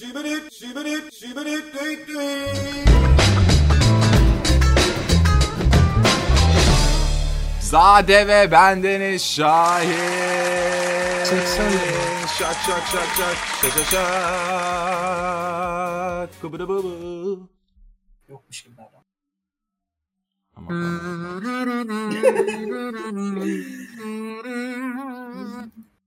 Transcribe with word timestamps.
şibirik, 0.00 0.52
şibirik, 0.52 1.12
şibirik, 1.12 1.74
düt. 1.74 2.08
Zade 7.60 8.28
ve 8.28 8.50
bendeniz 8.50 9.22
Şahin. 9.22 9.90
Şak 11.24 11.46
şak 12.36 12.56
şak 12.66 12.86
şak 12.86 13.08
şak 13.16 13.36
şak 13.76 13.86
şak. 13.90 14.00
Kıbıdı 16.40 16.68
bıbı. 16.68 17.38
Yokmuş 18.28 18.62
gibi. 18.62 18.74
Ama 20.56 20.70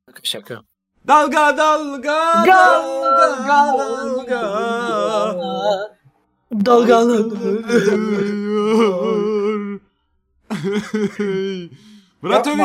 Şaka 0.08 0.24
şaka. 0.24 0.73
Dalga 1.08 1.58
dalga 1.58 2.46
dalga 2.48 3.78
dalga. 3.78 4.42
Dalgalı. 6.66 7.20
Muratoviç. 12.22 12.60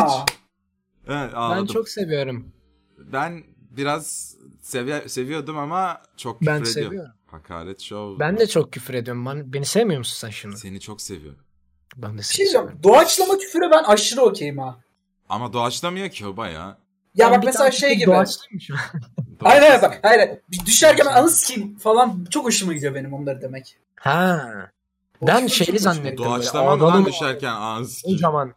Evet 1.06 1.30
Ben 1.32 1.32
ağladım. 1.32 1.66
çok 1.66 1.88
seviyorum. 1.88 2.52
Ben 2.98 3.44
biraz 3.70 4.34
sevi- 4.62 5.08
seviyordum 5.08 5.58
ama 5.58 6.02
çok 6.16 6.40
Ben 6.42 6.58
küfür 6.62 6.72
ediyorum. 6.72 6.90
seviyorum. 6.90 7.12
Hakaret 7.26 7.80
show. 7.80 8.20
Ben 8.20 8.38
de 8.38 8.46
çok 8.46 8.72
küfür 8.72 8.94
ediyorum. 8.94 9.26
Ben, 9.26 9.52
beni 9.52 9.64
sevmiyor 9.66 9.98
musun 9.98 10.16
sen 10.20 10.30
şimdi? 10.30 10.56
Seni 10.56 10.80
çok 10.80 11.00
seviyorum. 11.00 11.40
Ben 11.96 12.18
de 12.18 12.22
seni 12.22 12.36
şey 12.36 12.46
seviyorum. 12.46 12.78
Doğaçlama 12.82 13.38
küfüre 13.38 13.70
ben 13.70 13.82
aşırı 13.84 14.20
okeyim 14.22 14.58
ha. 14.58 14.76
Ama 15.28 15.52
doğaçlamıyor 15.52 16.08
ki 16.08 16.26
o 16.26 16.36
baya. 16.36 16.78
Ya 17.18 17.30
Ben 17.30 17.36
bak 17.36 17.44
mesela 17.44 17.70
şey 17.70 17.94
gibi. 17.94 18.06
doğaçlayayım 18.06 18.60
şu 18.60 18.74
an. 18.74 18.80
Hayır 19.42 19.62
hayır 19.62 19.82
bak 19.82 19.98
hayır. 20.02 20.30
Düşerken 20.66 21.06
anı 21.06 21.30
sikeyim 21.30 21.78
falan 21.78 22.26
çok 22.30 22.44
hoşuma 22.44 22.72
gidiyor 22.72 22.94
benim 22.94 23.12
onları 23.14 23.42
demek. 23.42 23.76
Ha. 23.96 24.48
O 25.20 25.26
Ben 25.26 25.42
hoşuma 25.44 25.78
zannettim. 25.78 26.24
Doğaçlama 26.24 26.76
mı 26.76 27.06
düşerken 27.06 27.52
ağız 27.52 28.02
ki? 28.02 28.12
Kocaman 28.12 28.54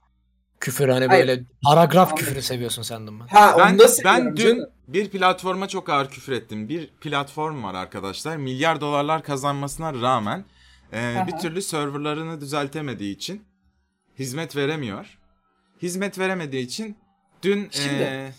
küfür 0.60 0.90
hani 0.90 1.06
Hayır. 1.06 1.28
böyle 1.28 1.44
paragraf 1.66 2.08
Anladım. 2.08 2.26
küfürü 2.26 2.42
seviyorsun 2.42 2.82
sandım 2.82 3.20
ben. 3.20 3.28
Ha 3.28 3.56
Ben, 3.58 3.80
ben 4.06 4.38
dün 4.38 4.44
canım. 4.56 4.70
bir 4.88 5.10
platforma 5.10 5.68
çok 5.68 5.90
ağır 5.90 6.10
küfür 6.10 6.32
ettim. 6.34 6.70
Bir 6.70 6.88
platform 6.88 7.64
var 7.64 7.74
arkadaşlar. 7.74 8.38
Milyar 8.38 8.82
dolarlar 8.82 9.24
kazanmasına 9.24 9.94
rağmen 9.94 10.46
e, 10.94 11.16
Aha. 11.18 11.28
bir 11.28 11.32
türlü 11.32 11.62
serverlarını 11.62 12.42
düzeltemediği 12.42 13.16
için 13.16 13.44
hizmet 14.20 14.56
veremiyor. 14.56 15.18
Hizmet 15.82 16.20
veremediği 16.20 16.66
için 16.66 16.98
dün 17.44 17.68
Şimdi- 17.72 18.04
e, 18.04 18.32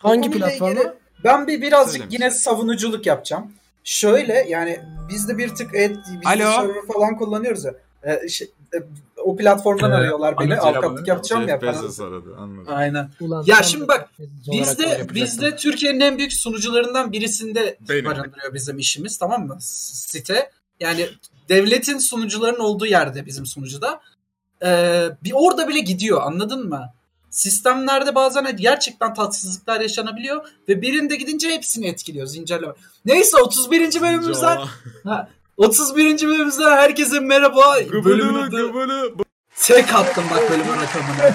Hangi 0.00 0.28
ilgili 0.28 0.92
Ben 1.24 1.46
bir 1.46 1.62
birazcık 1.62 1.92
Söylemiş. 1.92 2.14
yine 2.14 2.30
savunuculuk 2.30 3.06
yapacağım. 3.06 3.52
Şöyle 3.84 4.46
yani 4.48 4.80
biz 5.08 5.28
de 5.28 5.38
bir 5.38 5.48
tık 5.48 5.74
et, 5.74 5.96
biz 6.12 6.22
de 6.22 6.28
Alo. 6.28 6.60
server 6.62 6.86
falan 6.94 7.16
kullanıyoruz 7.16 7.64
ya. 7.64 7.74
Ee, 8.02 8.28
şey, 8.28 8.50
e, 8.74 8.78
o 9.24 9.36
platformdan 9.36 9.90
Ee, 9.90 9.94
arıyorlar 9.94 10.34
beni. 10.40 10.56
Avukatlık 10.58 11.08
yapacağım 11.08 11.42
Jeff 11.48 11.50
ya. 11.50 11.72
Bezos 11.72 12.00
aradı 12.00 12.36
anladım. 12.38 12.64
Aynen. 12.74 13.10
Ulan 13.20 13.44
Ya 13.46 13.62
şimdi 13.62 13.84
de 13.84 13.88
bak, 13.88 14.08
Bezos 14.18 14.48
olarak 14.48 14.62
Biz 14.62 14.78
böyle 14.78 14.88
de, 14.88 14.92
yapacaktın. 14.92 15.14
biz 15.14 15.40
de 15.40 15.56
Türkiye'nin 15.56 16.00
en 16.00 16.18
büyük 16.18 16.32
sunucularından 16.32 17.12
birisinde 17.12 17.76
Benim. 17.88 18.04
barındırıyor 18.04 18.54
bizim 18.54 18.78
işimiz 18.78 19.18
tamam 19.18 19.46
mı? 19.46 19.56
Site. 19.60 20.50
Yani 20.80 21.08
devletin 21.48 21.98
sunucuların 21.98 22.58
olduğu 22.60 22.86
yerde 22.86 23.26
bizim 23.26 23.46
sunucuda. 23.46 24.00
Ee, 24.64 25.04
bir 25.24 25.32
orada 25.34 25.68
bile 25.68 25.80
gidiyor 25.80 26.20
anladın 26.22 26.68
mı? 26.68 26.92
Sistemlerde 27.36 28.14
bazen 28.14 28.56
gerçekten 28.56 29.14
tatsızlıklar 29.14 29.80
yaşanabiliyor 29.80 30.48
ve 30.68 30.82
birinde 30.82 31.16
gidince 31.16 31.48
hepsini 31.48 31.86
etkiliyor 31.86 32.26
zincirleme. 32.26 32.72
Neyse 33.04 33.36
31. 33.36 34.00
bölümümüzden 34.00 34.58
Cava. 35.04 35.28
31. 35.56 36.26
bölümümüzden 36.26 36.76
herkese 36.76 37.20
merhaba. 37.20 37.80
Gıbılı 37.80 38.42
adı 38.42 38.66
gıbılı. 38.66 39.14
tek 39.62 39.94
attım 39.94 40.24
bak 40.30 40.50
bölümün 40.50 40.72
rakamını. 40.72 41.34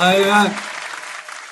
Aynen. 0.00 0.52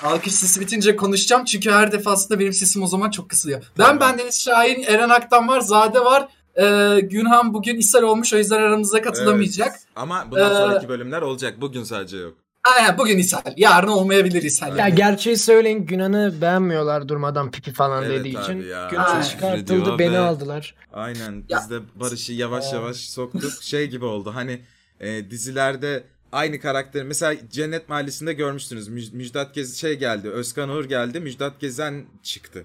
Alkış 0.03 0.34
sesi 0.34 0.60
bitince 0.60 0.97
konuşacağım 0.97 1.44
çünkü 1.44 1.71
her 1.71 1.92
defasında 1.92 2.38
benim 2.38 2.53
sesim 2.53 2.82
o 2.82 2.87
zaman 2.87 3.10
çok 3.10 3.31
kısılıyor. 3.31 3.62
Ben 3.78 3.84
Tamam. 3.84 4.00
bendeniz 4.00 4.42
Şahin, 4.42 4.82
Eren 4.82 5.09
Aktan 5.09 5.48
var, 5.48 5.60
Zade 5.60 6.00
var. 6.00 6.28
Ee, 6.61 7.00
Günhan 7.00 7.55
bugün 7.55 7.77
ishal 7.77 8.03
olmuş 8.03 8.33
o 8.33 8.37
yüzden 8.39 8.56
aramıza 8.62 9.03
katılamayacak. 9.03 9.69
Evet. 9.71 9.81
Ama 9.97 10.27
bundan 10.31 10.53
Ee, 10.53 10.55
sonraki 10.56 10.89
bölümler 10.89 11.22
olacak. 11.22 11.61
Bugün 11.61 11.84
sadece 11.84 12.17
yok. 12.17 12.34
Aynen 12.77 12.99
bugün 12.99 13.19
ishal. 13.19 13.41
Yarın 13.56 13.89
olmayabilir 13.89 14.43
ishal. 14.43 14.77
Ya 14.78 14.89
gerçeği 14.89 15.37
söyleyin 15.37 15.87
Günan'ı 15.87 16.34
beğenmiyorlar 16.41 17.09
durmadan 17.09 17.50
pipi 17.50 17.72
falan 17.72 18.05
Evet 18.05 18.21
dediği 18.21 18.41
için. 18.43 18.62
ya. 18.62 18.89
Günan 18.91 19.05
Aynen. 19.05 19.22
çıkartıldı 19.22 19.99
beni 19.99 20.12
ve- 20.12 20.19
aldılar. 20.19 20.75
Aynen 20.93 21.45
Ya- 21.49 21.59
biz 21.61 21.71
de 21.71 21.78
Barış'ı 21.95 22.33
yavaş 22.33 22.72
yavaş 22.72 22.97
soktuk. 22.97 23.53
Şey 23.62 23.87
gibi 23.87 24.05
oldu 24.05 24.31
hani 24.34 24.61
e, 25.00 25.31
dizilerde 25.31 26.05
aynı 26.33 26.61
karakter 26.61 27.03
mesela 27.05 27.34
Cennet 27.53 27.89
Mahallesi'nde 27.89 28.33
görmüştünüz. 28.33 28.89
Müj- 28.89 29.16
Müjdat 29.16 29.55
Gez 29.55 29.77
şey 29.77 29.95
geldi. 29.95 30.28
Özkan 30.31 30.69
Uğur 30.69 30.84
geldi. 30.84 31.21
Müjdat 31.21 31.61
Gezen 31.61 32.05
çıktı. 32.22 32.65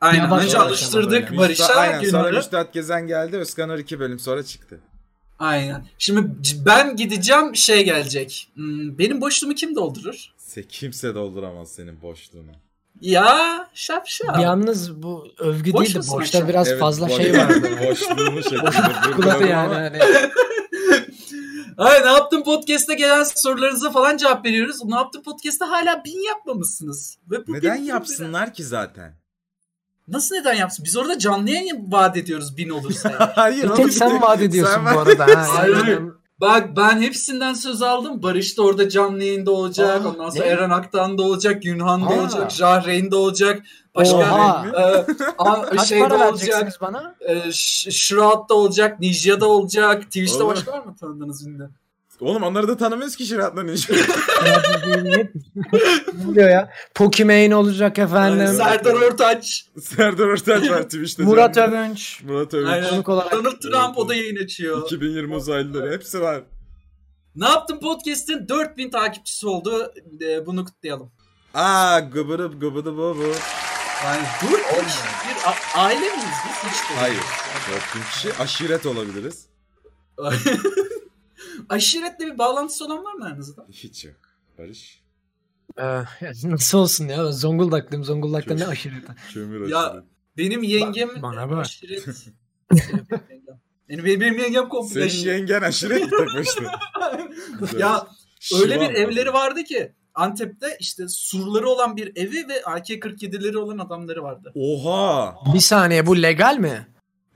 Aynen. 0.00 0.22
Yavaş 0.24 0.44
Önce 0.44 0.58
alıştırdık 0.58 1.36
Barış'a 1.38 1.74
aynen 1.74 2.10
sonra 2.10 2.22
Günhan'ı. 2.28 2.36
Müjdat 2.44 2.72
Gezen 2.72 3.06
geldi. 3.06 3.36
Özkan 3.36 3.68
Uğur 3.70 3.78
iki 3.78 4.00
bölüm 4.00 4.18
sonra 4.18 4.42
çıktı. 4.42 4.80
Aynen. 5.38 5.86
Şimdi 5.98 6.30
ben 6.66 6.96
gideceğim 6.96 7.56
şey 7.56 7.84
gelecek. 7.84 8.48
Hmm, 8.54 8.98
Benim 8.98 9.20
boşluğumu 9.20 9.54
kim 9.54 9.76
doldurur? 9.76 10.26
Se 10.38 10.62
kimse 10.68 11.14
dolduramaz 11.14 11.68
senin 11.72 12.02
boşluğunu. 12.02 12.50
Ya 13.00 13.68
şapşal. 13.74 14.40
Yalnız 14.42 15.02
bu 15.02 15.28
övgü 15.38 15.72
Boş 15.72 15.86
değildi. 15.86 15.98
musun 15.98 16.14
Boşta 16.20 16.38
akşam? 16.38 16.48
biraz 16.48 16.68
Evet, 16.68 16.80
fazla 16.80 17.08
boş- 17.08 17.16
şey 17.16 17.32
vardı. 17.38 17.70
Boşluğumu 17.90 18.42
şeklinde. 18.42 18.60
Kulakı 18.70 19.08
vurguladım 19.10 19.46
yani 19.48 19.74
hani. 19.74 19.98
Ay 21.78 22.02
ne 22.02 22.06
yaptın 22.12 22.42
podcast'te 22.42 22.94
gelen 22.94 23.22
sorularınıza 23.24 23.90
falan 23.90 24.16
cevap 24.16 24.44
veriyoruz. 24.46 24.84
Ne 24.84 24.94
yaptın 24.94 25.22
podcast'te 25.22 25.64
hala 25.64 26.04
bin 26.04 26.26
yapmamışsınız. 26.28 27.18
Ve 27.30 27.46
bu 27.46 27.52
Neden 27.52 27.74
yapsınlar 27.76 28.54
ki 28.54 28.64
zaten? 28.64 29.19
Nasıl 30.10 30.34
neden 30.34 30.54
yapsın? 30.54 30.84
Biz 30.84 30.96
orada 30.96 31.18
canlı 31.18 31.50
yayın 31.50 31.92
vaat 31.92 32.16
ediyoruz 32.16 32.56
bin 32.56 32.68
olursa. 32.70 33.32
Hayır. 33.34 33.62
Bir 33.70 33.74
tek 33.74 33.92
sen 33.92 34.22
vaat 34.22 34.40
ediyorsun 34.42 34.74
sen 34.84 34.94
bu 34.94 34.98
arada. 34.98 35.26
Ha. 35.26 35.46
Hayır. 35.58 36.00
Bak 36.40 36.76
ben 36.76 37.00
hepsinden 37.00 37.54
söz 37.54 37.82
aldım. 37.82 38.22
Barış 38.22 38.58
da 38.58 38.62
orada 38.62 38.88
canlı 38.88 39.24
yayında 39.24 39.50
olacak. 39.50 40.06
Aa, 40.06 40.08
Ondan 40.08 40.30
sonra 40.30 40.44
ne? 40.44 40.50
Eren 40.50 40.70
Aktan 40.70 41.18
da 41.18 41.22
olacak. 41.22 41.62
Günhan 41.62 42.02
da 42.04 42.08
olacak. 42.20 42.50
Jahreyn 42.50 43.10
de 43.10 43.16
olacak. 43.16 43.62
Başka 43.94 44.16
Oha. 44.16 44.66
e, 44.74 45.04
a- 45.38 45.62
Kaç 45.70 45.88
şey 45.88 46.00
de 46.00 46.08
para 46.08 46.28
olacak. 46.30 46.78
bana? 46.80 47.14
E, 47.20 47.52
Shroud 47.52 48.48
da 48.48 48.54
olacak. 48.54 49.00
Ninja 49.00 49.40
da 49.40 49.48
olacak. 49.48 50.02
Twitch'te 50.02 50.46
başka 50.46 50.72
var 50.72 50.84
mı 50.84 50.96
tanıdığınız 51.00 51.46
ünlü? 51.46 51.70
Oğlum 52.20 52.42
onları 52.42 52.68
da 52.68 52.76
tanımıyoruz 52.76 53.16
ki 53.16 53.26
Şirat'la 53.26 53.62
Ninja. 53.62 53.94
ne 55.04 55.28
oluyor 56.28 56.50
ya? 56.50 56.70
Pokimane 56.94 57.56
olacak 57.56 57.98
efendim. 57.98 58.46
Serdar 58.56 58.92
Ortaç. 58.94 59.64
Serdar 59.80 60.26
Ortaç 60.26 60.70
var 60.70 60.82
Twitch'te. 60.82 61.22
Murat 61.22 61.54
canım. 61.54 61.74
Övünç. 61.78 62.22
Murat 62.24 62.54
Övünç. 62.54 62.68
Aynen. 62.70 62.90
Konuk 62.90 63.08
olarak. 63.08 63.32
Donald 63.32 63.60
Trump 63.60 63.98
o 63.98 64.08
da 64.08 64.14
yayın 64.14 64.36
açıyor. 64.44 64.82
2020 64.84 65.34
uzaylıları 65.34 65.92
hepsi 65.92 66.20
var. 66.20 66.42
Ne 67.36 67.48
yaptın 67.48 67.80
podcast'in 67.80 68.48
4000 68.48 68.90
takipçisi 68.90 69.46
oldu. 69.46 69.92
Ee, 70.22 70.46
bunu 70.46 70.64
kutlayalım. 70.64 71.12
Aa 71.54 71.98
gıbırı 72.00 72.46
gıbıdı 72.46 72.92
bu 72.96 73.16
bu. 73.18 73.32
Yani 74.04 74.22
4000 74.42 74.56
kişi 74.84 74.98
bir 75.28 75.48
a- 75.50 75.80
aile 75.82 76.00
miyiz 76.00 76.14
biz? 76.46 76.70
Hiç 76.70 76.90
de 76.90 76.94
Hayır. 77.00 77.14
değiliz. 77.14 77.84
4000 77.94 78.02
kişi 78.12 78.42
aşiret 78.42 78.86
olabiliriz. 78.86 79.46
Aşiretle 81.68 82.26
bir 82.26 82.38
bağlantısı 82.38 82.84
olan 82.84 83.04
var 83.04 83.12
mı 83.14 83.24
aranızda? 83.26 83.66
Hiç 83.70 84.04
yok. 84.04 84.16
Barış. 84.58 85.00
Ee, 85.78 85.82
ya 85.82 86.32
nasıl 86.44 86.78
olsun 86.78 87.08
ya? 87.08 87.32
Zonguldaklıyım. 87.32 88.04
Zonguldak'ta 88.04 88.54
ne 88.54 88.66
aşireti. 88.66 89.12
Kömür 89.32 89.68
Ya-. 89.68 90.04
Benim 90.36 90.62
yengem 90.62 91.10
bana 91.22 91.50
bak. 91.50 91.58
aşiret. 91.66 92.06
benim, 93.88 94.04
benim, 94.04 94.20
benim 94.20 94.38
yengem 94.38 94.68
komple 94.68 94.94
Senin 94.94 95.06
aşiret. 95.06 95.26
yengen 95.50 95.62
aşiret? 95.62 96.02
Güzel. 97.60 97.80
Ya 97.80 98.06
öyle 98.62 98.80
bir 98.80 98.90
evleri 98.94 99.32
vardı 99.32 99.64
ki 99.64 99.92
Antep'te 100.14 100.76
işte 100.80 101.08
surları 101.08 101.68
olan 101.68 101.96
bir 101.96 102.12
evi 102.16 102.48
ve 102.48 102.62
AK-47'leri 102.64 103.56
olan 103.56 103.78
adamları 103.78 104.22
vardı. 104.22 104.52
Oha. 104.54 105.36
Bir 105.54 105.60
saniye 105.60 106.06
bu 106.06 106.22
legal 106.22 106.56
mi? 106.58 106.86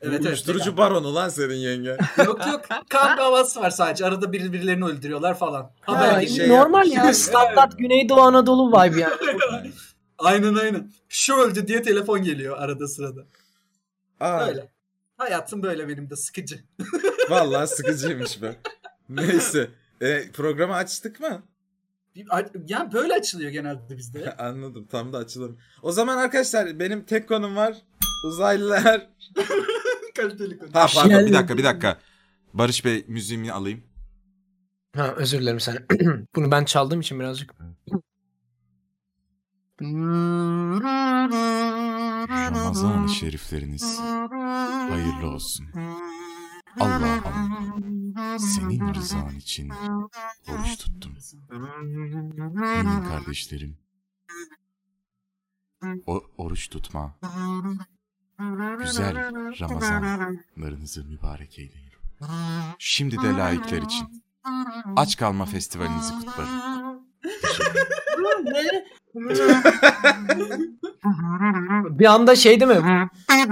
Evet 0.05 0.15
evet. 0.21 0.27
Uyuşturucu 0.27 0.77
baronu 0.77 1.15
lan 1.15 1.29
senin 1.29 1.55
yengen. 1.55 1.99
Yok 2.25 2.47
yok 2.47 2.63
kan 2.89 3.19
davası 3.19 3.61
var 3.61 3.71
sadece. 3.71 4.07
Arada 4.07 4.33
bir- 4.33 4.53
birilerini 4.53 4.85
öldürüyorlar 4.85 5.39
falan. 5.39 5.71
Ha, 5.81 6.21
değil. 6.21 6.37
şey 6.37 6.49
normal 6.49 6.87
yapmış. 6.87 7.07
ya. 7.07 7.15
Standart 7.15 7.79
Güneydoğu 7.79 8.21
Anadolu 8.21 8.69
vibe 8.73 9.01
yani. 9.01 9.15
Aynen 10.19 10.55
aynen. 10.55 10.93
Şu 11.09 11.35
öldü 11.35 11.67
diye 11.67 11.83
telefon 11.83 12.23
geliyor 12.23 12.59
arada 12.59 12.89
sırada. 12.89 13.21
Aa, 14.21 14.47
Öyle. 14.47 14.71
Hayatım 15.17 15.63
böyle 15.63 15.89
benim 15.89 16.11
de 16.11 16.17
sıkıcı. 16.17 16.61
vallahi 17.31 17.67
sıkıcıymış 17.67 18.43
be. 18.43 18.57
Neyse. 19.09 19.71
E, 20.01 20.31
programı 20.33 20.75
açtık 20.75 21.21
mı? 21.21 21.43
Yani 22.67 22.93
böyle 22.93 23.15
açılıyor 23.15 23.51
genelde 23.51 23.97
bizde. 23.97 24.37
Anladım. 24.37 24.87
Tam 24.91 25.13
da 25.13 25.19
açılım. 25.19 25.59
O 25.83 25.93
zaman 25.93 26.17
arkadaşlar 26.17 26.79
benim 26.79 27.05
tek 27.05 27.29
konum 27.29 27.57
var. 27.57 27.77
Uzaylılar. 28.27 29.07
Kaliteli 30.15 30.59
konu. 30.59 30.71
Ha 30.73 30.87
pardon 30.95 31.27
bir 31.27 31.33
dakika 31.33 31.59
bir 31.59 31.65
dakika. 31.65 32.01
Barış 32.55 32.85
Bey 32.85 33.05
müziğimi 33.09 33.53
alayım. 33.53 33.83
Ha 34.97 35.15
özür 35.17 35.41
dilerim 35.41 35.61
sen. 35.61 35.87
Bunu 36.37 36.51
ben 36.51 36.65
çaldığım 36.65 37.01
için 37.01 37.21
birazcık. 37.21 37.55
Ramazan-ı 42.31 43.09
şerifleriniz 43.09 44.01
hayırlı 44.91 45.31
olsun. 45.31 45.67
Allah'ım 46.81 48.15
senin 48.39 48.95
rızan 48.95 49.37
için 49.37 49.73
oruç 50.49 50.79
tuttum. 50.79 51.17
Benim 52.61 53.05
kardeşlerim 53.09 53.77
o 56.07 56.23
oruç 56.39 56.69
tutma 56.69 57.15
güzel 58.79 59.17
Ramazanlarınızı 59.61 61.05
mübarek 61.05 61.59
eyleyin. 61.59 61.85
Şimdi 62.79 63.17
de 63.23 63.33
laikler 63.33 63.83
için 63.83 64.23
aç 64.97 65.17
kalma 65.17 65.45
festivalinizi 65.47 66.13
kutlarım. 66.15 66.51
Bir 71.99 72.05
anda 72.07 72.37
şey 72.37 72.61
değil 72.61 72.71
mi? 72.81 73.09
Ay, 73.29 73.45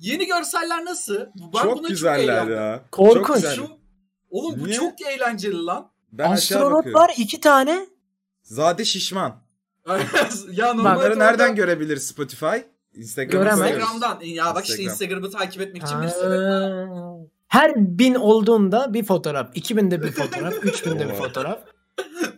Yeni 0.00 0.26
görseller 0.26 0.84
nasıl? 0.84 1.18
Ben 1.54 1.62
çok 1.62 1.78
buna 1.78 1.88
güzeller 1.88 2.18
eğlendim. 2.18 2.54
ya. 2.54 2.84
Korkunç. 2.92 3.26
Çok 3.26 3.34
güzel. 3.36 3.54
Şu, 3.54 3.68
oğlum 4.30 4.60
bu 4.60 4.66
Niye? 4.66 4.76
çok 4.76 5.02
eğlenceli 5.02 5.64
lan. 5.64 5.90
Ben 6.12 6.24
aşağı 6.30 6.58
Astronot 6.58 6.78
bakıyorum. 6.78 7.00
var 7.00 7.12
iki 7.18 7.40
tane. 7.40 7.86
Zade 8.42 8.84
Şişman. 8.84 9.42
ya 10.52 10.74
Bunları 10.78 11.18
nereden 11.18 11.54
görebilir 11.54 11.96
Spotify? 11.96 12.46
Koyarız. 12.46 12.60
Instagram'dan. 12.94 14.20
Ya 14.20 14.54
bak 14.54 14.68
işte 14.68 14.82
Instagram. 14.82 15.18
Instagram'ı 15.18 15.30
takip 15.30 15.62
etmek 15.62 15.82
için 15.82 15.98
bir 16.00 16.06
Ha. 16.06 16.10
sebep. 16.10 17.28
Her 17.48 17.74
bin 17.76 18.14
olduğunda 18.14 18.94
bir 18.94 19.04
fotoğraf. 19.04 19.56
2000'de 19.56 20.02
bir 20.02 20.12
fotoğraf. 20.12 20.52
3000'de 20.64 21.08
bir 21.08 21.14
fotoğraf. 21.14 21.58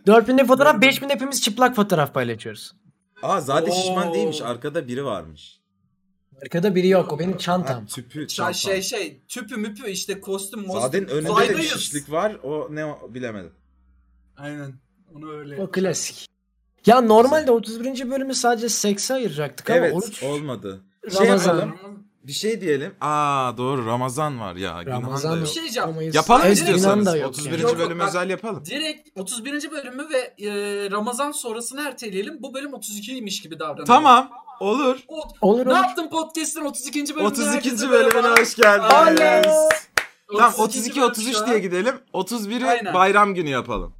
4000'de 0.07 0.37
bir 0.43 0.47
fotoğraf. 0.47 0.75
5000'de 0.75 1.13
hepimiz 1.13 1.41
çıplak 1.41 1.75
fotoğraf 1.75 2.13
paylaşıyoruz. 2.13 2.75
Aa 3.23 3.41
Zade 3.41 3.71
Şişman 3.71 4.07
Oo. 4.09 4.13
değilmiş. 4.13 4.41
Arkada 4.41 4.87
biri 4.87 5.05
varmış. 5.05 5.61
Arkada 6.43 6.75
biri 6.75 6.87
yok. 6.87 7.13
O 7.13 7.19
benim 7.19 7.31
Ha, 7.31 7.37
çantam. 7.37 7.85
tüpü 7.85 8.19
Şey, 8.19 8.27
çantam. 8.27 8.53
şey 8.53 8.81
şey 8.81 9.21
tüpü 9.27 9.57
müpü 9.57 9.89
işte 9.89 10.21
kostüm. 10.21 10.65
Zade'nin 10.71 11.07
önünde 11.07 11.49
de 11.49 11.57
bir 11.57 11.63
şişlik 11.63 12.11
var. 12.11 12.35
O 12.43 12.67
ne 12.71 12.85
bilemedim. 13.09 13.51
Aynen. 14.41 14.73
Onu 15.15 15.31
öyle. 15.37 15.61
O 15.61 15.71
klasik. 15.71 16.27
Ya 16.85 17.01
normalde 17.01 17.51
31. 17.51 18.09
bölümü 18.11 18.33
sadece 18.35 18.69
sekse 18.69 19.13
ayıracaktık 19.13 19.69
ama 19.69 19.77
evet 19.79 19.93
oruç 19.95 20.23
olmadı. 20.23 20.81
Şey 21.17 21.27
Ramazan. 21.27 21.55
yapalım. 21.55 21.77
Bir 22.23 22.31
şey 22.31 22.61
diyelim. 22.61 22.93
Aa 23.01 23.57
doğru 23.57 23.85
Ramazan 23.85 24.39
var 24.39 24.55
ya. 24.55 24.85
Ramazan 24.85 25.31
da 25.31 25.35
Bir 25.35 25.41
yok. 25.41 25.49
şey 25.49 25.63
diyeceğim. 25.63 26.11
Yapalım 26.13 26.41
Evet, 26.45 26.57
istiyorsanız. 26.57 26.97
Yunan 26.97 27.05
da 27.13 27.17
yok 27.17 27.29
31. 27.29 27.51
yani. 27.51 27.61
Yok, 27.61 27.79
bölüm 27.79 27.99
bak- 27.99 28.07
özel 28.07 28.29
yapalım. 28.29 28.63
Direkt 28.65 29.19
31. 29.19 29.71
bölümü 29.71 30.07
ve 30.09 30.17
e, 30.47 30.51
Ramazan 30.91 31.31
sonrasını 31.31 31.81
erteleyelim. 31.87 32.37
Bu 32.43 32.53
bölüm 32.53 32.71
32'ymiş 32.71 33.43
gibi 33.43 33.59
davranalım. 33.59 33.85
Tamam. 33.85 34.29
Olur. 34.59 34.99
O, 35.07 35.21
Olur 35.41 35.65
ne 35.65 35.69
olur. 35.69 35.77
yaptın 35.77 36.09
podcast'in 36.09 36.61
32. 36.65 36.99
bölümüne? 37.15 37.27
32. 37.27 37.49
herkese 37.49 37.89
bölümüne 37.89 38.27
hoş 38.27 38.55
geldiniz. 38.55 38.91
Oley. 39.17 39.41
Tamam 40.37 40.53
32 40.57 41.03
32 41.03 41.03
33 41.03 41.25
bölüm 41.25 41.39
şu 41.39 41.47
diye 41.47 41.59
gidelim. 41.59 41.95
31'i 42.13 42.65
Aynen. 42.65 42.93
bayram 42.93 43.35
günü 43.35 43.49
yapalım. 43.49 43.93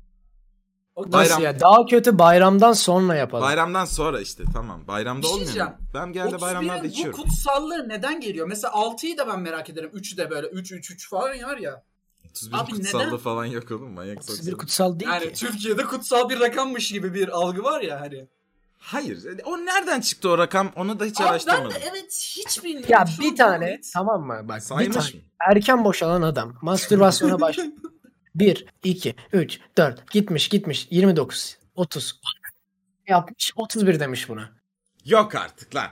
O- 0.95 1.11
Bayram. 1.11 1.31
Nasıl 1.31 1.41
ya? 1.41 1.59
Daha 1.59 1.85
kötü 1.85 2.19
bayramdan 2.19 2.73
sonra 2.73 3.15
yapalım. 3.15 3.43
Bayramdan 3.43 3.85
sonra 3.85 4.21
işte 4.21 4.43
tamam. 4.53 4.87
Bayramda 4.87 5.21
Bir 5.21 5.27
şey 5.27 5.35
olmuyor 5.47 5.67
mu? 5.67 5.73
Ben 5.93 6.13
genelde 6.13 6.41
bayramlarda 6.41 6.73
31'in 6.79 6.83
bu 6.83 6.87
içiyorum. 6.93 7.21
kutsallığı 7.21 7.89
neden 7.89 8.19
geliyor? 8.21 8.47
Mesela 8.47 8.73
6'yı 8.73 9.17
da 9.17 9.27
ben 9.27 9.39
merak 9.39 9.69
ederim. 9.69 9.89
3'ü 9.93 10.17
de 10.17 10.29
böyle 10.29 10.47
3 10.47 10.71
3 10.71 10.91
3 10.91 11.09
falan 11.09 11.29
var 11.43 11.57
ya. 11.57 11.83
31 12.31 12.57
Abi 12.57 12.71
kutsallığı 12.71 13.05
neden? 13.07 13.17
falan 13.17 13.45
yok 13.45 13.71
oğlum 13.71 13.91
manyak 13.91 14.17
31 14.17 14.37
saçma. 14.43 14.57
kutsal 14.57 14.99
değil 14.99 15.11
Yani 15.11 15.33
ki. 15.33 15.33
Türkiye'de 15.33 15.83
kutsal 15.83 16.29
bir 16.29 16.39
rakammış 16.39 16.89
gibi 16.91 17.13
bir 17.13 17.27
algı 17.29 17.63
var 17.63 17.81
ya 17.81 18.01
hani. 18.01 18.27
Hayır. 18.79 19.19
O 19.45 19.57
nereden 19.57 20.01
çıktı 20.01 20.29
o 20.29 20.37
rakam? 20.37 20.71
Onu 20.75 20.99
da 20.99 21.05
hiç 21.05 21.19
Abi 21.21 21.25
ben 21.25 21.31
araştırmadım. 21.31 21.71
de 21.71 21.75
evet 21.91 22.33
hiç 22.37 22.63
bilmiyorum. 22.63 22.89
Ya 22.89 23.05
Şu 23.05 23.21
bir 23.21 23.29
an 23.29 23.35
tane 23.35 23.81
tamam 23.93 24.21
mı? 24.21 24.39
Bak 24.43 24.55
bir 24.55 24.61
Saymış 24.61 24.95
tane 24.95 25.07
mı? 25.09 25.21
erken 25.49 25.83
boşalan 25.85 26.21
adam 26.21 26.53
mastürbasyona 26.61 27.39
başlıyor. 27.41 27.69
1, 28.35 28.65
2, 28.83 29.15
3, 29.33 29.59
4 29.77 30.11
gitmiş 30.11 30.49
gitmiş 30.49 30.87
29, 30.91 31.57
30 31.75 32.21
yapmış 33.07 33.53
31 33.55 33.99
demiş 33.99 34.29
buna. 34.29 34.49
Yok 35.05 35.35
artık 35.35 35.75
lan. 35.75 35.87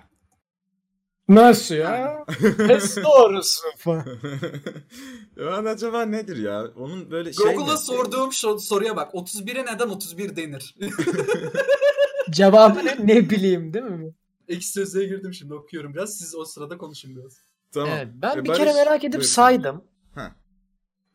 Nasıl 1.30 1.75
ya? 1.75 2.25
Pes 2.68 2.97
doğrusu 2.97 3.62
falan. 3.77 4.06
Lan 5.38 5.65
acaba 5.65 6.01
nedir 6.06 6.38
ya? 6.38 6.65
Onun 6.75 7.12
böyle 7.12 7.33
şey 7.33 7.45
Google'a 7.56 7.77
sorduğum 7.77 8.33
şu 8.33 8.59
soruya 8.59 8.95
bak. 8.95 9.13
31'e 9.13 9.65
neden 9.75 9.89
31 9.89 10.36
denir? 10.36 10.75
Cevabı 12.30 12.86
ne? 12.86 12.97
Ne 13.07 13.30
bileyim 13.30 13.74
değil 13.74 13.86
mi? 13.86 14.13
Ekşi 14.47 14.68
sözlüğe 14.69 15.06
girdim 15.07 15.33
şimdi 15.33 15.53
okuyorum 15.53 15.94
biraz. 15.94 16.18
Siz 16.18 16.36
o 16.36 16.45
sırada 16.45 16.77
konuşun 16.77 17.15
biraz. 17.15 17.38
Tamam. 17.71 17.89
Evet, 17.94 18.07
ben 18.13 18.38
E, 18.38 18.44
bir 18.44 18.50
Barış, 18.50 18.59
kere 18.59 18.74
merak 18.74 19.03
edip 19.03 19.19
buyur. 19.19 19.30
saydım. 19.30 19.83
Ha. 20.15 20.36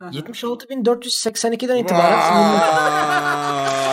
76.482'den 0.01 1.77
itibaren 1.77 2.19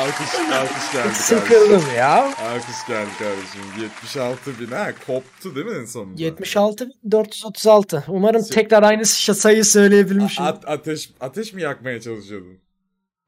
alkış, 0.05 0.35
alkış 0.53 0.93
geldi 0.93 1.03
kardeşim. 1.03 1.39
sıkıldım 1.39 1.83
ya. 1.97 2.25
Alkış 2.25 2.87
geldi 2.89 3.11
kardeşim. 3.19 3.61
76 3.83 4.61
bin 4.61 4.67
ha 4.67 4.93
koptu 5.07 5.55
değil 5.55 5.67
mi 5.67 5.73
en 5.81 5.85
sonunda? 5.85 6.23
76.436. 6.23 8.03
Umarım 8.09 8.43
Şey- 8.45 8.51
tekrar 8.55 8.83
aynı 8.83 9.05
sayıyı 9.07 9.65
söyleyebilmişim. 9.65 10.45
A- 10.45 10.49
ateş 10.67 11.11
ateş 11.21 11.53
mi 11.53 11.63
yakmaya 11.63 12.01
çalışıyordun? 12.01 12.59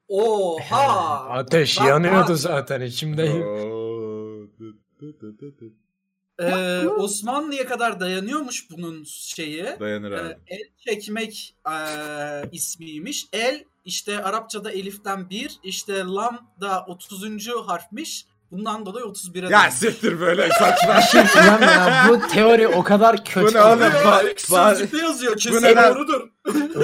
Oha! 0.08 1.24
Ateş 1.30 1.80
yanıyordu 1.80 2.34
zaten 2.34 2.80
içimde. 2.80 3.32
Ee, 6.42 6.86
Osmanlı'ya 6.88 7.66
kadar 7.66 8.00
dayanıyormuş 8.00 8.70
bunun 8.70 9.04
şeyi. 9.06 9.64
Dayanır 9.80 10.12
abi. 10.12 10.28
Ee, 10.28 10.54
el 10.54 10.64
çekmek 10.84 11.54
e, 11.68 11.74
ismiymiş. 12.52 13.26
El 13.32 13.64
işte 13.84 14.22
Arapçada 14.22 14.72
eliften 14.72 15.30
bir, 15.30 15.58
işte 15.62 15.98
lam 15.98 16.38
da 16.60 16.84
30. 16.88 17.48
harfmiş. 17.66 18.26
Bundan 18.50 18.86
dolayı 18.86 19.04
31'e 19.06 19.50
Ya 19.50 19.60
dönmüş. 19.62 19.74
siktir 19.74 20.20
böyle 20.20 20.48
saçma. 20.58 21.00
Ulan 21.34 21.62
ya, 21.62 22.06
bu 22.10 22.28
teori 22.28 22.68
o 22.68 22.82
kadar 22.82 23.24
kötü. 23.24 23.46
Bu 23.54 23.58
ne 23.58 23.62
oğlum? 23.62 23.80
Ba- 23.80 24.72
sözlükte 24.74 24.98
yazıyor. 24.98 25.36
Kesin 25.36 25.58
Bu 25.58 25.62
ne 25.62 25.74
lan? 25.74 25.94
doğrudur. 25.94 26.28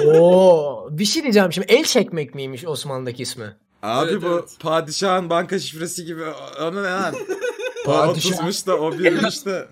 Oo, 0.05 0.87
bir 0.97 1.05
şey 1.05 1.23
diyeceğim 1.23 1.53
şimdi. 1.53 1.67
El 1.73 1.83
çekmek 1.83 2.35
miymiş 2.35 2.65
Osmanlı'daki 2.65 3.23
ismi? 3.23 3.57
Abi 3.83 4.11
Evet, 4.11 4.21
bu 4.23 4.27
evet. 4.27 4.57
padişahın 4.59 5.29
banka 5.29 5.59
şifresi 5.59 6.05
gibi 6.05 6.23
onu 6.61 6.83
ne 6.83 6.87
lan? 6.89 7.15
O 7.85 7.91
Padişah. 7.91 8.29
30'muş 8.37 8.67
da 8.67 8.79
o 8.79 8.99
birmiş 8.99 9.45
de. 9.45 9.67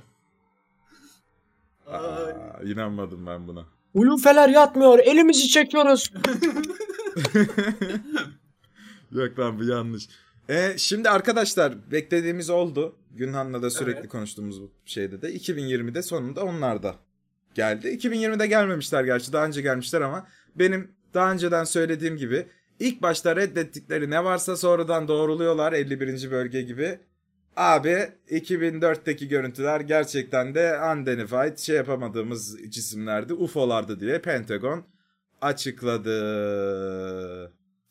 Ay. 1.87 1.99
Aa, 1.99 2.59
inanmadım 2.63 3.25
ben 3.27 3.47
buna. 3.47 3.65
Ulufeler 3.93 4.49
yatmıyor. 4.49 4.99
Elimizi 4.99 5.47
çekiyoruz. 5.47 6.11
Yok 9.11 9.39
lan 9.39 9.59
bu 9.59 9.63
yanlış. 9.63 10.09
E, 10.49 10.73
şimdi 10.77 11.09
arkadaşlar 11.09 11.91
beklediğimiz 11.91 12.49
oldu. 12.49 12.95
Günhan'la 13.11 13.61
da 13.61 13.69
sürekli 13.69 13.99
Evet. 13.99 14.09
konuştuğumuz 14.09 14.61
bu 14.61 14.71
şeyde 14.85 15.21
de 15.21 15.33
2020'de 15.35 16.01
sonunda 16.01 16.45
onlar 16.45 16.83
da 16.83 16.95
geldi. 17.55 17.87
2020'de 17.87 18.47
gelmemişler 18.47 19.03
gerçi 19.03 19.33
daha 19.33 19.45
önce 19.45 19.61
gelmişler 19.61 20.01
ama 20.01 20.27
benim 20.55 20.91
daha 21.13 21.31
önceden 21.31 21.63
söylediğim 21.63 22.17
gibi 22.17 22.47
ilk 22.79 23.01
başta 23.01 23.35
reddettikleri 23.35 24.09
ne 24.09 24.23
varsa 24.23 24.57
sonradan 24.57 25.07
doğruluyorlar 25.07 25.73
51. 25.73 26.31
bölge 26.31 26.61
gibi. 26.61 26.99
Abi 27.55 28.09
2004'teki 28.29 29.27
görüntüler 29.27 29.79
gerçekten 29.81 30.55
de 30.55 30.79
unidentified 30.93 31.57
şey 31.57 31.75
yapamadığımız 31.75 32.71
cisimlerdi 32.71 33.33
UFO'lardı 33.33 33.99
diye 33.99 34.21
Pentagon 34.21 34.85
açıkladı. 35.41 36.13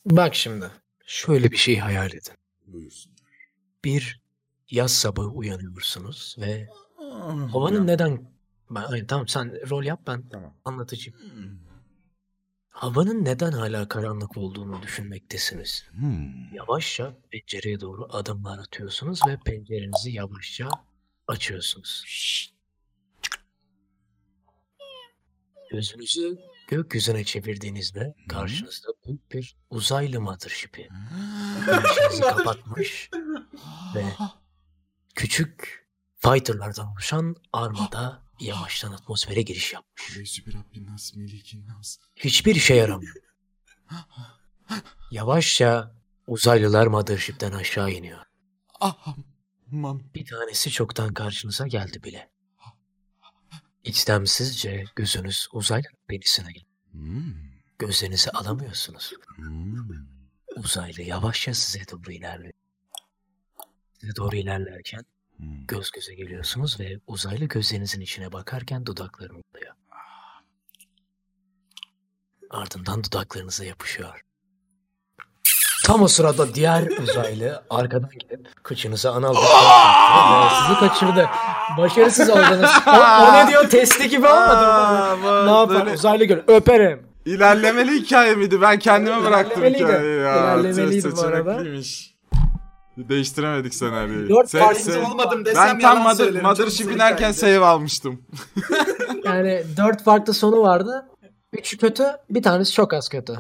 Bak 0.07 0.35
şimdi. 0.35 0.67
Şöyle 1.07 1.51
bir 1.51 1.57
şey 1.57 1.77
hayal 1.77 2.11
edin. 2.11 2.35
Bir 3.85 4.21
yaz 4.71 4.93
sabahı 4.93 5.29
uyanıyorsunuz 5.29 6.37
ve 6.41 6.69
havanın 7.53 7.87
neden... 7.87 8.39
Ben, 8.71 9.07
tamam 9.07 9.29
sen 9.29 9.71
rol 9.71 9.85
yap 9.85 10.01
ben 10.07 10.29
Tamam. 10.29 10.55
anlatacağım. 10.65 11.19
Havanın 12.79 13.25
neden 13.25 13.53
hala 13.53 13.89
karanlık 13.89 14.37
olduğunu 14.37 14.83
düşünmektesiniz. 14.83 15.85
Hmm. 15.91 16.55
Yavaşça 16.55 17.17
pencereye 17.31 17.81
doğru 17.81 18.09
adımlar 18.11 18.59
atıyorsunuz 18.59 19.21
ve 19.29 19.39
pencerenizi 19.45 20.11
yavaşça 20.11 20.69
açıyorsunuz. 21.29 22.05
Gözünüzü 25.71 26.39
gökyüzüne 26.69 27.25
çevirdiğinizde 27.25 28.15
karşınızda 28.29 28.89
büyük 29.07 29.33
bir 29.33 29.57
uzaylı 29.71 30.21
mothership'i 30.21 30.89
güneşinizi 31.67 32.21
kapatmış 32.37 33.11
ve 33.95 34.05
küçük 35.15 35.88
fighterlardan 36.19 36.93
oluşan 36.93 37.37
armada 37.53 38.23
yavaştan 38.41 38.93
atmosfere 38.93 39.43
giriş 39.43 39.73
yapmış. 39.73 40.17
Hiçbir 42.17 42.55
işe 42.55 42.75
yaramıyor. 42.75 43.17
Yavaşça 45.11 45.95
uzaylılar 46.27 46.87
mothership'ten 46.87 47.53
aşağı 47.53 47.91
iniyor. 47.91 48.19
Bir 50.15 50.27
tanesi 50.27 50.71
çoktan 50.71 51.15
karşınıza 51.15 51.67
geldi 51.67 52.03
bile. 52.03 52.31
İçtemsizce 53.85 54.85
gözünüz 54.97 55.49
uzaylı 55.53 55.89
penisine 56.09 56.53
geldi. 56.53 56.67
Hmm. 56.93 57.35
Gözlerinizi 57.79 58.31
alamıyorsunuz. 58.31 59.13
Hmm. 59.37 59.89
Uzaylı 60.57 61.03
yavaşça 61.03 61.55
size 61.55 61.85
doğru 61.91 62.13
ilerliyor. 62.13 62.53
Size 64.01 64.17
doğru 64.17 64.37
ilerlerken 64.37 65.05
Hmm. 65.39 65.67
göz 65.69 65.91
göze 65.91 66.15
geliyorsunuz 66.15 66.81
ve 66.81 66.99
uzaylı 67.07 67.45
gözlerinizin 67.45 68.01
içine 68.01 68.33
bakarken 68.33 68.87
dudaklarını 68.87 69.39
oluyor. 69.55 69.75
Ardından 72.51 73.05
dudaklarınıza 73.05 73.65
yapışıyor. 73.65 74.25
Tam 75.85 76.03
o 76.03 76.09
sırada 76.09 76.55
diğer 76.55 76.87
uzaylı 77.03 77.63
arkadan 77.71 78.11
gelip 78.11 78.65
kıçınıza 78.65 79.13
anal 79.13 79.35
ve 79.35 80.67
sizi 80.67 80.81
kaçırdı. 80.81 81.29
Başarısız 81.79 82.31
oldunuz. 82.31 82.71
O, 82.87 82.91
o 83.25 83.35
ne 83.35 83.49
diyor? 83.49 83.69
Testi 83.71 84.09
gibi 84.09 84.27
olmadı 84.27 84.67
mı? 85.23 85.47
Ne 85.47 85.51
yapar? 85.51 85.95
Uzaylı 85.95 86.25
gör. 86.25 86.43
Öperim. 86.47 87.07
İlerlemeli 87.27 87.93
hikaye 88.01 88.35
miydi? 88.35 88.61
Ben 88.61 88.79
kendime 88.79 89.25
bıraktım 89.25 89.65
hikayeyi 89.65 90.21
ya. 90.21 90.55
İlerlemeliydi 90.55 91.17
bu 91.17 91.21
arada. 91.21 91.65
Değiştiremedik 92.99 93.75
senaryoyu. 93.75 94.29
Dört 94.29 94.55
Se- 94.55 94.59
farklı 94.59 94.93
se- 94.93 95.07
olmadım 95.11 95.45
desem 95.45 95.65
ben 95.65 95.69
tam 95.71 95.81
yalan 95.81 96.03
Mother, 96.03 96.15
söylerim. 96.17 96.41
Çok 96.41 96.45
Mothership 96.59 96.79
güzel 96.79 96.95
inerken 96.95 97.15
hikayeydi. 97.33 97.39
save 97.39 97.65
almıştım. 97.67 98.23
Yani 99.25 99.63
dört 99.77 100.03
farklı 100.05 100.35
sonu 100.35 100.61
vardı. 100.63 101.07
Üçü 101.53 101.79
kötü, 101.79 102.05
bir 102.31 102.43
tanesi 102.43 102.73
çok 102.73 102.95
az 102.95 103.09
kötü. 103.09 103.33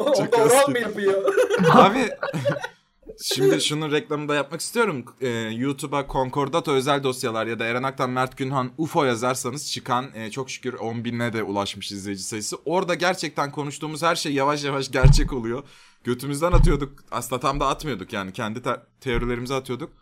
Orada 0.00 0.36
oral 0.36 0.68
mı 0.68 0.78
yapıyor? 0.78 1.34
Abi 1.72 2.10
şimdi 3.22 3.60
şunun 3.60 3.90
reklamını 3.92 4.28
da 4.28 4.34
yapmak 4.34 4.60
istiyorum. 4.60 5.04
Ee, 5.20 5.28
YouTube'a 5.38 6.06
Concordato 6.08 6.72
özel 6.72 7.02
dosyalar 7.02 7.46
ya 7.46 7.58
da 7.58 7.64
Eren 7.64 7.82
Aktan 7.82 8.10
Mert 8.10 8.36
Günhan 8.36 8.70
UFO 8.78 9.04
yazarsanız 9.04 9.70
çıkan 9.70 10.14
e, 10.14 10.30
çok 10.30 10.50
şükür 10.50 10.74
10 10.74 11.04
binine 11.04 11.32
de 11.32 11.42
ulaşmış 11.42 11.92
izleyici 11.92 12.22
sayısı. 12.22 12.56
Orada 12.64 12.94
gerçekten 12.94 13.52
konuştuğumuz 13.52 14.02
her 14.02 14.16
şey 14.16 14.32
yavaş 14.34 14.64
yavaş 14.64 14.90
gerçek 14.90 15.32
oluyor. 15.32 15.62
Götümüzden 16.04 16.52
atıyorduk. 16.52 17.04
Aslında 17.10 17.40
tam 17.40 17.60
da 17.60 17.66
atmıyorduk 17.68 18.12
yani 18.12 18.32
kendi 18.32 18.62
te- 18.62 18.82
teorilerimizi 19.00 19.54
atıyorduk. 19.54 19.92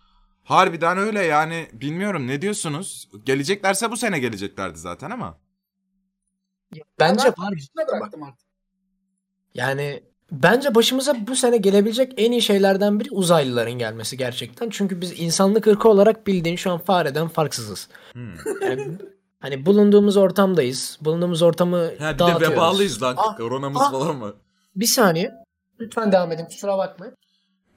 Harbiden 0.44 0.98
öyle 0.98 1.22
yani 1.22 1.68
bilmiyorum 1.72 2.26
ne 2.26 2.42
diyorsunuz? 2.42 3.08
Geleceklerse 3.24 3.90
bu 3.90 3.96
sene 3.96 4.18
geleceklerdi 4.18 4.78
zaten 4.78 5.10
ama. 5.10 5.38
Bence 7.00 7.24
Ben 7.24 7.44
var. 7.44 7.54
Ne 7.76 7.86
bıraktım 7.88 8.22
artık. 8.22 8.46
Yani 9.54 10.02
bence 10.32 10.74
başımıza 10.74 11.16
bu 11.26 11.36
sene 11.36 11.56
gelebilecek 11.56 12.12
en 12.16 12.32
iyi 12.32 12.42
şeylerden 12.42 13.00
biri 13.00 13.08
uzaylıların 13.10 13.72
gelmesi 13.72 14.16
gerçekten. 14.16 14.70
Çünkü 14.70 15.00
biz 15.00 15.20
insanlık 15.20 15.66
ırkı 15.66 15.88
olarak 15.88 16.26
bildiğin 16.26 16.56
şu 16.56 16.70
an 16.70 16.78
fareden 16.78 17.28
farksızız. 17.28 17.88
Hmm. 18.12 18.34
Yani 18.62 18.98
hani 19.40 19.66
bulunduğumuz 19.66 20.16
ortamdayız. 20.16 20.98
Bulunduğumuz 21.00 21.42
ortamı 21.42 21.76
Ha, 21.76 21.90
bir 21.90 22.00
de 22.00 22.18
dağıtıyoruz. 22.18 22.50
vebalıyız 22.56 23.02
lan. 23.02 23.14
Ah, 23.18 23.36
Koronamız 23.36 23.82
ah. 23.84 23.92
falan 23.92 24.20
var. 24.20 24.34
Bir 24.76 24.86
saniye. 24.86 25.34
Lütfen 25.80 26.12
devam 26.12 26.32
edin. 26.32 26.44
Kusura 26.44 26.78
bakmayın. 26.78 27.16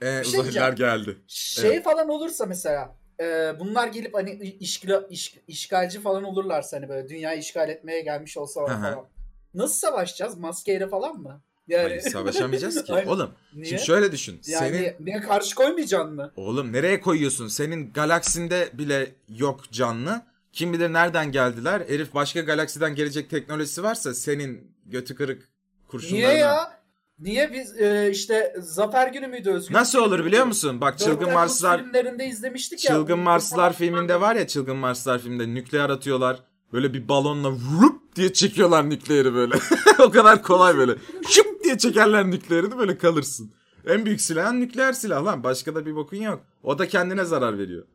Ee, 0.02 0.24
şey 0.24 0.40
uzaylılar 0.40 0.72
geldi. 0.72 1.18
Şey 1.26 1.82
falan 1.82 2.08
olursa 2.08 2.46
mesela 2.46 2.96
e, 3.20 3.54
bunlar 3.60 3.88
gelip 3.88 4.14
hani 4.14 4.30
işgal, 4.60 5.02
iş, 5.10 5.38
işgalci 5.48 6.00
falan 6.00 6.24
olurlarsa 6.24 6.76
hani 6.76 6.88
böyle 6.88 7.08
dünyayı 7.08 7.38
işgal 7.38 7.68
etmeye 7.68 8.00
gelmiş 8.00 8.36
olsalar 8.36 8.68
falan. 8.68 9.06
Nasıl 9.54 9.74
savaşacağız? 9.74 10.38
Maskeyle 10.38 10.88
falan 10.88 11.16
mı? 11.16 11.42
Yani 11.68 11.88
Hayır 11.88 12.00
savaşamayacağız 12.00 12.84
ki. 12.84 12.92
Aynen. 12.94 13.06
Oğlum 13.06 13.30
Niye? 13.54 13.64
şimdi 13.64 13.82
şöyle 13.82 14.12
düşün. 14.12 14.40
yani 14.46 14.68
Senin 14.76 15.06
niye 15.06 15.20
karşı 15.20 15.54
koymayacaksın 15.54 16.14
mı? 16.14 16.32
oğlum 16.36 16.72
nereye 16.72 17.00
koyuyorsun? 17.00 17.48
Senin 17.48 17.92
galaksinde 17.92 18.68
bile 18.72 19.12
yok 19.28 19.72
canlı. 19.72 20.22
Kim 20.52 20.72
bilir 20.72 20.92
nereden 20.92 21.32
geldiler? 21.32 21.82
Herif 21.88 22.14
başka 22.14 22.40
galaksiden 22.40 22.94
gelecek 22.94 23.30
teknolojisi 23.30 23.82
varsa 23.82 24.14
senin 24.14 24.72
götü 24.86 25.14
kırık 25.14 25.48
kurşunlarına. 25.88 26.28
Niye 26.28 26.38
ya? 26.38 26.80
Niye 27.18 27.52
biz 27.52 27.80
e, 27.80 28.10
işte 28.10 28.54
Zafer 28.58 29.08
Günü 29.08 29.26
müydü 29.26 29.50
Özgür? 29.50 29.74
Nasıl 29.74 29.98
olur 29.98 30.24
biliyor 30.24 30.46
musun? 30.46 30.80
Bak 30.80 30.92
Dört 30.92 30.98
Çılgın 30.98 31.18
Temmuz 31.18 31.34
Marslar 31.34 31.78
filmlerinde 31.82 32.26
izlemiştik 32.26 32.84
ya. 32.84 32.94
Çılgın 32.94 33.18
Marslar 33.18 33.72
filminde 33.72 34.20
var 34.20 34.36
ya 34.36 34.46
Çılgın 34.46 34.76
Marslar 34.76 35.18
filminde 35.18 35.54
nükleer 35.54 35.90
atıyorlar. 35.90 36.42
Böyle 36.72 36.94
bir 36.94 37.08
balonla 37.08 37.50
vurup 37.50 38.16
diye 38.16 38.32
çekiyorlar 38.32 38.90
nükleeri 38.90 39.34
böyle. 39.34 39.54
o 39.98 40.10
kadar 40.10 40.42
kolay 40.42 40.76
böyle. 40.76 40.92
Şıp 41.28 41.49
diye 41.70 41.78
çekerler 41.78 42.30
nükleerini 42.30 42.78
böyle 42.78 42.98
kalırsın. 42.98 43.54
En 43.86 44.06
büyük 44.06 44.20
silahın 44.20 44.60
nükleer 44.60 44.92
silah 44.92 45.24
lan. 45.24 45.44
Başka 45.44 45.74
da 45.74 45.86
bir 45.86 45.94
bokun 45.96 46.16
yok. 46.16 46.44
O 46.62 46.78
da 46.78 46.88
kendine 46.88 47.24
zarar 47.24 47.58
veriyor. 47.58 47.86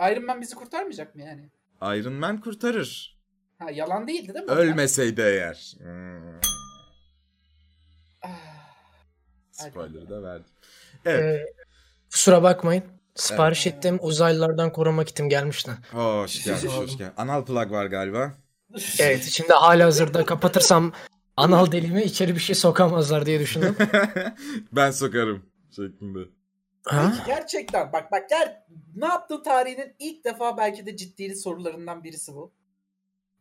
Iron 0.00 0.24
Man 0.24 0.40
bizi 0.40 0.54
kurtarmayacak 0.54 1.14
mı 1.14 1.22
yani? 1.22 1.50
Iron 1.98 2.12
Man 2.12 2.40
kurtarır. 2.40 3.18
Ha 3.58 3.70
yalan 3.70 4.08
değildi 4.08 4.34
değil 4.34 4.44
mi? 4.44 4.50
Ölmeseydi 4.50 5.20
eğer. 5.20 5.74
Hmm. 5.78 6.40
Spoiler'ı 9.50 10.10
da 10.10 10.22
verdim. 10.22 10.50
Evet. 11.04 11.24
Ee, 11.24 11.46
kusura 12.10 12.42
bakmayın. 12.42 12.84
Sipariş 13.14 13.66
ettiğim 13.66 13.98
uzaylılardan 14.02 14.72
koruma 14.72 15.04
kitim 15.04 15.28
gelmişti. 15.28 15.70
Hoş 15.92 16.44
gelmiş 16.44 16.64
hoş 16.64 16.96
gelmiş. 16.98 17.14
Anal 17.16 17.44
plug 17.44 17.70
var 17.70 17.86
galiba. 17.86 18.34
Evet 18.98 19.26
içinde 19.26 19.52
hala 19.52 19.84
hazırda 19.84 20.24
kapatırsam 20.24 20.92
anal 21.38 21.72
deliğime 21.72 22.04
içeri 22.04 22.34
bir 22.34 22.40
şey 22.40 22.54
sokamazlar 22.54 23.26
diye 23.26 23.40
düşündüm. 23.40 23.76
ben 24.72 24.90
sokarım 24.90 25.42
şeklinde. 25.70 26.18
Ha? 26.84 27.12
Peki 27.16 27.26
gerçekten 27.26 27.92
bak 27.92 28.12
bak 28.12 28.28
gel 28.28 28.64
ne 28.96 29.06
yaptığı 29.06 29.42
tarihinin 29.42 29.94
ilk 29.98 30.24
defa 30.24 30.56
belki 30.56 30.86
de 30.86 30.96
ciddi 30.96 31.36
sorularından 31.36 32.04
birisi 32.04 32.34
bu. 32.34 32.52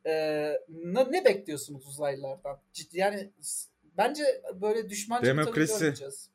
Ee, 0.06 0.54
ne, 0.70 1.12
ne 1.12 1.25
bekliyorsunuz 1.25 1.88
uzaylılardan? 1.88 2.60
Ciddi 2.74 2.98
yani 2.98 3.32
bence 3.98 4.24
böyle 4.62 4.89
düşmanca 4.89 5.25
Demokrasi. 5.27 5.74
görmeyeceğiz. 5.74 6.30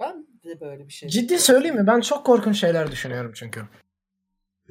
Ben 0.00 0.26
de 0.44 0.60
böyle 0.60 0.86
bir 0.86 0.92
şey. 0.92 1.08
Ciddi 1.08 1.38
söyleyeyim 1.38 1.76
mi? 1.76 1.86
Ben 1.86 2.00
çok 2.00 2.26
korkunç 2.26 2.60
şeyler 2.60 2.90
düşünüyorum 2.90 3.32
çünkü. 3.34 3.60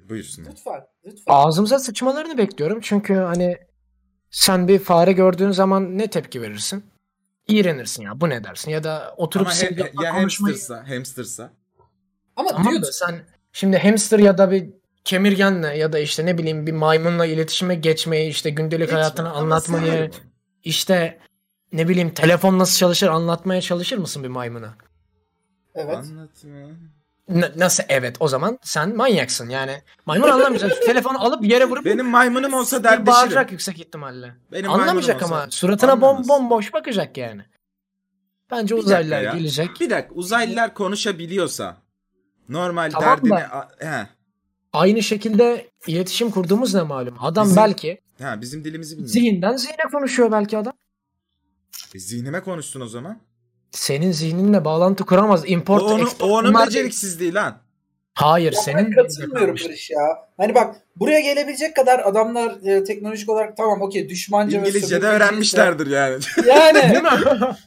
Buyursunlar. 0.10 0.52
Lütfen, 0.52 0.88
lütfen. 1.06 1.34
Ağzımıza 1.34 1.80
sıçmalarını 1.80 2.38
bekliyorum 2.38 2.80
çünkü 2.82 3.14
hani 3.14 3.58
sen 4.32 4.68
bir 4.68 4.80
fare 4.80 5.12
gördüğün 5.12 5.52
zaman 5.52 5.98
ne 5.98 6.10
tepki 6.10 6.42
verirsin? 6.42 6.86
İğrenirsin 7.48 8.04
ya 8.04 8.22
bu 8.22 8.30
ne 8.30 8.44
dersin 8.44 8.72
ya 8.72 8.84
da 8.84 9.14
oturup 9.18 9.48
Ama 9.48 9.56
he- 9.56 9.92
ya 10.04 10.12
konuşmayı... 10.12 10.54
hamstersa, 10.56 10.90
hamstersa. 10.90 11.52
Ama 12.36 12.50
Tamam 12.50 12.82
da 12.82 12.92
sen 12.92 13.22
şimdi 13.54 13.78
hamster 13.78 14.20
ya 14.20 14.38
da 14.38 14.52
bir 14.52 14.70
kemirgenle 15.04 15.78
ya 15.78 15.94
da 15.94 16.00
işte 16.00 16.26
ne 16.26 16.38
bileyim 16.38 16.68
bir 16.68 16.72
maymunla 16.72 17.26
iletişime 17.26 17.76
geçmeyi 17.76 18.30
işte 18.30 18.50
gündelik 18.50 18.82
Geçme, 18.82 18.96
hayatını 19.00 19.32
anlatmayı 19.32 20.12
işte 20.64 21.20
ne 21.74 21.88
bileyim 21.88 22.14
telefon 22.14 22.60
nasıl 22.60 22.78
çalışır 22.78 23.08
anlatmaya 23.08 23.62
çalışır 23.62 23.98
mısın 23.98 24.24
bir 24.24 24.28
maymuna? 24.30 24.76
evet. 25.76 25.96
Anlatma. 25.96 26.50
N- 27.30 27.52
nasıl 27.56 27.84
evet 27.90 28.16
o 28.20 28.28
zaman 28.28 28.60
sen 28.64 28.96
manyaksın 28.96 29.50
yani. 29.50 29.82
Maymun 30.06 30.30
anlamayacak. 30.30 30.82
Telefonu 30.86 31.24
alıp 31.26 31.46
yere 31.46 31.66
vurup 31.66 31.86
Benim 31.86 32.06
maymunum 32.06 32.54
olsa 32.54 32.80
bir 32.80 32.84
derdeşirim. 32.84 33.06
bağıracak 33.08 33.52
yüksek 33.52 33.80
ihtimalle. 33.80 34.34
Benim 34.52 34.72
Anlamayacak 34.72 35.24
ama 35.24 35.36
olsa 35.36 35.52
suratına 35.52 36.02
bom 36.02 36.10
anlamaz. 36.10 36.28
bomboş 36.30 36.74
bakacak 36.74 37.18
yani. 37.18 37.42
Bence 38.52 38.76
Bir 38.76 38.80
uzaylılar 38.82 39.22
ya. 39.22 39.34
gelecek. 39.34 39.70
Bir 39.80 39.90
dakika 39.90 40.16
uzaylılar 40.16 40.74
konuşabiliyorsa 40.74 41.78
normal 42.50 42.92
Tamam 42.92 43.10
derdini... 43.10 43.30
da- 43.30 43.70
He. 43.80 44.08
Aynı 44.74 45.04
şekilde 45.04 45.70
iletişim 45.88 46.32
kurduğumuz 46.32 46.74
ne 46.74 46.82
malum. 46.82 47.16
Adam 47.22 47.46
Bizim- 47.46 47.58
belki 47.58 48.02
Ha 48.22 48.42
bizim 48.42 48.64
dilimizi 48.64 48.92
bilmiyor. 48.96 49.10
zihinden 49.14 49.56
zihne 49.58 49.84
konuşuyor 49.92 50.32
belki 50.32 50.58
adam. 50.58 50.74
E, 51.96 52.00
zihnime 52.00 52.42
konuştun 52.42 52.82
o 52.82 52.88
zaman. 52.88 53.20
Senin 53.72 54.12
zihninle 54.12 54.66
bağlantı 54.66 55.06
kuramaz. 55.06 55.44
O, 55.44 55.46
Import, 55.48 55.84
onu, 55.84 56.02
export 56.02 56.22
o 56.32 56.34
onun 56.38 56.50
bunlar- 56.54 56.68
beceriksizliği 56.68 57.34
lan. 57.34 57.58
Hayır 58.14 58.54
Ya 58.54 58.62
senin 58.62 58.78
ben 58.86 58.92
katılmıyorum 59.04 59.56
Barış 59.66 59.90
ya. 59.90 60.00
Hani 60.38 60.56
bak 60.56 60.76
buraya 60.96 61.20
gelebilecek 61.20 61.76
kadar 61.76 62.00
adamlar 62.00 62.56
e, 62.66 62.84
teknolojik 62.84 63.30
olarak 63.30 63.58
tamam 63.58 63.82
okey 63.82 64.10
düşmanca 64.10 64.60
İngilizce 64.60 65.02
de 65.02 65.06
öğrenmişlerdir 65.06 65.88
yani. 65.88 66.18
işte. 66.20 66.42
Yani 66.48 66.92
Değil 66.94 67.04
mi? 67.04 67.10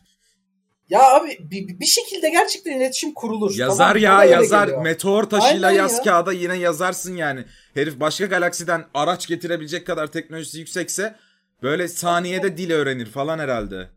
Ya 0.89 1.03
abi 1.15 1.39
bir, 1.51 1.81
bir 1.81 1.87
şekilde 1.87 2.31
gerçekten 2.31 2.73
iletişim 2.77 3.15
kurulur. 3.15 3.55
Yazar 3.57 3.87
Tamam, 3.89 4.03
ya 4.03 4.25
yazar. 4.25 4.67
geliyor. 4.67 4.83
Meteor 4.83 5.23
taşıyla 5.25 5.69
Aynen 5.69 5.79
yaz 5.79 5.97
ya. 5.99 6.03
kağıda 6.03 6.33
yine 6.33 6.57
yazarsın 6.57 7.17
yani. 7.17 7.45
Herif 7.75 8.01
başka 8.01 8.27
galaksiden 8.27 8.85
araç 8.95 9.27
getirebilecek 9.27 9.87
kadar 9.87 10.07
teknolojisi 10.07 10.59
yüksekse 10.59 11.15
böyle 11.63 11.89
saniyede 11.89 12.57
dil 12.57 12.71
öğrenir 12.71 13.07
falan 13.07 13.39
herhalde. 13.39 13.89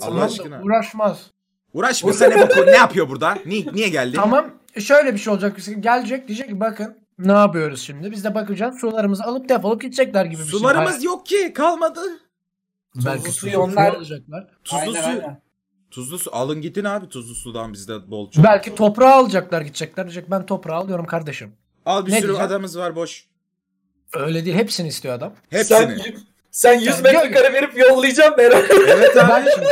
Allah 0.00 0.22
aşkına. 0.24 0.62
Uğraşmaz. 0.62 1.18
Uğraşmasa 1.72 2.26
ne 2.28 2.66
ne 2.66 2.76
yapıyor 2.76 3.08
burada? 3.08 3.38
Niye, 3.46 3.66
niye 3.72 3.88
geldi? 3.88 4.16
Tamam 4.16 4.50
şöyle 4.78 5.14
bir 5.14 5.18
şey 5.18 5.32
olacak. 5.32 5.56
Gelecek 5.80 6.28
diyecek 6.28 6.48
ki 6.48 6.60
bakın 6.60 6.98
ne 7.18 7.32
yapıyoruz 7.32 7.82
şimdi? 7.82 8.10
Biz 8.10 8.24
de 8.24 8.34
bakacağız 8.34 8.78
sularımızı 8.80 9.24
alıp 9.24 9.48
defolup 9.48 9.82
gidecekler 9.82 10.24
gibi 10.24 10.42
bir 10.42 10.48
şey. 10.48 10.58
Sularımız 10.58 11.04
yok 11.04 11.26
ki 11.26 11.52
kalmadı. 11.52 12.00
Belki 12.96 13.18
Tuzlu 13.24 13.32
suyu 13.32 13.52
suyu 13.52 13.62
onlar- 13.64 13.94
alacaklar. 13.94 14.46
Tuzlu 14.64 14.78
Aynen, 14.78 14.92
su. 15.02 15.08
aynen. 15.08 15.40
Tuzlu 15.90 16.18
su. 16.18 16.30
Alın 16.34 16.60
gidin 16.60 16.84
abi 16.84 17.08
tuzlu 17.08 17.34
sudan 17.34 17.72
bizde 17.72 18.10
bol 18.10 18.30
çok. 18.30 18.44
Belki 18.44 18.74
toprağı 18.74 19.14
alacaklar 19.14 19.60
gidecekler. 19.60 20.04
Diyecek 20.06 20.30
ben 20.30 20.46
toprağı 20.46 20.76
alıyorum 20.76 21.06
kardeşim. 21.06 21.52
Al 21.86 22.06
bir 22.06 22.12
Ne 22.12 22.16
sürü 22.16 22.28
diyeceğim? 22.28 22.50
adamız 22.50 22.78
var 22.78 22.96
boş. 22.96 23.26
Öyle 24.14 24.44
değil 24.44 24.56
hepsini 24.56 24.88
istiyor 24.88 25.14
adam. 25.14 25.32
Hepsini. 25.50 25.78
Sen, 25.78 26.16
sen 26.50 26.78
100 26.78 26.94
Sen- 26.94 27.02
metrekare 27.02 27.52
verip 27.52 27.78
yollayacağım 27.78 28.34
ben. 28.38 28.50
Evet 28.88 29.16
abi. 29.16 29.50
Şimdi 29.54 29.68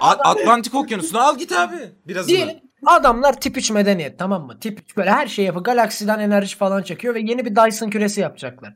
At- 0.00 0.20
Atlantik 0.24 0.74
Okyanusu'nu 0.74 1.20
al 1.20 1.38
git 1.38 1.52
abi. 1.52 1.76
Biraz 2.06 2.28
diyelim 2.28 2.60
adamlar 2.86 3.40
tip 3.40 3.56
3 3.58 3.70
medeniyet 3.70 4.18
tamam 4.18 4.46
mı? 4.46 4.60
Tip 4.60 4.80
3 4.80 4.96
böyle 4.96 5.10
her 5.10 5.26
şeyi 5.26 5.46
yapıyor. 5.46 5.64
Galaksiden 5.64 6.18
enerji 6.18 6.56
falan 6.56 6.82
çekiyor 6.82 7.14
ve 7.14 7.20
yeni 7.20 7.44
bir 7.44 7.56
Dyson 7.56 7.90
küresi 7.90 8.20
yapacaklar. 8.20 8.74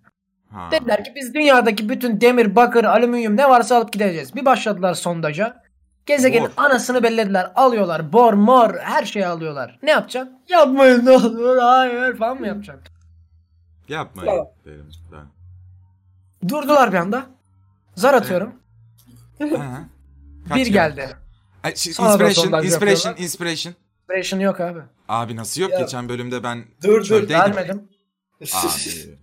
Ha. 0.51 0.69
Dediler 0.73 1.05
ki 1.05 1.13
biz 1.17 1.35
dünyadaki 1.35 1.89
bütün 1.89 2.21
demir, 2.21 2.57
bakır, 2.57 2.85
alüminyum 2.85 3.37
ne 3.37 3.49
varsa 3.51 3.77
alıp 3.77 3.93
gideceğiz. 3.93 4.35
Bir 4.35 4.45
başladılar 4.45 4.95
sondaja. 4.95 5.63
Gezegenin 6.07 6.45
Bor. 6.47 6.53
anasını 6.65 7.03
bellediler. 7.03 7.53
Alıyorlar. 7.55 8.13
Bor, 8.13 8.33
mor 8.33 8.75
her 8.79 9.05
şeyi 9.05 9.27
alıyorlar. 9.27 9.79
Ne 9.83 9.91
yapacaksın? 9.91 10.39
Yapmayın 10.49 11.07
ne 11.07 11.11
olur 11.11 11.59
hayır 11.59 12.17
falan 12.17 12.41
mı 12.41 12.47
yapacaksın? 12.47 12.85
Yapmayın. 13.89 14.31
Tamam. 14.31 14.47
derim 14.65 14.91
ben. 15.13 15.27
Durdular 16.49 16.93
bir 16.93 16.97
anda. 16.97 17.27
Zar 17.97 18.15
atıyorum. 18.15 18.55
Ha. 19.39 19.85
Kaç 20.49 20.57
bir 20.57 20.67
geldi. 20.67 21.09
Ay, 21.63 21.77
şey, 21.77 21.93
Sonra 21.93 22.09
da 22.09 22.13
inspiration, 22.13 22.45
sondaj 22.45 22.65
inspiration, 22.65 23.11
yapıyorlar. 23.11 23.25
inspiration. 23.25 23.75
Inspiration 24.01 24.41
yok 24.41 24.61
abi. 24.61 24.81
Abi 25.09 25.37
nasıl 25.37 25.61
yok? 25.61 25.73
Ya. 25.73 25.79
Geçen 25.81 26.09
bölümde 26.09 26.43
ben 26.43 26.65
Dur 26.83 27.01
dur. 27.01 27.05
çöldeydim. 27.05 27.39
Vermedim. 27.39 27.89
Abi. 28.41 28.49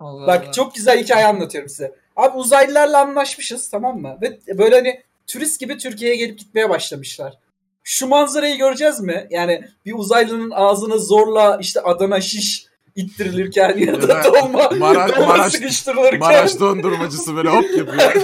Allah 0.00 0.26
Bak 0.26 0.54
çok 0.54 0.74
güzel 0.74 1.04
hikaye 1.04 1.26
anlatıyorum 1.26 1.68
size. 1.68 1.94
Abi 2.16 2.36
uzaylılarla 2.36 3.00
anlaşmışız 3.00 3.70
tamam 3.70 4.00
mı? 4.00 4.18
Ve 4.22 4.58
böyle 4.58 4.76
hani 4.76 5.02
turist 5.26 5.60
gibi 5.60 5.78
Türkiye'ye 5.78 6.16
gelip 6.16 6.38
gitmeye 6.38 6.70
başlamışlar. 6.70 7.38
Şu 7.84 8.06
manzarayı 8.06 8.58
göreceğiz 8.58 9.00
mi? 9.00 9.26
Yani 9.30 9.64
bir 9.86 9.94
uzaylının 9.94 10.50
ağzına 10.50 10.98
zorla 10.98 11.58
işte 11.60 11.80
Adana 11.80 12.20
şiş 12.20 12.66
ittirilirken 12.96 13.78
ya 13.78 14.02
da 14.02 14.24
dolma, 14.24 14.62
Maraş- 14.62 15.16
dolma 15.16 15.26
Maraş- 15.26 15.52
sıkıştırılırken. 15.52 16.18
Maraş 16.18 16.60
dondurmacısı 16.60 17.36
böyle 17.36 17.48
hop 17.48 17.64
yapıyor. 17.76 18.12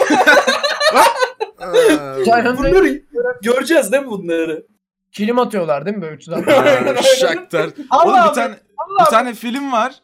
Bunları 2.59 3.03
göreceğiz 3.43 3.93
değil 3.93 4.03
mi 4.03 4.11
bunları? 4.11 4.67
kilim 5.13 5.39
atıyorlar 5.39 5.87
değil 5.87 5.97
mi 5.97 6.03
böyle 6.03 6.15
360? 6.15 6.55
Aa, 6.55 7.03
Shakhtar. 7.03 7.65
Oğlum 7.67 7.87
Allah 7.91 8.29
bir 8.31 8.35
tane 8.35 8.55
bir 9.01 9.05
tane 9.11 9.35
film 9.35 9.73
var. 9.73 9.95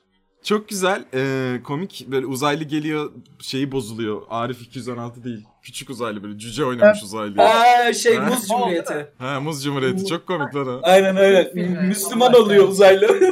Çok 0.44 0.68
güzel. 0.68 1.04
Ee, 1.14 1.56
komik 1.64 2.06
böyle 2.08 2.26
uzaylı 2.26 2.64
geliyor 2.64 3.12
şeyi 3.40 3.72
bozuluyor. 3.72 4.22
Arif 4.30 4.62
216 4.62 5.24
değil. 5.24 5.44
Küçük 5.62 5.90
uzaylı 5.90 6.22
böyle 6.22 6.38
cüce 6.38 6.64
oynamış 6.64 7.02
uzaylı. 7.02 7.42
Aa 7.42 7.92
şey 7.92 8.16
Ha? 8.16 8.26
Muz 8.26 8.48
Cumhuriyeti. 8.48 9.06
Ha 9.18 9.40
Muz 9.40 9.64
Cumhuriyeti 9.64 10.06
çok 10.06 10.26
komik 10.26 10.54
lan 10.54 10.68
o. 10.68 10.80
Aynen 10.82 11.16
öyle. 11.16 11.50
Müslüman 11.88 12.32
Allah 12.32 12.38
oluyor 12.42 12.68
uzaylı. 12.68 13.08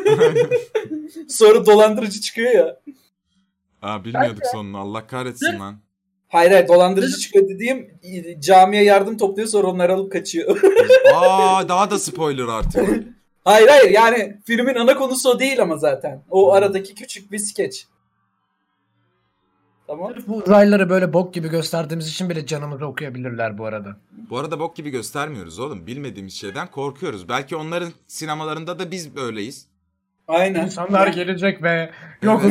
Sonra 1.32 1.66
dolandırıcı 1.66 2.20
çıkıyor 2.20 2.50
ya. 2.54 2.80
Aa 3.82 4.04
bilmiyorduk 4.04 4.42
sonunu. 4.52 4.78
Allah 4.78 5.06
kahretsin 5.06 5.60
lan. 5.60 5.76
Hayır 6.28 6.50
hayır 6.50 6.68
dolandırıcı 6.68 7.16
çıkıyor 7.18 7.48
dediğim 7.48 7.90
camiye 8.40 8.84
yardım 8.84 9.16
topluyor 9.16 9.48
sonra 9.48 9.66
onları 9.66 9.94
alıp 9.94 10.12
kaçıyor. 10.12 10.60
Aa 11.14 11.68
daha 11.68 11.90
da 11.90 11.98
spoiler 11.98 12.44
artık. 12.48 13.04
hayır 13.44 13.68
hayır 13.68 13.90
yani 13.90 14.36
filmin 14.44 14.74
ana 14.74 14.94
konusu 14.94 15.30
o 15.30 15.38
değil 15.38 15.62
ama 15.62 15.76
zaten. 15.76 16.22
O 16.30 16.46
Hmm. 16.46 16.52
aradaki 16.56 16.94
küçük 16.94 17.32
bir 17.32 17.38
skeç. 17.38 17.86
Tamam. 19.86 20.12
Bu 20.26 20.36
uzaylıları 20.36 20.90
böyle 20.90 21.12
bok 21.12 21.34
gibi 21.34 21.48
gösterdiğimiz 21.48 22.08
için 22.08 22.30
bile 22.30 22.46
canımızı 22.46 22.86
okuyabilirler 22.86 23.58
bu 23.58 23.64
arada. 23.66 23.96
Bu 24.30 24.38
arada 24.38 24.60
bok 24.60 24.76
gibi 24.76 24.90
göstermiyoruz 24.90 25.58
oğlum. 25.58 25.86
Bilmediğimiz 25.86 26.34
şeyden 26.34 26.70
korkuyoruz. 26.70 27.28
Belki 27.28 27.56
onların 27.56 27.92
sinemalarında 28.06 28.78
da 28.78 28.90
biz 28.90 29.16
böyleyiz. 29.16 29.66
Aynen. 30.32 30.64
İnsanlar 30.64 31.06
gelecek 31.06 31.62
ve 31.62 31.92
yok 32.22 32.42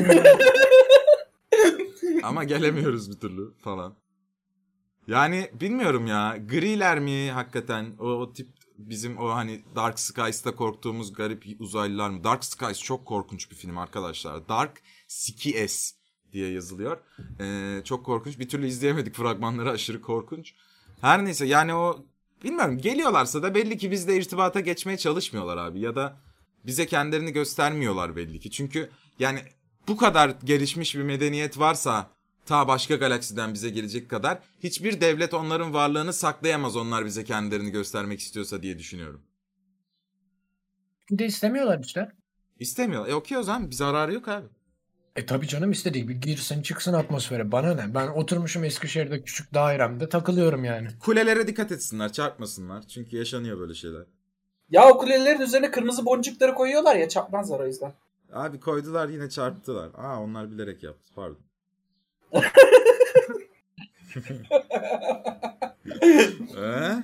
Ama 2.23 2.43
gelemiyoruz 2.43 3.11
bir 3.11 3.19
türlü 3.19 3.53
falan. 3.63 3.93
Yani 5.07 5.49
bilmiyorum 5.53 6.07
ya. 6.07 6.37
Griler 6.49 6.99
mi 6.99 7.31
hakikaten? 7.31 7.85
O, 7.99 8.05
o 8.05 8.33
tip 8.33 8.47
bizim 8.77 9.17
o 9.17 9.29
hani 9.29 9.61
Dark 9.75 9.99
Skies'ta 9.99 10.55
korktuğumuz 10.55 11.13
garip 11.13 11.45
uzaylılar 11.59 12.09
mı? 12.09 12.23
Dark 12.23 12.45
Skies 12.45 12.79
çok 12.83 13.05
korkunç 13.05 13.51
bir 13.51 13.55
film 13.55 13.77
arkadaşlar. 13.77 14.49
Dark 14.49 14.81
Skies 15.07 15.93
diye 16.33 16.51
yazılıyor. 16.51 16.97
Ee, 17.39 17.81
çok 17.83 18.05
korkunç. 18.05 18.39
Bir 18.39 18.49
türlü 18.49 18.67
izleyemedik 18.67 19.15
fragmanları 19.15 19.69
aşırı 19.71 20.01
korkunç. 20.01 20.53
Her 21.01 21.25
neyse 21.25 21.45
yani 21.45 21.73
o 21.73 22.05
bilmiyorum 22.43 22.77
geliyorlarsa 22.77 23.43
da 23.43 23.55
belli 23.55 23.77
ki 23.77 23.91
bizle 23.91 24.17
irtibata 24.17 24.59
geçmeye 24.59 24.97
çalışmıyorlar 24.97 25.57
abi 25.57 25.79
ya 25.79 25.95
da 25.95 26.17
bize 26.65 26.85
kendilerini 26.85 27.31
göstermiyorlar 27.31 28.15
belli 28.15 28.39
ki. 28.39 28.51
Çünkü 28.51 28.89
yani 29.19 29.39
bu 29.87 29.97
kadar 29.97 30.29
gelişmiş 30.43 30.95
bir 30.95 31.03
medeniyet 31.03 31.59
varsa 31.59 32.09
ta 32.45 32.67
başka 32.67 32.95
galaksiden 32.95 33.53
bize 33.53 33.69
gelecek 33.69 34.09
kadar 34.09 34.39
hiçbir 34.63 35.01
devlet 35.01 35.33
onların 35.33 35.73
varlığını 35.73 36.13
saklayamaz 36.13 36.75
onlar 36.75 37.05
bize 37.05 37.23
kendilerini 37.23 37.71
göstermek 37.71 38.19
istiyorsa 38.19 38.63
diye 38.63 38.77
düşünüyorum. 38.77 39.21
Bir 41.11 41.17
de 41.19 41.25
istemiyorlar 41.25 41.79
işte. 41.79 42.11
İstemiyor. 42.59 43.07
E 43.07 43.15
okey 43.15 43.37
o 43.37 43.43
zaman 43.43 43.69
bir 43.69 43.75
zararı 43.75 44.13
yok 44.13 44.27
abi. 44.27 44.47
E 45.15 45.25
tabi 45.25 45.47
canım 45.47 45.71
istediği 45.71 46.07
bir 46.07 46.15
girsin 46.15 46.61
çıksın 46.61 46.93
atmosfere. 46.93 47.51
Bana 47.51 47.73
ne? 47.73 47.93
Ben 47.95 48.07
oturmuşum 48.07 48.63
Eskişehir'de 48.63 49.23
küçük 49.23 49.53
dairemde 49.53 50.09
takılıyorum 50.09 50.63
yani. 50.63 50.87
Kulelere 50.99 51.47
dikkat 51.47 51.71
etsinler, 51.71 52.13
çarpmasınlar. 52.13 52.87
Çünkü 52.87 53.17
yaşanıyor 53.17 53.59
böyle 53.59 53.73
şeyler. 53.73 54.05
Ya 54.71 54.89
o 54.89 54.97
kulelerin 54.97 55.41
üzerine 55.41 55.71
kırmızı 55.71 56.05
boncukları 56.05 56.53
koyuyorlar 56.53 56.95
ya 56.95 57.09
çarpmazlar 57.09 57.59
o 57.59 57.65
yüzden. 57.67 57.93
Abi 58.33 58.59
koydular 58.59 59.09
yine 59.09 59.29
çarptılar. 59.29 59.89
Aa 59.97 60.21
onlar 60.21 60.51
bilerek 60.51 60.83
yaptı. 60.83 61.11
Pardon. 61.15 61.39
ee? 66.57 67.03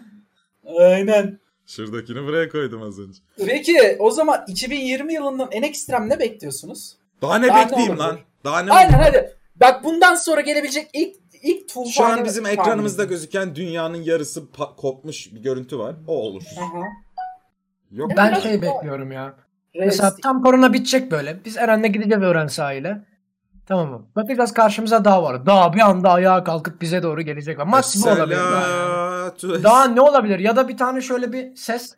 Aynen. 0.80 1.40
Şuradakini 1.66 2.24
buraya 2.24 2.50
koydum 2.50 2.82
az 2.82 3.00
önce. 3.00 3.20
Peki 3.46 3.96
o 4.00 4.12
zaman 4.12 4.46
2020 4.48 5.14
yılından 5.14 5.50
en 5.52 5.62
ekstrem 5.62 6.10
ne 6.10 6.20
bekliyorsunuz? 6.20 6.98
Daha 7.22 7.40
ne 7.40 7.48
Daha 7.48 7.58
ne 7.58 7.66
bekleyeyim 7.66 7.92
olur? 7.94 8.00
lan? 8.00 8.20
Daha 8.44 8.60
ne 8.60 8.72
Aynen 8.72 9.00
hadi. 9.00 9.36
Bak 9.56 9.84
bundan 9.84 10.16
sonra 10.16 10.42
gelebilecek 10.42 10.90
ilk 10.94 11.16
ilk 11.42 11.70
tufanı... 11.70 11.92
Şu 11.92 12.04
an 12.06 12.26
bizim 12.26 12.46
ekranımızda 12.46 13.04
gözüken 13.04 13.56
dünyanın 13.56 14.02
yarısı 14.02 14.44
kopmuş 14.78 15.34
bir 15.34 15.40
görüntü 15.40 15.80
var. 15.80 15.96
O 16.08 16.14
olur. 16.14 16.44
Aha. 16.60 17.07
Yok. 17.92 18.12
Ben 18.18 18.32
biraz 18.32 18.44
şey 18.44 18.62
bekliyorum 18.62 19.12
ya. 19.12 19.34
Rest- 19.76 19.86
Mesela 19.86 20.16
tam 20.24 20.44
korona 20.44 20.74
bitecek 20.74 21.12
böyle. 21.12 21.46
Biz 21.46 21.58
Eren'le 21.58 21.84
gideceğiz 21.94 22.24
öğren 22.24 22.48
sahile. 22.48 23.02
Tamam 23.66 23.90
mı? 23.90 24.06
Bakacağız 24.16 24.54
karşımıza 24.54 25.06
dağ 25.06 25.24
var. 25.24 25.46
Dağ 25.46 25.74
bir 25.74 25.80
anda 25.80 26.12
ayağa 26.12 26.44
kalkıp 26.44 26.82
bize 26.82 27.04
doğru 27.04 27.22
gelecek. 27.22 27.66
Max 27.68 28.06
bu 28.06 28.10
olabilir. 28.10 28.38
Daha, 28.38 28.62
Esselatu- 29.28 29.64
daha 29.64 29.86
ne 29.86 30.02
olabilir? 30.02 30.40
Ya 30.40 30.56
da 30.56 30.68
bir 30.68 30.78
tane 30.78 31.02
şöyle 31.02 31.34
bir 31.34 31.56
ses. 31.56 31.96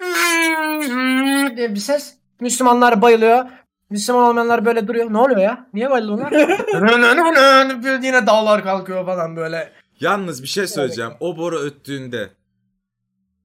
diye 1.56 1.74
bir 1.74 1.80
ses. 1.80 2.14
Müslümanlar 2.40 3.02
bayılıyor. 3.02 3.44
Müslüman 3.90 4.22
olmayanlar 4.28 4.64
böyle 4.64 4.88
duruyor. 4.88 5.12
Ne 5.12 5.18
oluyor 5.18 5.40
ya? 5.40 5.66
Niye 5.74 5.90
bayılıyorlar? 5.90 6.32
Yine 8.02 8.26
dağlar 8.26 8.62
kalkıyor 8.64 9.06
falan 9.06 9.36
böyle. 9.36 9.72
Yalnız 10.00 10.42
bir 10.42 10.48
şey 10.48 10.66
söyleyeceğim. 10.66 11.12
O 11.20 11.36
boru 11.36 11.58
öttüğünde 11.58 12.30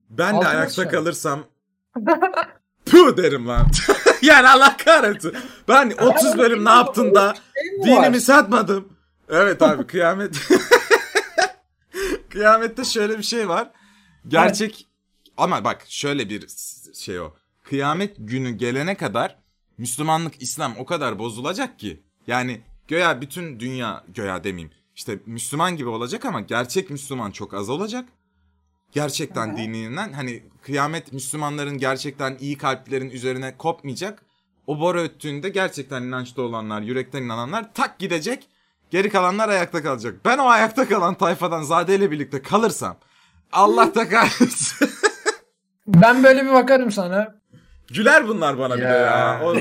ben 0.10 0.34
de 0.34 0.38
Altına 0.38 0.50
ayakta 0.50 0.70
sıçar. 0.70 0.90
kalırsam 0.92 1.40
Puh 2.86 3.18
derim 3.18 3.48
lan. 3.48 3.68
yani 4.22 4.50
Allah 4.50 4.78
kahretsin. 4.78 5.34
Ben 5.68 5.94
30 6.02 6.38
bölüm 6.38 6.66
ne 6.66 6.70
yaptın 6.70 7.16
da 7.16 7.36
Şey 7.86 7.96
dinimi 7.96 8.22
satmadım. 8.22 8.94
Evet 9.30 9.62
abi 9.62 9.88
kıyamet. 9.88 10.36
Kıyamette 12.30 12.84
şöyle 12.84 13.18
bir 13.18 13.24
şey 13.24 13.50
var. 13.50 13.72
Gerçek 14.28 14.88
ama 15.38 15.64
bak 15.64 15.86
şöyle 15.88 16.30
bir 16.30 16.48
şey 16.94 17.20
o. 17.20 17.34
Kıyamet 17.64 18.16
günü 18.20 18.52
gelene 18.52 18.96
kadar 18.96 19.40
Müslümanlık, 19.78 20.42
İslam 20.42 20.76
o 20.78 20.86
kadar 20.86 21.20
bozulacak 21.20 21.80
ki. 21.80 22.04
Yani 22.28 22.62
göya 22.88 23.22
bütün 23.22 23.60
dünya, 23.60 24.04
göya 24.08 24.44
demeyeyim. 24.44 24.72
işte 24.96 25.20
Müslüman 25.26 25.78
gibi 25.78 25.90
olacak 25.90 26.26
ama 26.26 26.42
gerçek 26.42 26.90
Müslüman 26.90 27.32
çok 27.32 27.54
az 27.54 27.70
olacak. 27.70 28.10
Gerçekten 28.92 29.58
dininden 29.58 30.14
hani 30.14 30.44
kıyamet 30.62 31.14
Müslümanların 31.14 31.78
gerçekten 31.78 32.38
iyi 32.40 32.58
kalplerin 32.58 33.10
üzerine 33.10 33.58
kopmayacak. 33.58 34.22
O 34.68 34.80
boru 34.80 35.00
öttüğünde 35.02 35.50
gerçekten 35.50 36.02
inançlı 36.04 36.44
olanlar, 36.44 36.82
yürekten 36.82 37.22
inananlar 37.24 37.74
tak 37.74 38.00
gidecek. 38.00 38.48
Geri 38.90 39.10
kalanlar 39.10 39.50
ayakta 39.50 39.84
kalacak. 39.84 40.16
Ben 40.26 40.38
o 40.38 40.48
ayakta 40.48 40.88
kalan 40.88 41.16
tayfadan 41.16 41.62
Zade 41.62 41.96
ile 41.96 42.12
birlikte 42.12 42.42
kalırsam 42.42 42.98
Allah 43.52 43.96
da 43.96 44.10
kahretsin. 44.10 44.90
Ben 45.88 46.24
böyle 46.24 46.46
bir 46.46 46.52
bakarım 46.54 46.92
sana. 46.92 47.36
Güler 47.94 48.28
bunlar 48.28 48.60
bana 48.60 48.76
bir 48.78 48.82
de 48.82 48.86
Ya. 48.86 48.94
ya. 48.94 49.42
O- 49.44 49.56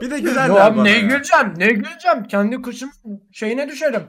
bir 0.00 0.10
de 0.10 0.18
gülerler 0.20 0.48
Yo 0.48 0.54
abi 0.56 0.76
bana. 0.76 0.82
ne 0.84 0.90
ya. 0.90 1.00
güleceğim 1.00 1.54
ne 1.56 1.66
güleceğim. 1.66 2.24
Kendi 2.28 2.62
kuşum 2.62 2.90
şeyine 3.32 3.68
düşerim. 3.68 4.02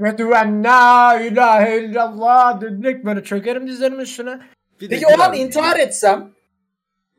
Ve 0.00 0.08
en 0.08 0.64
la 0.64 1.20
ilahe 1.20 1.78
illallah 1.84 2.60
direkt 2.60 3.04
böyle 3.04 3.24
çökerim 3.24 3.66
dizlerimin 3.68 4.00
üstüne. 4.00 4.40
Bir 4.80 4.88
Peki 4.88 5.06
o 5.06 5.20
an 5.20 5.34
intihar 5.34 5.78
etsem 5.78 6.30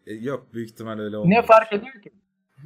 E, 0.08 0.14
yok 0.14 0.48
büyük 0.54 0.70
ihtimal 0.70 1.00
öyle 1.00 1.18
olmaz. 1.18 1.30
Ne 1.30 1.42
fark 1.46 1.74
ediyor 1.74 2.02
ki? 2.02 2.12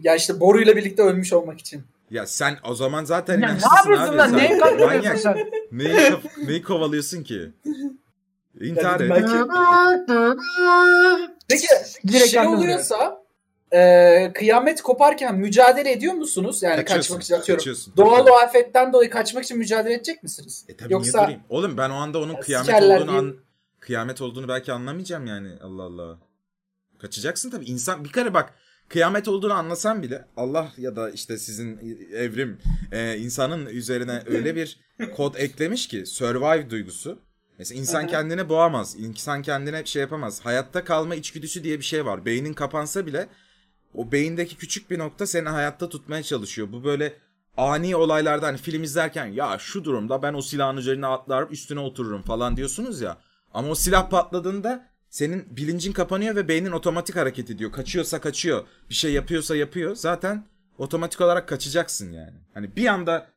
ya 0.02 0.16
işte 0.16 0.40
boruyla 0.40 0.76
birlikte 0.76 1.04
ölmüş 1.04 1.34
olmak 1.34 1.60
için. 1.60 1.84
Ya 2.12 2.26
sen 2.28 2.58
o 2.64 2.76
zaman 2.76 3.04
zaten 3.04 3.42
Ya 3.42 3.50
ne 3.54 3.78
yapıyorsun 3.78 4.08
abi. 4.08 4.18
lan? 4.18 4.38
Neyi 4.38 4.60
manyak. 4.86 5.20
sen? 5.20 5.38
Neyi, 5.72 6.12
neyi 6.48 6.64
kovalıyorsun 6.64 7.24
ki? 7.24 7.52
İntihar 8.62 9.00
et. 9.00 9.12
Peki 11.50 11.68
Direkt 12.08 12.30
şey 12.30 12.48
oluyorsa 12.48 13.21
e, 13.74 14.32
kıyamet 14.36 14.82
koparken 14.82 15.36
mücadele 15.36 15.92
ediyor 15.92 16.14
musunuz? 16.14 16.64
Yani 16.64 16.76
Kaçıyorsun, 16.76 17.02
kaçmak 17.02 17.24
için 17.24 17.34
atıyorum. 17.36 17.60
kaçıyorsun. 17.60 17.94
Doğal 17.98 18.28
o 18.28 18.34
afetten 18.34 18.94
dolayı 18.94 19.10
kaçmak 19.10 19.44
için 19.44 19.58
mücadele 19.58 19.94
edecek 19.94 20.24
misiniz? 20.24 20.66
E 20.70 20.78
tabii 20.78 20.88
niye 20.90 20.94
Yoksa 20.98 21.24
durayım? 21.24 21.42
Oğlum 21.50 21.78
ben 21.78 21.90
o 21.90 21.94
anda 21.94 22.20
onun 22.20 22.34
Ya 22.34 22.40
kıyamet 22.40 22.84
olduğunu 22.84 23.08
diye- 23.08 23.20
an... 23.20 23.36
kıyamet 23.80 24.22
olduğunu 24.22 24.48
belki 24.48 24.74
anlamayacağım 24.74 25.26
yani. 25.26 25.50
Allah 25.64 25.84
Allah. 25.84 26.20
Kaçacaksın 27.00 27.50
tabii. 27.50 27.66
İnsan 27.66 28.04
bir 28.04 28.12
kere 28.12 28.34
bak 28.34 28.54
kıyamet 28.90 29.28
olduğunu 29.28 29.54
anlasan 29.54 30.04
bile 30.04 30.26
Allah 30.38 30.72
ya 30.78 30.96
da 30.96 31.10
işte 31.10 31.38
sizin 31.38 31.78
evrim 32.16 32.58
e, 32.92 33.18
insanın 33.18 33.66
üzerine 33.66 34.22
öyle 34.26 34.56
bir 34.56 34.80
kod 35.16 35.36
eklemiş 35.36 35.88
ki 35.88 36.06
survive 36.06 36.70
duygusu. 36.70 37.20
Mesela 37.58 37.80
insan 37.82 38.08
kendini 38.08 38.50
boğamaz. 38.50 38.96
insan 39.00 39.42
kendine 39.42 39.86
şey 39.86 40.02
yapamaz. 40.02 40.40
Hayatta 40.44 40.84
kalma 40.84 41.16
içgüdüsü 41.16 41.64
diye 41.64 41.78
bir 41.80 41.84
şey 41.84 42.06
var. 42.06 42.26
Beynin 42.26 42.54
kapansa 42.54 43.06
bile 43.06 43.28
o 43.96 44.12
beyindeki 44.12 44.58
küçük 44.58 44.92
bir 44.92 45.00
nokta 45.00 45.28
seni 45.28 45.50
hayatta 45.50 45.90
tutmaya 45.90 46.24
çalışıyor. 46.24 46.72
Bu 46.72 46.84
böyle 46.84 47.14
ani 47.58 47.96
olaylardan 47.96 48.48
hani 48.48 48.58
film 48.58 48.84
izlerken 48.84 49.26
ya 49.26 49.58
şu 49.60 49.84
durumda 49.84 50.24
ben 50.24 50.34
o 50.34 50.42
silahın 50.42 50.78
üzerine 50.78 51.08
atlar 51.08 51.48
üstüne 51.50 51.80
otururum 51.80 52.22
falan 52.22 52.58
diyorsunuz 52.58 53.02
ya. 53.02 53.18
Ama 53.54 53.70
o 53.70 53.76
silah 53.76 54.10
patladığında 54.10 54.88
senin 55.10 55.58
bilincin 55.58 55.94
kapanıyor 55.94 56.36
ve 56.36 56.48
beynin 56.48 56.72
otomatik 56.72 57.16
hareket 57.16 57.50
ediyor. 57.50 57.72
Kaçıyorsa 57.72 58.22
kaçıyor. 58.22 58.66
Bir 58.90 58.96
şey 58.96 59.14
yapıyorsa 59.14 59.56
yapıyor. 59.56 59.96
Zaten 59.96 60.46
otomatik 60.78 61.22
olarak 61.22 61.50
kaçacaksın 61.50 62.12
yani. 62.12 62.38
Hani 62.54 62.76
bir 62.76 62.88
anda 62.88 63.28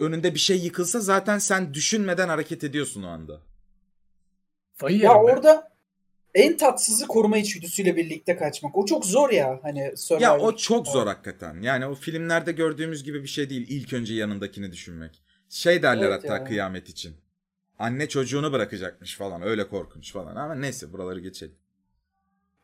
önünde 0.00 0.34
bir 0.34 0.38
şey 0.38 0.58
yıkılsa 0.58 1.00
zaten 1.00 1.38
sen 1.38 1.74
düşünmeden 1.74 2.28
hareket 2.28 2.64
ediyorsun 2.64 3.02
o 3.02 3.08
anda. 3.08 3.40
Fayı 4.74 4.98
ya 4.98 5.10
ben. 5.10 5.14
orada 5.14 5.67
en 6.38 6.56
tatsızı 6.56 7.06
koruma 7.06 7.38
içgüdüsüyle 7.38 7.96
birlikte 7.96 8.36
kaçmak. 8.36 8.76
O 8.76 8.86
çok 8.86 9.06
zor 9.06 9.30
ya. 9.30 9.58
Hani 9.62 9.96
Survivor. 9.96 10.22
Ya 10.22 10.38
o 10.38 10.56
çok 10.56 10.88
zor 10.88 11.06
hakikaten. 11.06 11.62
Yani 11.62 11.86
o 11.86 11.94
filmlerde 11.94 12.52
gördüğümüz 12.52 13.04
gibi 13.04 13.22
bir 13.22 13.28
şey 13.28 13.50
değil. 13.50 13.66
İlk 13.68 13.92
önce 13.92 14.14
yanındakini 14.14 14.72
düşünmek. 14.72 15.22
Şey 15.48 15.82
derler 15.82 16.08
Evet 16.08 16.24
hatta 16.24 16.36
ya. 16.36 16.44
kıyamet 16.44 16.88
için. 16.88 17.16
Anne 17.78 18.08
çocuğunu 18.08 18.52
bırakacakmış 18.52 19.16
falan. 19.16 19.42
Öyle 19.42 19.68
korkunç 19.68 20.12
falan. 20.12 20.36
Ama 20.36 20.54
neyse 20.54 20.92
buraları 20.92 21.20
geçelim. 21.20 21.54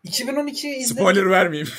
2012 0.03 0.69
izledim. 0.69 1.03
Spoiler 1.03 1.31
vermeyeyim. 1.31 1.69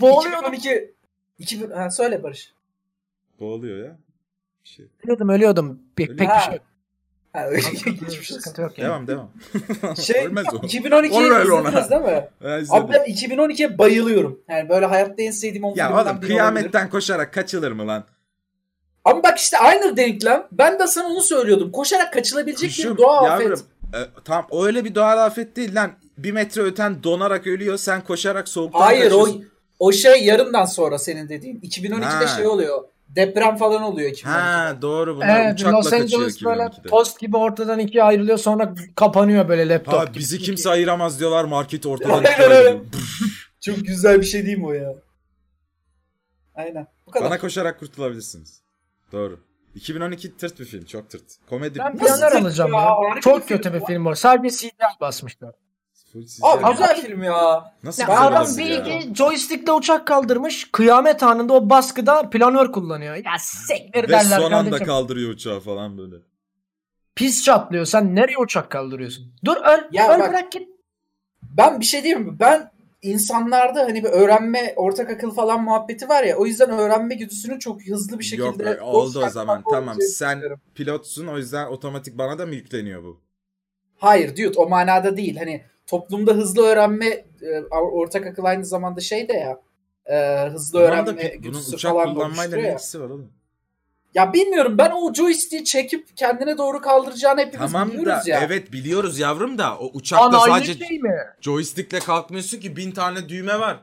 Boğuluyordum. 0.00 0.54
2012 0.54 0.94
2000 1.38 1.70
ha, 1.70 1.90
söyle 1.90 2.22
Barış. 2.22 2.52
Boğuluyor 3.40 3.86
ya. 3.86 3.98
Bir 4.64 4.68
şey. 4.68 4.86
Ölüyordum 5.04 5.28
ölüyordum. 5.28 5.82
Pek, 5.96 6.08
pek 6.08 6.18
bir 6.18 6.40
şey 6.44 6.54
yok. 6.54 6.62
Ha, 7.38 7.46
öyle 7.48 7.60
hiçbir 8.08 8.24
Sıkıntı 8.34 8.62
yok 8.62 8.78
yani. 8.78 8.88
Devam 8.88 9.06
devam. 9.06 9.30
Şey 9.96 10.26
Ölmez 10.26 10.46
o. 10.52 10.56
2012'yi 10.56 11.12
Onu 11.12 11.30
ver 11.30 11.46
ona. 11.46 11.68
izlediniz 11.68 11.90
değil 11.90 12.02
mi? 12.02 12.28
İzledim. 12.62 12.84
Abi 12.84 12.92
ben 12.92 13.00
2012'ye 13.04 13.78
bayılıyorum. 13.78 14.40
Yani 14.48 14.68
böyle 14.68 14.86
hayatta 14.86 15.22
en 15.22 15.30
sevdiğim 15.30 15.64
on 15.64 15.68
ya 15.68 15.74
filmlerden 15.74 15.94
oğlum 15.94 16.04
biri 16.06 16.14
olabilir. 16.16 16.28
kıyametten 16.28 16.90
koşarak 16.90 17.34
kaçılır 17.34 17.72
mı 17.72 17.86
lan? 17.86 18.04
Ama 19.04 19.22
bak 19.22 19.38
işte 19.38 19.58
aynı 19.58 19.96
denklem. 19.96 20.46
Ben 20.52 20.78
de 20.78 20.86
sana 20.86 21.08
onu 21.08 21.20
söylüyordum. 21.20 21.72
Koşarak 21.72 22.12
kaçılabilecek 22.12 22.70
Kuşum, 22.70 22.96
bir 22.96 23.02
doğa 23.02 23.26
yavrum, 23.28 23.52
afet. 23.52 23.64
e, 23.94 23.98
tam 24.24 24.46
o 24.50 24.64
öyle 24.66 24.84
bir 24.84 24.94
doğal 24.94 25.26
afet 25.26 25.56
değil 25.56 25.74
lan. 25.74 25.90
Bir 26.18 26.32
metre 26.32 26.62
öten 26.62 27.02
donarak 27.02 27.46
ölüyor. 27.46 27.76
Sen 27.78 28.04
koşarak 28.04 28.48
soğuktan 28.48 28.80
Hayır 28.80 29.12
o 29.12 29.18
kaçıyorsun. 29.24 29.48
o 29.78 29.92
şey 29.92 30.24
yarından 30.24 30.64
sonra 30.64 30.98
senin 30.98 31.28
dediğin. 31.28 31.60
2012'de 31.60 32.04
Ha. 32.04 32.26
şey 32.26 32.46
oluyor. 32.46 32.84
Deprem 33.08 33.56
falan 33.56 33.82
oluyor 33.82 34.10
2012'de. 34.10 34.28
Ha 34.28 34.76
doğru 34.82 35.16
bunlar 35.16 35.40
Evet 35.40 35.54
uçakla 35.54 35.76
Los 35.76 35.90
kaçıyor 35.90 36.02
Angeles 36.20 36.44
böyle 36.44 36.62
2012'de. 36.62 36.88
tost 36.88 37.20
gibi 37.20 37.36
ortadan 37.36 37.78
ikiye 37.78 38.02
ayrılıyor 38.02 38.38
sonra 38.38 38.74
kapanıyor 38.96 39.48
böyle 39.48 39.68
laptop 39.68 39.94
Ha 39.94 40.04
gibi. 40.04 40.18
bizi 40.18 40.38
kimse 40.38 40.70
ayıramaz 40.70 41.20
diyorlar 41.20 41.44
market 41.44 41.86
ortadan 41.86 42.24
ikiye 42.24 42.48
ayrılıyor. 42.48 42.84
Çok 43.60 43.76
güzel 43.86 44.20
bir 44.20 44.26
şey 44.26 44.46
değil 44.46 44.58
mi 44.58 44.66
o 44.66 44.72
ya? 44.72 44.94
Aynen. 46.54 46.86
Bu 47.06 47.10
kadar. 47.10 47.30
Bana 47.30 47.38
koşarak 47.38 47.78
kurtulabilirsiniz. 47.80 48.60
Doğru. 49.12 49.40
2012 49.74 50.36
tırt 50.36 50.60
bir 50.60 50.64
film. 50.64 50.84
Çok 50.84 51.10
tırt. 51.10 51.22
Komedi. 51.48 51.78
Ben 51.78 51.96
Nasıl 51.96 52.06
planlar 52.06 52.32
alacağım 52.32 52.72
ya? 52.72 52.80
ya. 53.14 53.20
Çok 53.20 53.44
film 53.48 53.56
kötü 53.56 53.74
bir 53.74 53.84
film 53.84 54.04
var. 54.04 54.14
Sadece 54.14 54.56
CGI 54.56 54.70
basmışlar. 55.00 55.54
CGI. 56.12 56.42
Abi 56.42 56.72
güzel 56.72 57.00
film 57.00 57.22
ya. 57.22 57.72
Nasıl 57.82 58.02
Ya 58.02 58.20
adam 58.20 58.46
bir 58.58 58.84
ya? 58.84 59.14
joystickle 59.14 59.72
uçak 59.72 60.06
kaldırmış. 60.06 60.68
Kıyamet 60.72 61.22
anında 61.22 61.52
o 61.52 61.70
baskıda 61.70 62.30
planör 62.30 62.72
kullanıyor. 62.72 63.14
Ya 63.16 63.32
sektir 63.40 64.02
Ve 64.04 64.08
derler 64.08 64.38
son 64.40 64.52
anda 64.52 64.70
kardeşim. 64.70 64.86
kaldırıyor 64.86 65.30
uçağı 65.30 65.60
falan 65.60 65.98
böyle. 65.98 66.16
Pis 67.14 67.44
çatlıyor. 67.44 67.84
Sen 67.84 68.14
nereye 68.16 68.38
uçak 68.38 68.70
kaldırıyorsun? 68.70 69.32
Dur 69.44 69.56
öl. 69.56 69.78
Ya 69.92 70.14
öl 70.14 70.20
bak- 70.20 70.30
bırak 70.30 70.52
git. 70.52 70.68
Ben 71.42 71.80
bir 71.80 71.84
şey 71.84 72.02
diyeyim 72.02 72.22
mi? 72.26 72.36
Ben 72.40 72.70
insanlarda 73.02 73.80
hani 73.80 74.04
bir 74.04 74.08
öğrenme, 74.08 74.72
ortak 74.76 75.10
akıl 75.10 75.30
falan 75.30 75.62
muhabbeti 75.64 76.08
var 76.08 76.22
ya. 76.24 76.36
O 76.36 76.46
yüzden 76.46 76.70
öğrenme 76.70 77.14
güdüsünü 77.14 77.58
çok 77.58 77.82
hızlı 77.86 78.18
bir 78.18 78.24
şekilde... 78.24 78.46
Yok 78.46 78.58
be, 78.60 78.80
oldu 78.82 79.24
o 79.26 79.28
zaman. 79.28 79.64
Tamam 79.70 79.96
sen 80.00 80.36
düşünüyorum. 80.38 80.60
pilotsun 80.74 81.26
o 81.26 81.36
yüzden 81.38 81.66
otomatik 81.66 82.18
bana 82.18 82.38
da 82.38 82.46
mı 82.46 82.54
yükleniyor 82.54 83.02
bu? 83.02 83.20
Hayır 83.98 84.30
dude 84.30 84.58
o 84.58 84.68
manada 84.68 85.16
değil. 85.16 85.36
Hani 85.36 85.64
toplumda 85.88 86.32
hızlı 86.32 86.62
öğrenme, 86.62 87.06
e, 87.42 87.60
ortak 87.70 88.26
akıl 88.26 88.44
aynı 88.44 88.64
zamanda 88.64 89.00
şey 89.00 89.28
de 89.28 89.32
ya. 89.32 89.60
e, 90.06 90.48
hızlı 90.48 90.78
Tamam 90.84 91.06
da 91.06 91.10
öğrenme 91.12 91.22
pi- 91.22 91.44
bunun 91.44 91.60
uçak 91.72 91.92
falan 91.92 92.08
da 92.08 92.14
kullanmayla 92.14 92.58
ne 92.58 92.70
ilgisi 92.72 93.00
var 93.00 93.06
oğlum? 93.10 93.32
Ya 94.14 94.32
bilmiyorum 94.32 94.78
ben 94.78 94.90
o 94.90 95.14
joystick'i 95.14 95.64
çekip 95.64 96.16
kendine 96.16 96.58
doğru 96.58 96.80
kaldıracağını 96.80 97.40
hepimiz 97.40 97.72
Tamam 97.72 97.88
da 97.88 97.92
biliyoruz 97.94 98.26
ya. 98.26 98.40
evet 98.44 98.72
biliyoruz 98.72 99.18
yavrum 99.18 99.58
da 99.58 99.78
o 99.78 99.90
uçakta 99.94 100.32
Lan 100.32 100.38
sadece 100.46 100.86
şey 100.86 100.98
mi? 100.98 101.16
joystickle 101.40 101.98
kalkmıyorsun 101.98 102.60
ki 102.60 102.76
bin 102.76 102.90
tane 102.90 103.28
düğme 103.28 103.60
var. 103.60 103.80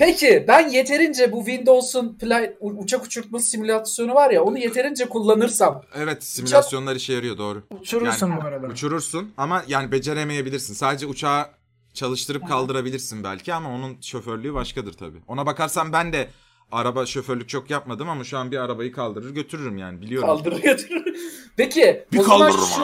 Peki 0.00 0.44
ben 0.48 0.68
yeterince 0.68 1.32
bu 1.32 1.44
Windows'un 1.44 2.18
play, 2.18 2.56
uçak 2.60 3.04
uçurtma 3.04 3.38
simülasyonu 3.38 4.14
var 4.14 4.30
ya 4.30 4.44
onu 4.44 4.58
yeterince 4.58 5.08
kullanırsam 5.08 5.82
Evet 5.94 6.24
simülasyonlar 6.24 6.96
işe 6.96 7.12
yarıyor 7.12 7.38
doğru. 7.38 7.62
Uçurursun 7.80 8.30
Yani 8.30 8.42
bu 8.42 8.46
arada. 8.46 8.66
Uçurursun 8.66 9.32
ama 9.36 9.64
yani 9.68 9.92
beceremeyebilirsin. 9.92 10.74
Sadece 10.74 11.06
uçağı 11.06 11.46
çalıştırıp 11.94 12.48
kaldırabilirsin 12.48 13.24
belki 13.24 13.54
ama 13.54 13.74
onun 13.74 13.96
şoförlüğü 14.00 14.54
başkadır 14.54 14.92
tabii. 14.92 15.18
Ona 15.28 15.46
bakarsan 15.46 15.92
ben 15.92 16.12
de 16.12 16.28
araba 16.72 17.06
şoförlük 17.06 17.48
çok 17.48 17.70
yapmadım 17.70 18.08
ama 18.08 18.24
şu 18.24 18.38
an 18.38 18.50
bir 18.50 18.56
arabayı 18.56 18.92
kaldırır 18.92 19.30
götürürüm 19.30 19.78
yani 19.78 20.00
biliyorum. 20.00 20.28
kaldırır 20.28 20.62
götürür. 20.62 21.16
Peki 21.56 22.06
Bir 22.12 22.18
o 22.18 22.22
zaman 22.22 22.52
kaldırırım 22.52 22.66
şu... 22.66 22.82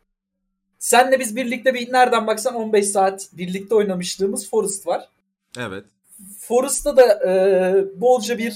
Senle 0.83 1.19
biz 1.19 1.35
birlikte 1.35 1.73
bir 1.73 1.93
nereden 1.93 2.27
baksan 2.27 2.55
15 2.55 2.87
saat 2.87 3.29
birlikte 3.33 3.75
oynamışlığımız 3.75 4.49
Forest 4.49 4.87
var. 4.87 5.09
Evet. 5.57 5.85
Forest'ta 6.39 6.97
da 6.97 7.29
e, 7.29 8.01
bolca 8.01 8.37
bir 8.37 8.55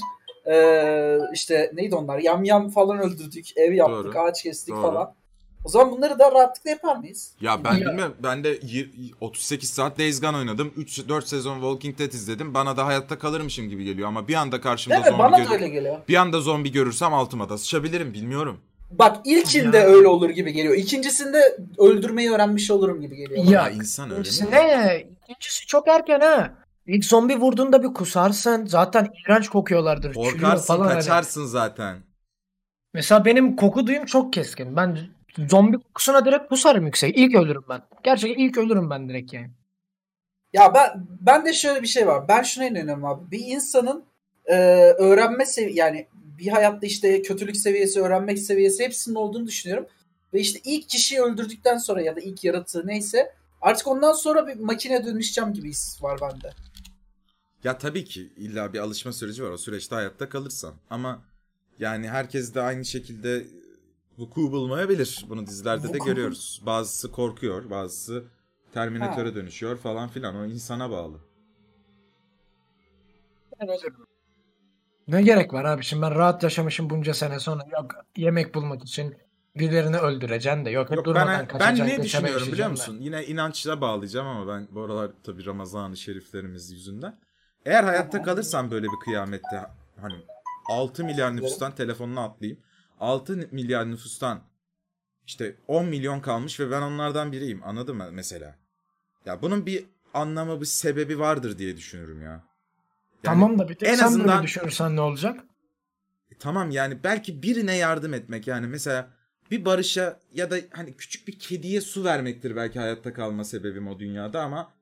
e, 0.51 1.17
işte 1.33 1.71
neydi 1.73 1.95
onlar 1.95 2.19
yamyam 2.19 2.69
falan 2.69 2.99
öldürdük, 2.99 3.57
ev 3.57 3.73
yaptık, 3.73 4.05
Doğru. 4.13 4.19
ağaç 4.19 4.43
kestik 4.43 4.73
Doğru. 4.75 4.81
falan. 4.81 5.13
O 5.65 5.69
zaman 5.69 5.91
bunları 5.91 6.19
da 6.19 6.31
rahatlıkla 6.31 6.69
yapar 6.69 6.95
mıyız? 6.95 7.31
Ya 7.41 7.63
ben 7.63 7.75
bilmiyorum. 7.77 8.15
Ben 8.23 8.43
de 8.43 8.59
y- 8.63 8.87
38 9.21 9.69
saat 9.69 9.99
Days 9.99 10.21
Gone 10.21 10.37
oynadım. 10.37 10.73
3-4 10.77 11.25
sezon 11.27 11.55
Walking 11.55 11.99
Dead 11.99 12.11
izledim. 12.11 12.53
Bana 12.53 12.77
da 12.77 12.85
hayatta 12.85 13.19
kalırmışım 13.19 13.69
gibi 13.69 13.83
geliyor 13.85 14.07
ama 14.07 14.27
bir 14.27 14.33
anda 14.35 14.61
karşımda 14.61 14.95
Değil 14.95 15.05
mi? 15.05 15.09
zombi 15.17 15.23
Bana 15.23 15.49
da 15.49 15.53
öyle 15.53 15.67
geliyor. 15.67 15.97
Bir 16.07 16.15
anda 16.15 16.41
zombi 16.41 16.71
görürsem 16.71 17.13
altıma 17.13 17.49
da 17.49 17.57
sıçabilirim 17.57 18.13
bilmiyorum. 18.13 18.59
Bak 18.91 19.17
ilkinde 19.25 19.77
Ya. 19.77 19.83
öyle 19.85 20.07
olur 20.07 20.29
gibi 20.29 20.53
geliyor. 20.53 20.73
İkincisinde 20.75 21.57
öldürmeyi 21.77 22.31
öğrenmiş 22.31 22.71
olurum 22.71 23.01
gibi 23.01 23.15
geliyor. 23.15 23.43
Ya, 23.45 23.51
Ya 23.61 23.69
insan 23.69 24.11
öyle 24.11 24.29
ne? 24.51 25.07
İkincisi 25.29 25.65
çok 25.65 25.87
erken 25.87 26.19
ha. 26.19 26.53
İlk 26.87 27.05
zombi 27.05 27.35
vurduğunda 27.35 27.83
bir 27.83 27.93
kusarsın. 27.93 28.65
Zaten 28.65 29.07
iğrenç 29.25 29.49
kokuyorlardır. 29.49 30.13
Korkarsın 30.13 30.65
falan 30.67 30.87
öyle. 30.87 30.95
kaçarsın 30.99 31.45
zaten. 31.45 31.97
Mesela 32.93 33.25
benim 33.25 33.55
koku 33.55 33.87
duyum 33.87 34.05
çok 34.05 34.33
keskin. 34.33 34.75
Ben 34.75 34.97
zombi 35.49 35.77
kokusuna 35.77 36.25
direkt 36.25 36.49
kusarım 36.49 36.85
yüksek. 36.85 37.17
İlk 37.17 37.35
ölürüm 37.35 37.63
ben. 37.69 37.81
Gerçekten 38.03 38.43
ilk 38.43 38.57
ölürüm 38.57 38.89
ben 38.89 39.09
direkt 39.09 39.33
yani. 39.33 39.49
Ya 40.53 40.73
ben 40.73 41.07
ben 41.21 41.45
de 41.45 41.53
şöyle 41.53 41.81
bir 41.81 41.87
şey 41.87 42.07
var. 42.07 42.27
Ben 42.27 42.43
şuna 42.43 42.65
inanıyorum 42.65 43.05
abi. 43.05 43.31
Bir 43.31 43.39
insanın 43.45 44.03
e, 44.45 44.55
öğrenme 44.97 45.45
sevi 45.45 45.75
yani 45.75 46.07
bir 46.37 46.47
hayatta 46.47 46.87
işte 46.87 47.21
kötülük 47.21 47.57
seviyesi, 47.57 48.01
öğrenmek 48.01 48.39
seviyesi 48.39 48.83
hepsinin 48.83 49.15
olduğunu 49.15 49.47
düşünüyorum. 49.47 49.87
Ve 50.33 50.39
işte 50.39 50.59
ilk 50.65 50.89
kişiyi 50.89 51.21
öldürdükten 51.21 51.77
sonra 51.77 52.01
ya 52.01 52.15
da 52.15 52.19
ilk 52.19 52.43
yaratığı 52.43 52.87
neyse 52.87 53.33
artık 53.61 53.87
ondan 53.87 54.13
sonra 54.13 54.47
bir 54.47 54.55
makine 54.55 55.05
dönüşeceğim 55.05 55.53
gibi 55.53 55.69
his 55.69 56.03
var 56.03 56.19
bende. 56.21 56.51
Ya 57.63 57.77
tabii 57.77 58.05
ki 58.05 58.33
illa 58.37 58.73
bir 58.73 58.79
alışma 58.79 59.13
süreci 59.13 59.43
var 59.43 59.49
o 59.49 59.57
süreçte 59.57 59.95
hayatta 59.95 60.29
kalırsan. 60.29 60.73
Ama 60.89 61.23
yani 61.79 62.09
herkes 62.09 62.55
de 62.55 62.61
aynı 62.61 62.85
şekilde 62.85 63.47
vuku 64.17 64.51
bulmayabilir. 64.51 65.25
Bunu 65.29 65.47
dizilerde 65.47 65.93
de 65.93 65.97
görüyoruz. 65.97 66.61
Bazısı 66.65 67.11
korkuyor, 67.11 67.69
bazısı 67.69 68.23
Terminatöre 68.73 69.35
dönüşüyor 69.35 69.77
falan 69.77 70.09
filan. 70.09 70.35
O 70.35 70.45
insana 70.45 70.91
bağlı. 70.91 71.17
Ben 73.59 73.67
ölürüm. 73.67 74.07
Ne 75.07 75.21
gerek 75.21 75.53
var 75.53 75.65
abi 75.65 75.83
şimdi 75.83 76.01
ben 76.01 76.15
rahat 76.15 76.43
yaşamışım 76.43 76.89
bunca 76.89 77.13
sene 77.13 77.39
sonra 77.39 77.63
yok 77.71 77.91
yemek 78.17 78.55
bulmak 78.55 78.83
için 78.83 79.17
birilerini 79.55 79.97
öldüreceksin 79.97 80.65
de 80.65 80.69
yok, 80.69 80.91
Yok 80.91 81.05
durmadan 81.05 81.27
ben, 81.27 81.39
ben 81.39 81.47
kaçacaksın. 81.47 81.85
ne 81.85 82.03
düşünüyorum 82.03 82.47
biliyor 82.47 82.69
musun? 82.69 82.97
Yine 82.99 83.25
inançla 83.25 83.81
bağlayacağım 83.81 84.27
ama 84.27 84.53
ben 84.53 84.67
bu 84.71 84.81
aralar 84.81 85.11
tabii 85.23 85.45
Ramazan-ı 85.45 85.97
Şeriflerimiz 85.97 86.71
yüzünden. 86.71 87.19
Eğer 87.65 87.83
hayatta 87.83 88.21
kalırsam 88.23 88.71
böyle 88.71 88.87
bir 88.87 88.99
kıyamette 89.03 89.65
hani 90.01 90.15
6 90.69 91.03
milyar 91.03 91.35
nüfustan 91.35 91.75
telefonuna 91.75 92.23
atlayayım. 92.23 92.61
6 92.99 93.47
milyar 93.51 93.91
nüfustan 93.91 94.41
işte 95.25 95.55
10 95.67 95.85
milyon 95.85 96.19
kalmış 96.19 96.59
ve 96.59 96.71
ben 96.71 96.81
onlardan 96.81 97.31
biriyim. 97.31 97.61
Anladın 97.63 97.95
mı 97.95 98.09
mesela? 98.11 98.55
Ya 99.25 99.41
bunun 99.41 99.65
bir 99.65 99.85
anlamı, 100.13 100.61
bir 100.61 100.65
sebebi 100.65 101.19
vardır 101.19 101.57
diye 101.57 101.77
düşünürüm 101.77 102.21
ya. 102.21 102.43
Yani 103.23 103.33
Tamam 103.35 103.59
da 103.59 103.69
bir 103.69 103.75
tek 103.75 103.89
en 103.89 103.95
sen 103.95 104.05
azından- 104.05 104.27
böyle 104.27 104.43
düşünürsen 104.43 104.95
ne 104.95 105.01
olacak? 105.01 105.43
Tamam 106.39 106.71
yani 106.71 107.03
belki 107.03 107.43
birine 107.43 107.75
yardım 107.75 108.13
etmek 108.13 108.47
yani 108.47 108.67
mesela 108.67 109.09
bir 109.51 109.65
barışa 109.65 110.19
ya 110.33 110.51
da 110.51 110.55
hani 110.71 110.97
küçük 110.97 111.27
bir 111.27 111.39
kediye 111.39 111.81
su 111.81 112.03
vermektir 112.03 112.55
belki 112.55 112.79
hayatta 112.79 113.13
kalma 113.13 113.43
sebebim 113.43 113.87
o 113.87 113.99
dünyada 113.99 114.41
ama 114.41 114.73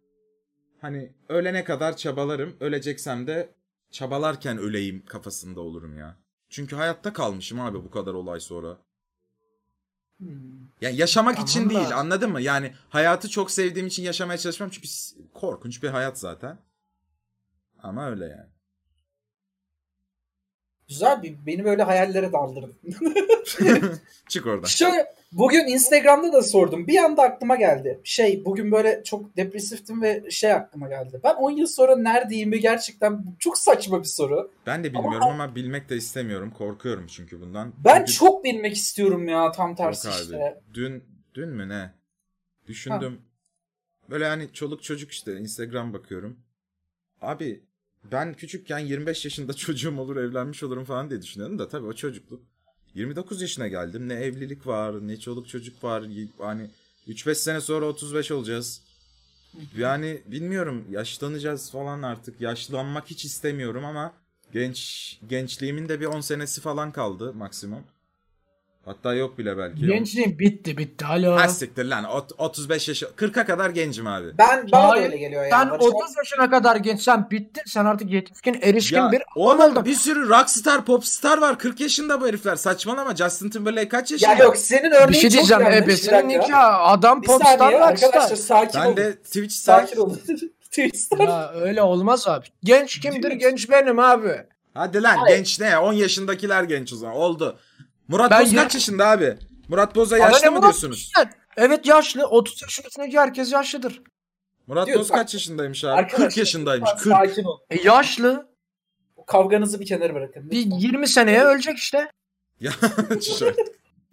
hani 0.81 1.13
ölene 1.29 1.63
kadar 1.63 1.97
çabalarım 1.97 2.55
öleceksem 2.59 3.27
de 3.27 3.49
çabalarken 3.91 4.57
öleyim 4.57 5.05
kafasında 5.05 5.61
olurum 5.61 5.97
ya. 5.97 6.17
Çünkü 6.49 6.75
hayatta 6.75 7.13
kalmışım 7.13 7.59
abi 7.59 7.77
bu 7.83 7.91
kadar 7.91 8.13
olay 8.13 8.39
sonra. 8.39 8.77
Hmm. 10.17 10.27
Yani 10.81 10.95
yaşamak 10.97 11.35
Tamam 11.35 11.47
için 11.47 11.65
da- 11.65 11.73
değil 11.73 11.97
anladın 11.97 12.31
mı? 12.31 12.41
Yani 12.41 12.73
hayatı 12.89 13.29
çok 13.29 13.51
sevdiğim 13.51 13.87
için 13.87 14.03
yaşamaya 14.03 14.37
çalışmam 14.37 14.69
çünkü 14.69 14.87
korkunç 15.33 15.83
bir 15.83 15.89
hayat 15.89 16.19
zaten. 16.19 16.57
Ama 17.85 18.09
öyle 18.09 18.25
yani. 18.25 18.49
Güzel 20.87 21.23
bir 21.23 21.45
beni 21.45 21.65
böyle 21.65 21.83
hayallere 21.83 22.31
daldırdın. 22.33 22.75
Çık 24.29 24.45
oradan. 24.45 24.67
Şöyle 24.67 25.15
bugün 25.31 25.67
Instagram'da 25.67 26.33
da 26.33 26.41
sordum. 26.41 26.87
Bir 26.87 26.97
anda 26.97 27.21
aklıma 27.23 27.55
geldi. 27.55 27.99
Şey 28.03 28.45
bugün 28.45 28.71
böyle 28.71 29.03
çok 29.03 29.37
depresiftim 29.37 30.01
ve 30.01 30.31
şey 30.31 30.53
aklıma 30.53 30.89
geldi. 30.89 31.19
Ben 31.23 31.35
10 31.35 31.51
yıl 31.51 31.67
sonra 31.67 31.95
neredeyim 31.95 32.51
ve 32.51 32.57
gerçekten 32.57 33.25
çok 33.39 33.57
saçma 33.57 33.99
bir 33.99 34.07
soru. 34.07 34.51
Ben 34.65 34.83
de 34.83 34.93
bilmiyorum 34.93 35.27
ama 35.27 35.55
bilmek 35.55 35.89
de 35.89 35.95
istemiyorum. 35.95 36.51
Korkuyorum 36.57 37.07
çünkü 37.07 37.41
bundan. 37.41 37.73
Ben 37.77 37.97
Çünkü- 37.97 38.11
çok 38.13 38.43
bilmek 38.43 38.75
istiyorum 38.75 39.27
ya 39.27 39.51
tam 39.51 39.69
Yok 39.69 39.77
tersi 39.77 40.09
abi. 40.09 40.15
işte. 40.15 40.61
Dün 40.73 41.03
dün 41.33 41.49
mü 41.49 41.69
ne? 41.69 41.91
Düşündüm. 42.67 43.21
Böyle 44.09 44.27
hani 44.27 44.53
çoluk 44.53 44.83
çocuk 44.83 45.11
işte 45.11 45.37
Instagram 45.37 45.93
bakıyorum. 45.93 46.39
Abi 47.21 47.63
ben 48.11 48.33
küçükken 48.33 48.79
25 48.79 49.25
yaşında 49.25 49.53
çocuğum 49.53 49.99
olur 49.99 50.15
evlenmiş 50.17 50.63
olurum 50.63 50.85
falan 50.85 51.09
diye 51.09 51.21
düşünüyordum 51.21 51.59
da 51.59 51.67
tabii 51.67 51.85
o 51.85 51.93
çocukluk. 51.93 52.43
29 52.93 53.41
yaşına 53.41 53.67
geldim. 53.67 54.09
Ne 54.09 54.13
evlilik 54.13 54.67
var, 54.67 55.07
ne 55.07 55.19
çoluk 55.19 55.47
çocuk 55.47 55.83
var. 55.83 56.03
Hani 56.37 56.69
3-5 57.07 57.35
sene 57.35 57.61
sonra 57.61 57.85
35 57.85 58.31
olacağız. 58.31 58.81
Yani 59.77 60.21
bilmiyorum 60.25 60.85
yaşlanacağız 60.89 61.71
falan 61.71 62.01
artık. 62.01 62.41
Yaşlanmak 62.41 63.09
hiç 63.09 63.25
istemiyorum 63.25 63.85
ama 63.85 64.13
genç 64.53 65.19
gençliğimin 65.27 65.89
de 65.89 65.99
bir 65.99 66.05
10 66.05 66.21
senesi 66.21 66.61
falan 66.61 66.91
kaldı 66.91 67.33
maksimum. 67.33 67.83
Hatta 68.85 69.13
yok 69.13 69.37
bile 69.37 69.57
belki. 69.57 69.85
Gençliğim 69.85 70.39
bitti 70.39 70.77
bitti. 70.77 71.05
Alo. 71.05 71.35
Ha 71.35 71.47
siktir 71.47 71.85
lan. 71.85 72.03
Ot- 72.03 72.31
35 72.37 72.87
yaş 72.87 73.03
40'a 73.03 73.45
kadar 73.45 73.69
gencim 73.69 74.07
abi. 74.07 74.27
Ben 74.37 74.71
bana 74.71 74.89
Hayır, 74.89 75.05
öyle 75.05 75.17
geliyor 75.17 75.43
Sen 75.49 75.57
yani. 75.59 75.71
Barış 75.71 75.85
30 75.85 76.17
yaşına 76.17 76.49
kadar 76.49 76.75
genç 76.75 77.01
sen 77.01 77.29
bittin. 77.31 77.63
Sen 77.65 77.85
artık 77.85 78.11
yetişkin 78.11 78.59
erişkin 78.61 78.97
Ya 78.97 79.11
bir 79.11 79.21
oğlum 79.35 79.59
oldun. 79.59 79.85
bir 79.85 79.93
sürü 79.95 80.29
rockstar 80.29 80.85
popstar 80.85 81.37
var. 81.37 81.59
40 81.59 81.79
yaşında 81.79 82.21
bu 82.21 82.27
herifler. 82.27 82.55
Saçmalama. 82.55 83.15
Justin 83.15 83.49
Timberlake 83.49 83.89
kaç 83.89 84.11
yaşında? 84.11 84.31
Ya 84.31 84.37
yok 84.37 84.57
senin 84.57 84.91
örneğin 84.91 85.09
Bir 85.09 85.13
şey 85.13 85.29
çok 85.29 85.31
diyeceğim. 85.31 85.61
yanlış. 85.63 85.77
Bir 85.79 85.83
Ebesinin 85.83 86.29
nikahı. 86.29 86.77
Adam 86.83 87.21
Bir 87.21 87.27
popstar 87.27 87.57
saniye 87.57 87.83
arkadaşlar 87.83 88.29
rockstar. 88.29 88.35
sakin 88.35 88.81
Ben 88.81 88.85
olun. 88.85 88.97
de 88.97 89.15
Twitch 89.15 89.53
star. 89.53 89.81
Sakin 89.81 90.01
olun. 90.01 90.19
Ya 91.19 91.51
öyle 91.61 91.81
olmaz 91.81 92.27
abi. 92.27 92.45
Genç 92.63 92.99
kimdir? 92.99 93.31
Genç 93.31 93.69
benim 93.69 93.99
abi. 93.99 94.31
Hadi 94.73 95.03
lan 95.03 95.15
Hayır. 95.17 95.37
genç 95.37 95.59
ne? 95.59 95.77
10 95.77 95.93
yaşındakiler 95.93 96.63
genç 96.63 96.93
o 96.93 96.95
zaman. 96.95 97.15
Oldu. 97.15 97.57
Murat 98.07 98.31
Ben 98.31 98.41
Boz 98.41 98.53
ya- 98.53 98.63
kaç 98.63 98.73
yaşında 98.75 99.07
abi? 99.07 99.37
Murat 99.69 99.95
Boz'a 99.95 100.17
yaşlı 100.17 100.45
mı 100.45 100.51
Murat 100.51 100.63
diyorsunuz? 100.63 101.11
Boz'dan? 101.17 101.31
Evet 101.57 101.85
yaşlı. 101.85 102.25
30 102.27 102.61
yaşın 102.61 102.83
üstündeki 102.83 103.19
herkes 103.19 103.51
yaşlıdır. 103.51 104.01
Murat 104.67 104.87
Diyor, 104.87 104.99
Boz 104.99 105.09
kaç 105.09 105.33
yaşındaymış 105.33 105.83
abi? 105.83 105.91
Arkadaşlar, 105.91 106.27
40 106.27 106.37
yaşındaymış. 106.37 106.89
lütfen 106.95 107.11
40. 107.19 107.29
Sakin 107.29 107.43
olun. 107.43 107.59
E 107.69 107.81
yaşlı. 107.81 108.47
Kavganızı 109.27 109.79
bir 109.79 109.85
kenara 109.85 110.13
bırakın. 110.13 110.51
Bir 110.51 110.65
lütfen. 110.65 110.77
20 110.77 111.07
seneye 111.07 111.43
ölecek 111.43 111.77
işte. 111.77 112.11
Ya. 112.59 112.71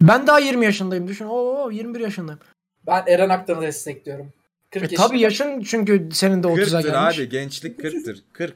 Ben 0.01 0.27
daha 0.27 0.39
20 0.39 0.65
yaşındayım. 0.65 1.07
Düşün. 1.07 1.25
Oo 1.25 1.71
21 1.71 1.99
yaşındayım. 1.99 2.39
Ben 2.87 3.03
Eren 3.07 3.29
Aktan'ı 3.29 3.61
destekliyorum. 3.61 4.33
40 4.71 4.83
E, 4.83 4.85
yaşında. 4.85 5.07
tabii 5.07 5.19
yaşın 5.19 5.61
çünkü 5.61 6.09
senin 6.13 6.43
de 6.43 6.47
30'a 6.47 6.79
40'tır 6.81 6.91
gelmiş. 6.91 7.19
abi. 7.19 7.29
Gençlik 7.29 7.79
40'tır. 7.79 8.17
40. 8.33 8.55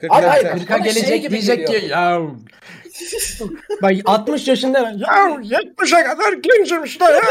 40 0.00 0.10
Hayır, 0.12 0.28
hayır, 0.28 0.44
yeter. 0.44 0.58
40'a 0.58 0.78
Bana 0.78 0.84
şey 0.84 0.94
gelecek 0.94 1.22
gibi 1.22 1.30
diyecek 1.32 1.58
geliyor. 1.68 1.80
ki 1.82 1.88
ya 1.88 2.20
Bak 3.82 3.92
60 4.04 4.48
yaşında 4.48 4.78
ya 4.78 4.90
70'e 4.90 6.04
kadar 6.04 6.32
gencim 6.32 6.84
işte 6.84 7.04
ya. 7.04 7.22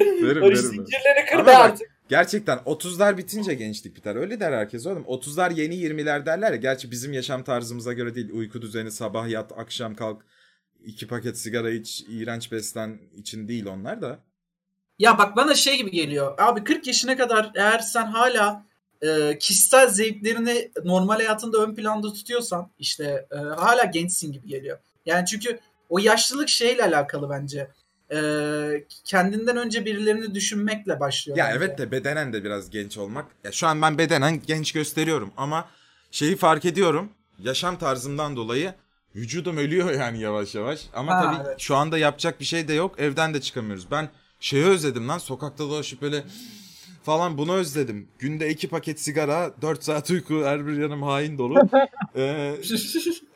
Verim, 0.00 0.42
Barış 0.42 0.58
verim. 0.58 0.70
zincirleri 0.70 1.26
kır 1.30 1.34
Ama 1.34 1.46
be 1.46 1.46
bak- 1.46 1.56
artık. 1.60 1.90
Gerçekten 2.08 2.58
30'lar 2.58 3.16
bitince 3.18 3.54
gençlik 3.54 3.96
biter. 3.96 4.16
Öyle 4.16 4.40
der 4.40 4.52
herkes 4.52 4.86
oğlum. 4.86 5.02
30'lar 5.08 5.54
yeni 5.60 5.74
20'ler 5.74 6.26
derler 6.26 6.50
ya. 6.52 6.56
Gerçi 6.56 6.90
bizim 6.90 7.12
yaşam 7.12 7.44
tarzımıza 7.44 7.92
göre 7.92 8.14
değil. 8.14 8.30
Uyku 8.32 8.62
düzeni 8.62 8.90
sabah 8.90 9.28
yat 9.28 9.52
akşam 9.58 9.94
kalk. 9.94 10.22
iki 10.84 11.06
paket 11.06 11.38
sigara 11.38 11.70
iç. 11.70 12.04
iğrenç 12.08 12.52
beslen 12.52 12.98
için 13.16 13.48
değil 13.48 13.66
onlar 13.66 14.02
da. 14.02 14.18
Ya 14.98 15.18
bak 15.18 15.36
bana 15.36 15.54
şey 15.54 15.76
gibi 15.76 15.90
geliyor. 15.90 16.34
Abi 16.38 16.64
40 16.64 16.86
yaşına 16.86 17.16
kadar 17.16 17.50
eğer 17.54 17.78
sen 17.78 18.06
hala 18.06 18.66
e, 19.02 19.38
kişisel 19.38 19.88
zevklerini 19.88 20.70
normal 20.84 21.16
hayatında 21.16 21.58
ön 21.58 21.74
planda 21.74 22.12
tutuyorsan 22.12 22.70
işte 22.78 23.26
e, 23.32 23.36
hala 23.36 23.84
gençsin 23.84 24.32
gibi 24.32 24.48
geliyor. 24.48 24.78
Yani 25.06 25.26
çünkü 25.26 25.60
o 25.88 25.98
yaşlılık 25.98 26.48
şeyle 26.48 26.84
alakalı 26.84 27.30
bence. 27.30 27.68
E, 28.12 28.20
kendinden 29.04 29.56
önce 29.56 29.84
birilerini 29.84 30.34
düşünmekle 30.34 31.00
başlıyor. 31.00 31.38
Ya 31.38 31.44
bence. 31.44 31.56
evet 31.58 31.78
de 31.78 31.90
bedenen 31.90 32.32
de 32.32 32.44
biraz 32.44 32.70
genç 32.70 32.98
olmak. 32.98 33.26
Ya 33.44 33.52
şu 33.52 33.66
an 33.66 33.82
ben 33.82 33.98
bedenen 33.98 34.42
genç 34.46 34.72
gösteriyorum 34.72 35.32
ama 35.36 35.68
şeyi 36.10 36.36
fark 36.36 36.64
ediyorum. 36.64 37.12
Yaşam 37.38 37.78
tarzımdan 37.78 38.36
dolayı 38.36 38.74
vücudum 39.14 39.56
ölüyor 39.56 39.90
yani 40.00 40.20
yavaş 40.20 40.54
yavaş. 40.54 40.80
Ama 40.94 41.14
Ha, 41.14 41.22
tabii 41.22 41.48
evet. 41.48 41.60
şu 41.60 41.76
anda 41.76 41.98
yapacak 41.98 42.40
bir 42.40 42.44
şey 42.44 42.68
de 42.68 42.72
yok. 42.72 43.00
Evden 43.00 43.34
de 43.34 43.40
çıkamıyoruz. 43.40 43.90
Ben 43.90 44.08
şeyi 44.40 44.64
özledim 44.64 45.08
lan. 45.08 45.18
Sokakta 45.18 45.64
dolaşıp 45.64 46.02
böyle 46.02 46.24
falan 47.02 47.38
bunu 47.38 47.54
özledim. 47.54 48.08
Günde 48.18 48.50
iki 48.50 48.68
paket 48.68 49.00
sigara, 49.00 49.54
4 49.62 49.84
saat 49.84 50.10
uyku, 50.10 50.44
her 50.44 50.66
bir 50.66 50.78
yanım 50.82 51.02
hain 51.02 51.38
dolu. 51.38 51.58
Ee, 52.16 52.56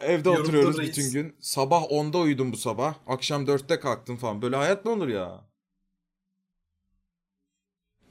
evde 0.00 0.28
oturuyoruz 0.30 0.78
reis. 0.78 0.88
bütün 0.88 1.12
gün. 1.12 1.36
Sabah 1.40 1.82
10'da 1.82 2.18
uyudum 2.18 2.52
bu 2.52 2.56
sabah. 2.56 2.94
Akşam 3.06 3.44
4'te 3.44 3.80
kalktım 3.80 4.16
falan. 4.16 4.42
Böyle 4.42 4.56
hayat 4.56 4.84
ne 4.84 4.90
olur 4.90 5.08
ya? 5.08 5.40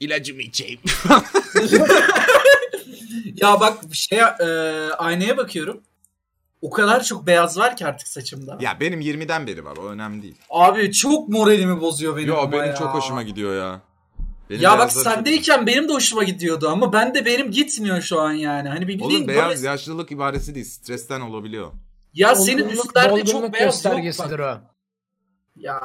İlacımı 0.00 0.42
içeyim. 0.42 0.80
ya 3.36 3.60
bak 3.60 3.78
şey 3.92 4.18
e, 4.18 4.44
aynaya 4.98 5.36
bakıyorum. 5.36 5.82
O 6.62 6.70
kadar 6.70 7.02
çok 7.04 7.26
beyaz 7.26 7.58
var 7.58 7.76
ki 7.76 7.86
artık 7.86 8.08
saçımda. 8.08 8.58
Ya 8.60 8.80
benim 8.80 9.00
20'den 9.00 9.46
beri 9.46 9.64
var 9.64 9.76
o 9.76 9.88
önemli 9.88 10.22
değil. 10.22 10.36
Abi 10.50 10.92
çok 10.92 11.28
moralimi 11.28 11.80
bozuyor 11.80 12.16
benim 12.16 12.28
Yo 12.28 12.52
benim 12.52 12.64
ya. 12.64 12.74
çok 12.74 12.88
hoşuma 12.94 13.22
gidiyor 13.22 13.56
ya. 13.56 13.80
Benim 14.50 14.62
ya 14.62 14.70
bak 14.70 14.78
beyazlar 14.78 15.04
çok- 15.04 15.12
sendeyken 15.12 15.66
benim 15.66 15.88
de 15.88 15.92
hoşuma 15.92 16.24
gidiyordu 16.24 16.68
ama 16.68 16.92
ben 16.92 17.14
de 17.14 17.26
benim 17.26 17.50
gitmiyor 17.50 18.00
şu 18.00 18.20
an 18.20 18.32
yani. 18.32 18.68
Hani 18.68 18.88
bir 18.88 19.00
Oğlum 19.00 19.28
beyaz 19.28 19.48
böyle- 19.50 19.66
yaşlılık 19.66 20.12
ibaresi 20.12 20.54
değil 20.54 20.66
stresten 20.66 21.20
olabiliyor. 21.20 21.72
Ya 22.14 22.34
senin 22.34 22.62
Olgunluk, 22.64 22.84
üstlerde 22.84 23.24
çok 23.24 23.52
beyaz 23.52 23.74
göstergesidir 23.74 24.38
o. 24.38 24.58
Ya 25.56 25.80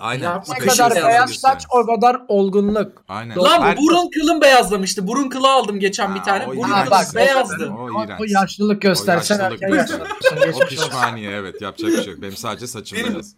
Aynen. 0.00 0.42
Ne 0.60 0.66
kadar 0.66 0.94
beyaz 0.94 1.30
saç 1.30 1.64
o 1.70 1.86
kadar 1.86 2.20
olgunluk. 2.28 3.04
Aynen. 3.08 3.36
Lan 3.38 3.62
Her- 3.62 3.76
burun 3.76 4.10
kılım 4.10 4.40
beyazlamıştı. 4.40 5.06
Burun 5.06 5.28
kılı 5.28 5.50
aldım 5.52 5.80
geçen 5.80 6.14
bir 6.14 6.20
Aa, 6.20 6.22
tane. 6.22 6.44
o 6.46 6.56
Burun 6.56 6.62
kılı 6.62 6.90
bak, 6.90 7.06
beyazdı. 7.14 7.70
O 7.78 7.90
O, 8.20 8.24
yaşlılık 8.26 8.82
göstersen 8.82 9.38
O 9.38 9.42
yaşlılık 9.42 9.62
erken 9.62 9.76
yaşlanırsın. 9.76 10.62
O 10.64 10.66
pişmaniye 10.66 11.30
evet 11.30 11.62
yapacak 11.62 11.90
bir 11.90 12.02
şey 12.02 12.12
yok. 12.12 12.22
Benim 12.22 12.36
sadece 12.36 12.66
saçım 12.66 12.98
Benim- 12.98 13.12
beyaz. 13.12 13.34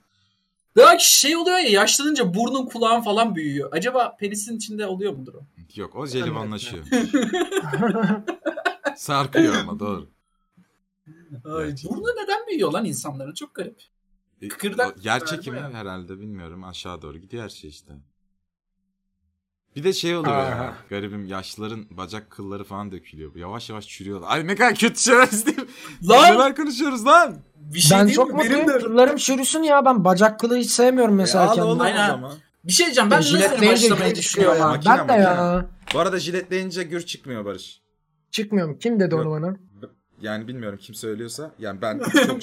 Ya 0.79 0.99
şey 0.99 1.37
oluyor 1.37 1.59
ya 1.59 1.69
yaşlanınca 1.69 2.35
burnun 2.35 2.67
kulağın 2.67 3.01
falan 3.01 3.35
büyüyor. 3.35 3.69
Acaba 3.73 4.17
penisin 4.17 4.57
içinde 4.57 4.87
oluyor 4.87 5.13
mudur 5.13 5.35
o? 5.35 5.41
Yok 5.77 5.97
o 5.97 6.07
jelibonlaşıyor. 6.07 6.85
Sarkıyor 8.97 9.55
ama 9.55 9.79
doğru. 9.81 10.09
Ay, 11.45 11.75
burnu 11.85 12.07
neden 12.23 12.47
büyüyor 12.47 12.73
lan 12.73 12.85
insanların? 12.85 13.35
Çok 13.35 13.55
garip. 13.55 13.83
E, 14.43 14.49
Kıkırdak 14.49 14.97
o 14.97 15.01
yer 15.05 15.27
çekimi 15.27 15.61
herhalde 15.61 16.21
bilmiyorum 16.21 16.65
aşağı 16.65 17.03
doğru 17.03 17.19
gidiyor 17.19 17.45
her 17.45 17.49
şey 17.49 17.71
işte. 17.71 17.93
Bir 19.77 19.85
de 19.85 19.93
şey 19.93 20.17
oluyor 20.17 20.37
ya 20.37 20.75
garibim 20.91 21.27
yaşlıların 21.27 21.87
bacak 21.91 22.31
kılları 22.31 22.65
falan 22.65 22.93
dökülüyor. 22.93 23.35
Yavaş 23.35 23.71
yavaş 23.71 23.89
çürüyorlar. 23.89 24.29
Ay 24.31 24.47
ne 24.47 24.55
kadar 24.57 24.75
kötü 24.75 25.01
şeyler 25.01 25.31
değil. 25.31 25.61
Lan 26.09 26.35
Neler 26.35 26.57
konuşuyoruz 26.57 27.07
lan? 27.07 27.37
bir 27.57 27.79
şey 27.81 27.99
ben 27.99 28.07
değil 28.07 28.17
çok 28.17 28.33
mi? 28.35 28.39
Benim 28.39 28.59
mutluyum. 28.59 28.81
de... 28.81 28.85
Kıllarım 28.87 29.17
çürüsün 29.17 29.63
ya. 29.63 29.85
Ben 29.85 30.05
bacak 30.05 30.41
kılı 30.41 30.57
hiç 30.57 30.71
sevmiyorum 30.71 31.15
mesela 31.15 31.45
E, 31.45 31.47
kendime. 31.47 31.65
oğlum 31.67 31.81
o 31.81 31.83
Aynen. 31.83 32.09
zaman. 32.09 32.33
Bir 32.65 32.73
şey 32.73 32.87
diyeceğim. 32.87 33.11
Ben 33.11 33.23
de 33.23 33.33
nasıl 33.41 33.67
başlamayı 33.67 34.15
düşünüyorum. 34.15 34.59
ya. 34.61 34.69
Makine, 34.69 34.99
Ben 34.99 35.09
de 35.09 35.13
ya. 35.13 35.35
makine. 35.53 35.71
Bu 35.95 35.99
arada 35.99 36.19
jiletleyince 36.19 36.83
gür 36.83 37.01
çıkmıyor 37.01 37.45
Barış. 37.45 37.81
Çıkmıyorum. 38.31 38.79
Kim 38.79 39.01
dedi 39.01 39.15
onu 39.15 39.25
Yok. 39.25 39.33
bana? 39.33 39.57
Yani 40.21 40.49
bilmiyorum 40.49 40.79
kim 40.83 40.95
söylüyorsa. 40.95 41.51
Yani 41.59 41.83
ben 41.83 42.01
çok 42.27 42.41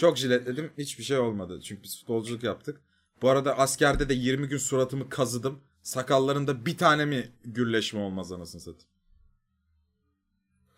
çok 0.00 0.16
jiletledim. 0.16 0.70
Hiçbir 0.78 1.04
şey 1.04 1.18
olmadı. 1.18 1.60
Çünkü 1.64 1.82
biz 1.82 1.98
futbolculuk 2.00 2.42
yaptık. 2.42 2.80
Bu 3.22 3.30
arada 3.30 3.58
askerde 3.58 4.08
de 4.08 4.14
20 4.14 4.48
gün 4.48 4.58
suratımı 4.58 5.08
kazıdım. 5.08 5.58
Sakallarında 5.88 6.66
bir 6.66 6.76
tane 6.76 7.04
mi 7.04 7.28
gürleşme 7.44 8.00
olmaz 8.00 8.32
anasını 8.32 8.60
satayım. 8.60 8.88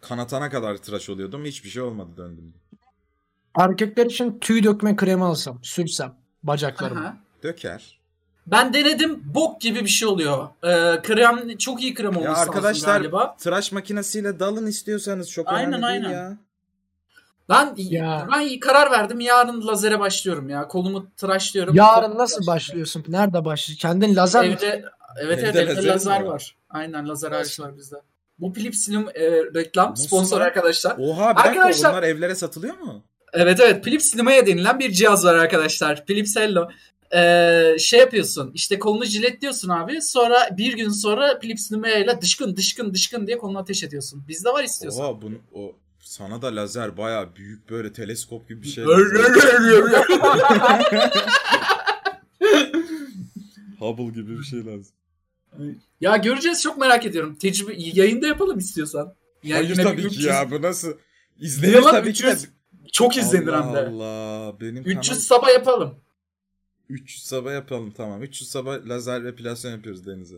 Kanatana 0.01 0.51
kadar 0.51 0.77
tıraş 0.77 1.09
oluyordum. 1.09 1.45
Hiçbir 1.45 1.69
şey 1.69 1.83
olmadı 1.83 2.11
döndüm. 2.17 2.55
Erkekler 3.59 4.07
için 4.07 4.39
tüy 4.39 4.63
dökme 4.65 4.97
kremi 4.97 5.25
alsam, 5.25 5.59
sürsem 5.63 6.15
bacaklarıma. 6.43 7.01
Aha. 7.01 7.17
Döker. 7.43 8.01
Ben 8.47 8.75
denedim 8.75 9.23
bok 9.35 9.61
gibi 9.61 9.81
bir 9.81 9.89
şey 9.89 10.09
oluyor. 10.09 10.49
Ee, 10.63 11.03
krem 11.03 11.57
çok 11.59 11.83
iyi 11.83 11.95
krem 11.95 12.13
Ya 12.13 12.23
lazım 12.25 12.49
arkadaşlar 12.49 12.97
galiba. 13.01 13.37
tıraş 13.37 13.73
makinesiyle 13.73 14.41
dalın 14.41 14.67
istiyorsanız 14.67 15.31
çok 15.31 15.49
Aynen, 15.49 15.73
önemli 15.73 15.83
değil 15.83 16.07
aynen. 16.07 16.31
ya. 16.31 16.39
Ben 17.51 17.75
Ya. 17.77 18.29
ben 18.33 18.61
karar 18.61 18.91
verdim 18.91 19.21
yarın 19.21 19.67
lazere 19.67 20.01
başlıyorum 20.01 20.49
ya. 20.49 20.69
Kolumu 20.69 21.07
tıraşlıyorum. 21.17 21.75
Yarın 21.75 22.03
Kolumu 22.03 22.19
nasıl 22.19 22.47
başlıyorsun? 22.47 23.05
Nerede 23.09 23.45
başlıyorsun? 23.45 23.81
Kendin 23.89 24.17
lazer 24.17 24.49
mi? 24.49 24.53
Evde 24.55 24.85
evet 25.23 25.39
Evde 25.39 25.49
evet 25.49 25.57
evde 25.57 25.67
lazeriniz 25.77 25.87
lazer 26.07 26.21
mi 26.23 26.29
var? 26.29 26.33
var. 26.35 26.57
Aynen 26.71 27.09
lazer 27.09 27.33
aleti 27.33 27.63
var 27.63 27.77
bizde. 27.77 27.97
Bu 28.39 28.53
Hue 28.55 29.13
e, 29.15 29.31
reklam 29.55 29.91
Nasıl 29.91 30.07
sponsor 30.07 30.41
lan? 30.41 30.47
arkadaşlar. 30.47 30.97
Oha 30.99 31.31
bir 31.31 31.37
dakika 31.37 31.49
Arkadaşlar- 31.51 31.93
bunlar 31.93 32.03
evlere 32.03 32.35
satılıyor 32.35 32.79
mu? 32.79 33.03
Evet 33.33 33.61
evet 33.61 33.85
Philips 33.85 34.17
Lumea 34.17 34.47
denilen 34.47 34.79
bir 34.79 34.93
cihaz 34.93 35.25
var 35.25 35.35
arkadaşlar. 35.35 36.07
Philips 36.07 36.37
Hello. 36.37 36.69
Ee, 37.15 37.77
şey 37.79 38.01
yapıyorsun 38.01 38.51
işte 38.55 38.79
kolunu 38.79 39.05
jiletliyorsun 39.05 39.69
abi 39.69 40.03
sonra 40.03 40.49
bir 40.57 40.77
gün 40.77 40.89
sonra 40.89 41.39
Philips 41.39 41.73
Lumea 41.73 41.99
ile 41.99 42.21
dışkın 42.21 42.57
dışkın 42.57 42.95
dışkın 42.95 43.27
diye 43.27 43.39
kolunu 43.39 43.59
ateş 43.59 43.83
ediyorsun. 43.85 44.25
Bizde 44.29 44.49
var 44.51 44.65
istiyorsan. 44.65 45.05
Oha 45.05 45.23
bunu 45.23 45.35
o 45.55 45.73
sana 46.11 46.43
da 46.43 46.57
lazer 46.57 46.97
baya 46.97 47.37
büyük 47.37 47.71
böyle 47.71 47.93
teleskop 47.93 48.49
gibi 48.49 48.63
bir 48.63 48.69
şey. 48.69 48.85
Hubble 53.79 54.21
gibi 54.21 54.39
bir 54.39 54.45
şey 54.45 54.67
lazım. 54.67 54.95
ya 56.01 56.17
göreceğiz 56.17 56.63
çok 56.63 56.79
merak 56.79 57.07
ediyorum. 57.07 57.35
Tecrübe 57.35 57.75
yayında 57.77 58.27
yapalım 58.27 58.59
istiyorsan. 58.59 59.15
Yani 59.43 59.63
Hayır 59.63 59.77
tabii 59.77 59.97
bir 59.97 60.03
ki 60.03 60.07
300 60.07 60.25
ya 60.25 60.51
bu 60.51 60.63
nasıl? 60.63 60.93
İzlenir 61.39 61.75
Yalan 61.75 61.91
tabii 61.91 62.13
ki 62.13 62.25
de. 62.25 62.33
300 62.33 62.49
Çok 62.93 63.17
izlenir 63.17 63.49
Allah 63.49 63.67
hem 63.67 63.75
de. 63.75 63.79
Allah 63.79 64.61
benim 64.61 64.83
300 64.87 65.07
kanal 65.09 65.21
sabah 65.21 65.53
yapalım. 65.53 65.95
300 66.89 67.23
sabah 67.25 67.53
yapalım 67.53 67.91
tamam. 67.91 68.23
300 68.23 68.51
sabah 68.51 68.87
lazer 68.87 69.25
epilasyon 69.25 69.73
yapıyoruz 69.73 70.07
Deniz'e. 70.07 70.37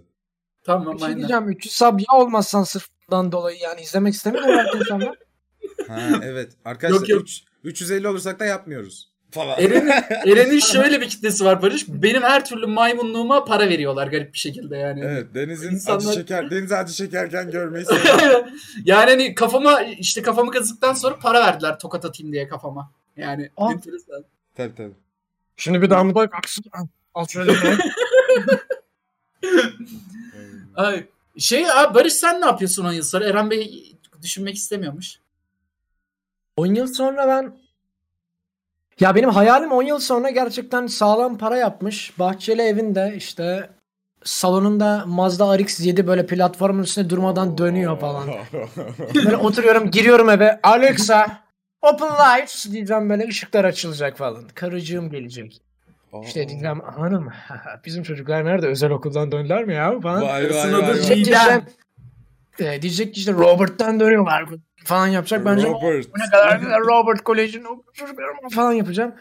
Tamam 0.65 0.95
Bir 0.95 0.99
şey 0.99 1.07
aynen. 1.07 1.19
diyeceğim. 1.19 1.49
300 1.49 1.75
sub 1.75 2.01
ya 2.01 2.19
olmazsan 2.19 2.63
sırf 2.63 2.89
dolayı 3.11 3.59
yani 3.59 3.81
izlemek 3.81 4.15
istemiyor 4.15 4.45
mu 4.45 4.53
belki 4.57 4.79
insanlar? 4.79 5.32
Ha 5.89 6.21
evet. 6.23 6.53
Arkadaşlar 6.65 7.01
Yok, 7.01 7.09
yok. 7.09 7.23
üç- 7.23 7.43
350 7.65 8.09
olursak 8.09 8.41
da 8.41 8.45
yapmıyoruz. 8.45 9.13
Falan. 9.31 9.59
Eren'in 9.61 9.89
Eren'in 10.33 10.59
şöyle 10.59 11.01
bir 11.01 11.09
kitlesi 11.09 11.45
var 11.45 11.63
Barış. 11.63 11.89
Benim 11.89 12.23
her 12.23 12.45
türlü 12.45 12.67
maymunluğuma 12.67 13.45
para 13.45 13.69
veriyorlar 13.69 14.07
garip 14.07 14.33
bir 14.33 14.39
şekilde 14.39 14.77
yani. 14.77 15.01
Evet 15.05 15.27
Deniz'in 15.35 15.71
İnsanlar- 15.71 15.97
acı 16.11 16.13
şeker 16.21 16.51
Deniz'i 16.51 16.77
acı 16.77 16.95
şekerken 16.95 17.51
görmeyi 17.51 17.85
seviyorum. 17.87 18.47
yani 18.85 19.11
hani 19.11 19.35
kafama 19.35 19.83
işte 19.83 20.23
kafamı 20.23 20.51
kazıktan 20.51 20.93
sonra 20.95 21.19
para 21.19 21.41
verdiler 21.41 21.79
tokat 21.79 22.05
atayım 22.05 22.33
diye 22.33 22.49
kafama. 22.49 22.93
Yani 23.17 23.51
Aa. 23.57 23.73
enteresan. 23.73 24.25
tabii 24.57 24.75
tabii. 24.75 24.95
Şimdi 25.57 25.83
bir 25.83 25.91
daha 25.91 26.05
mı 26.05 26.15
bak 26.15 26.35
aksın. 26.35 26.65
Al 27.15 27.27
şöyle 27.27 27.53
Ay, 30.75 31.07
şey 31.39 31.71
abi 31.71 31.95
Barış 31.95 32.13
sen 32.13 32.41
ne 32.41 32.45
yapıyorsun 32.47 32.85
10 32.85 32.93
yıl 32.93 33.03
sonra? 33.03 33.25
Eren 33.25 33.51
Bey 33.51 33.93
düşünmek 34.23 34.55
istemiyormuş. 34.57 35.19
10 36.57 36.67
yıl 36.67 36.87
sonra 36.87 37.29
ben 37.29 37.53
ya 39.01 39.15
benim 39.15 39.31
hayalim 39.31 39.73
10 39.73 39.83
yıl 39.83 39.99
sonra 39.99 40.31
gerçekten 40.31 40.87
sağlam 40.87 41.39
para 41.39 41.57
yapmış. 41.57 42.19
Bahçeli 42.19 42.63
evinde 42.63 43.15
işte 43.17 43.71
salonunda 44.25 45.05
Mazda 45.07 45.45
RX-7 45.45 46.07
böyle 46.07 46.27
platformun 46.27 46.83
üstünde 46.83 47.11
durmadan 47.11 47.59
dönüyor 47.59 47.99
falan. 48.01 48.29
Böyle 49.15 49.37
oturuyorum 49.37 49.91
giriyorum 49.91 50.31
eve 50.31 50.61
Alexa 50.63 51.43
open 51.83 52.09
lights 52.09 52.71
diyeceğim 52.71 53.11
böyle 53.11 53.29
ışıklar 53.29 53.65
açılacak 53.65 54.19
falan. 54.19 54.49
Karıcığım 54.55 55.11
gelecek. 55.11 55.61
İşte 56.23 56.49
diyeceğim 56.49 56.81
hanım 56.81 57.29
bizim 57.85 58.03
çocuklar 58.03 58.45
nerede 58.45 58.67
özel 58.67 58.91
okuldan 58.91 59.33
döndüler 59.33 59.65
mi 59.65 59.75
ya 59.75 60.01
falan. 60.01 60.23
Vay 60.23 60.51
vay 60.51 60.73
vay. 60.73 61.63
E, 62.59 62.83
diyecek 62.83 63.15
ki 63.15 63.19
işte 63.21 63.33
Robert'tan 63.33 64.01
dönüyorlar 64.01 64.45
falan 64.85 65.07
yapacak. 65.07 65.45
Bence 65.45 65.69
Robert. 65.69 66.07
bu 66.15 66.19
ne 66.19 66.31
kadar 66.31 66.57
güzel 66.57 66.81
Robert 66.81 67.25
Koleji'nin 67.25 67.65
o 67.65 67.83
çocuklarım 67.93 68.49
falan 68.55 68.73
yapacağım. 68.73 69.15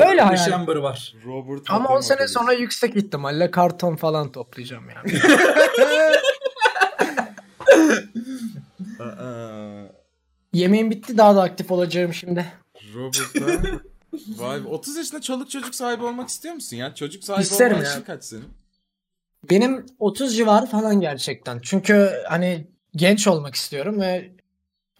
Böyle 0.00 0.20
hayal. 0.20 0.30
Yaşambarı 0.30 0.82
var. 0.82 1.14
Robert 1.26 1.70
Ama 1.70 1.78
10 1.78 1.84
Patton 1.84 2.00
sene 2.00 2.28
sonra 2.28 2.52
yüksek 2.52 2.96
ihtimalle 2.96 3.50
karton 3.50 3.96
falan 3.96 4.32
toplayacağım 4.32 4.84
yani. 4.90 5.20
Aa, 9.00 9.84
Yemeğim 10.52 10.90
bitti 10.90 11.18
daha 11.18 11.36
da 11.36 11.42
aktif 11.42 11.70
olacağım 11.70 12.14
şimdi. 12.14 12.46
Robert'a. 12.94 13.70
Vay 14.38 14.64
be. 14.64 14.68
30 14.68 14.96
yaşında 14.96 15.20
çoluk 15.20 15.50
çocuk 15.50 15.74
sahibi 15.74 16.04
olmak 16.04 16.28
istiyor 16.28 16.54
musun 16.54 16.76
ya? 16.76 16.94
Çocuk 16.94 17.24
sahibi 17.24 17.42
İsterim 17.42 17.76
olma 17.76 17.88
ya. 17.88 18.04
kaç 18.04 18.24
senin? 18.24 18.44
Benim 19.50 19.86
30 19.98 20.36
civarı 20.36 20.66
falan 20.66 21.00
gerçekten. 21.00 21.60
Çünkü 21.62 22.10
hani 22.28 22.66
genç 22.96 23.28
olmak 23.28 23.54
istiyorum 23.54 24.00
ve 24.00 24.32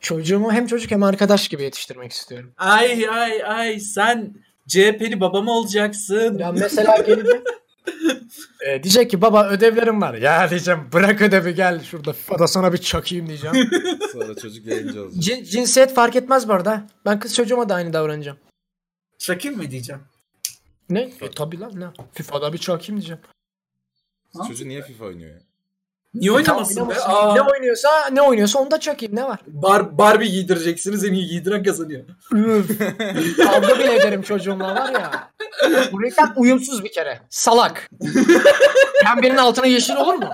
çocuğumu 0.01 0.53
hem 0.53 0.67
çocuk 0.67 0.91
hem 0.91 1.03
arkadaş 1.03 1.49
gibi 1.49 1.63
yetiştirmek 1.63 2.13
istiyorum. 2.13 2.53
Ay 2.57 3.09
ay 3.09 3.45
ay 3.45 3.81
sen 3.81 4.35
CHP'li 4.69 5.21
babam 5.21 5.49
olacaksın. 5.49 6.39
Ya 6.39 6.53
mesela 6.53 6.99
gelecek. 6.99 7.43
e, 8.67 8.83
diyecek 8.83 9.11
ki 9.11 9.21
baba 9.21 9.49
ödevlerim 9.49 10.03
var. 10.03 10.15
Ya 10.15 10.51
diyeceğim 10.51 10.81
bırak 10.93 11.23
ödevi 11.23 11.55
gel 11.55 11.83
şurada 11.83 12.13
FIFA'da 12.13 12.47
sana 12.47 12.73
bir 12.73 12.79
çakayım 12.79 13.27
diyeceğim. 13.27 13.57
Sonra 14.13 14.35
çocuk 14.35 14.67
yayıncı 14.67 15.03
olacak. 15.03 15.23
Cin- 15.23 15.45
cinsiyet 15.45 15.95
fark 15.95 16.17
etmez 16.17 16.49
bu 16.49 16.53
arada. 16.53 16.87
Ben 17.05 17.21
kız 17.21 17.35
çocuğuma 17.35 17.69
da 17.69 17.75
aynı 17.75 17.93
davranacağım. 17.93 18.39
Şakir 19.19 19.51
mı 19.51 19.71
diyeceğim? 19.71 20.03
Ne? 20.91 21.01
E 21.01 21.31
tabi 21.37 21.61
lan 21.61 21.81
ne? 21.81 21.87
FIFA'da 22.13 22.53
bir 22.53 22.59
çakayım 22.59 23.01
diyeceğim. 23.01 23.23
Ha? 24.39 24.49
Çocuğu 24.49 24.69
niye 24.69 24.83
FIFA 24.83 25.05
oynuyor 25.05 25.31
ya? 25.31 25.41
Niye 26.15 26.33
oynamasın 26.33 26.89
be? 26.91 26.95
Aa, 27.01 27.35
Ne 27.35 27.41
oynuyorsa 27.43 27.89
ne 28.13 28.23
oynuyorsa 28.23 28.59
onda 28.59 28.81
çakayım 28.81 29.17
ne 29.17 29.25
var? 29.25 29.41
Bar 29.47 29.99
Barbie 29.99 30.29
giydireceksiniz 30.29 31.05
en 31.05 31.13
iyi 31.13 31.27
giydiren 31.27 31.63
kazanıyor. 31.63 32.05
Kavga 33.37 33.79
bile 33.79 33.95
ederim 33.95 34.23
çocuğumla 34.23 34.75
var 34.75 34.93
ya. 34.93 35.33
Bu 35.93 36.03
reklam 36.03 36.33
uyumsuz 36.37 36.85
bir 36.85 36.93
kere. 36.93 37.21
Salak. 37.31 37.91
Pembenin 39.05 39.37
altına 39.37 39.67
yeşil 39.67 39.97
olur 39.97 40.15
mu? 40.15 40.29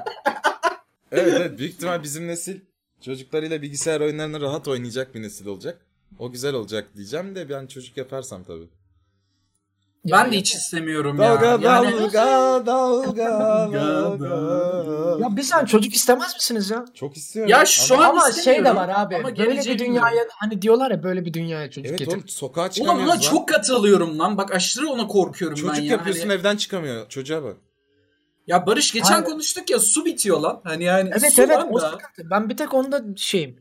Evet 1.12 1.34
evet 1.36 1.58
büyük 1.58 1.74
ihtimal 1.74 2.02
bizim 2.02 2.26
nesil 2.28 2.60
çocuklarıyla 3.04 3.62
bilgisayar 3.62 4.00
oyunlarını 4.00 4.40
rahat 4.40 4.68
oynayacak 4.68 5.14
bir 5.14 5.22
nesil 5.22 5.46
olacak. 5.46 5.78
O 6.18 6.32
güzel 6.32 6.54
olacak 6.54 6.88
diyeceğim 6.96 7.34
de 7.34 7.48
ben 7.48 7.66
çocuk 7.66 7.96
yaparsam 7.96 8.44
tabii. 8.44 8.68
Ben 10.04 10.32
de 10.32 10.36
hiç 10.36 10.54
istemiyorum 10.54 11.18
Dalga 11.18 11.46
ya. 11.46 11.58
Yani 11.62 11.90
dalga 12.12 12.66
dalga 12.66 13.26
dalga. 14.20 14.28
Ya 15.24 15.36
bir 15.36 15.42
sen 15.42 15.64
çocuk 15.64 15.94
istemez 15.94 16.34
misiniz 16.34 16.70
ya? 16.70 16.84
Çok 16.94 17.16
istiyorum. 17.16 17.50
Ya 17.50 17.64
şu 17.66 17.94
Ama- 17.94 18.04
an 18.04 18.10
Ama 18.10 18.32
şey 18.32 18.64
de 18.64 18.76
var 18.76 18.88
abi. 18.94 19.16
Ama 19.16 19.36
böyle 19.36 19.60
bir 19.60 19.78
dünyaya 19.78 20.26
hani 20.40 20.62
diyorlar 20.62 20.90
ya 20.90 21.02
böyle 21.02 21.24
bir 21.24 21.34
dünyaya 21.34 21.70
çocuk 21.70 21.86
Evet 21.90 21.98
getir. 21.98 22.12
oğlum 22.12 22.28
sokağa 22.28 22.60
Ulan 22.60 22.68
çıkamıyoruz 22.68 23.04
buna 23.04 23.14
lan. 23.14 23.20
çok 23.20 23.48
katılıyorum 23.48 24.18
lan. 24.18 24.36
Bak 24.38 24.54
aşırı 24.54 24.88
ona 24.88 25.06
korkuyorum 25.06 25.58
ben 25.62 25.68
Çocuk 25.68 25.84
ya. 25.84 25.90
yapıyorsun 25.90 26.28
Hani- 26.28 26.32
evden 26.40 26.56
çıkamıyor. 26.56 27.08
Çocuğa 27.08 27.42
bak. 27.42 27.56
Ya 28.46 28.66
Barış 28.66 28.92
geçen 28.92 29.14
Aynen. 29.14 29.24
konuştuk 29.24 29.70
ya 29.70 29.78
su 29.78 30.04
bitiyor 30.04 30.40
lan. 30.40 30.60
Hani 30.64 30.84
yani 30.84 31.10
Evet 31.12 31.32
su 31.34 31.42
evet 31.42 31.56
lan 31.58 31.72
o 31.72 31.80
da. 31.80 31.98
Ben 32.30 32.48
bir 32.48 32.56
tek 32.56 32.74
onda 32.74 33.02
şeyim. 33.16 33.56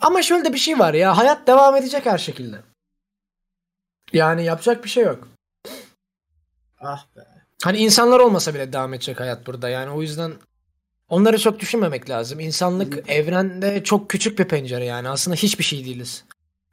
Ama 0.00 0.22
şöyle 0.22 0.44
de 0.44 0.52
bir 0.52 0.58
şey 0.58 0.78
var 0.78 0.94
ya. 0.94 1.16
Hayat 1.18 1.46
devam 1.46 1.76
edecek 1.76 2.06
her 2.06 2.18
şekilde. 2.18 2.56
Yani 4.12 4.44
yapacak 4.44 4.84
bir 4.84 4.88
şey 4.88 5.04
yok. 5.04 5.28
Ah 6.82 7.06
be. 7.16 7.20
Hani 7.64 7.78
insanlar 7.78 8.18
olmasa 8.20 8.54
bile 8.54 8.72
devam 8.72 8.94
edecek 8.94 9.20
hayat 9.20 9.46
burada. 9.46 9.68
Yani 9.68 9.90
o 9.90 10.02
yüzden 10.02 10.32
onları 11.08 11.38
çok 11.38 11.60
düşünmemek 11.60 12.10
lazım. 12.10 12.40
İnsanlık 12.40 13.10
evrende 13.10 13.84
çok 13.84 14.10
küçük 14.10 14.38
bir 14.38 14.44
pencere 14.44 14.84
yani. 14.84 15.08
Aslında 15.08 15.34
hiçbir 15.36 15.64
şey 15.64 15.84
değiliz. 15.84 16.24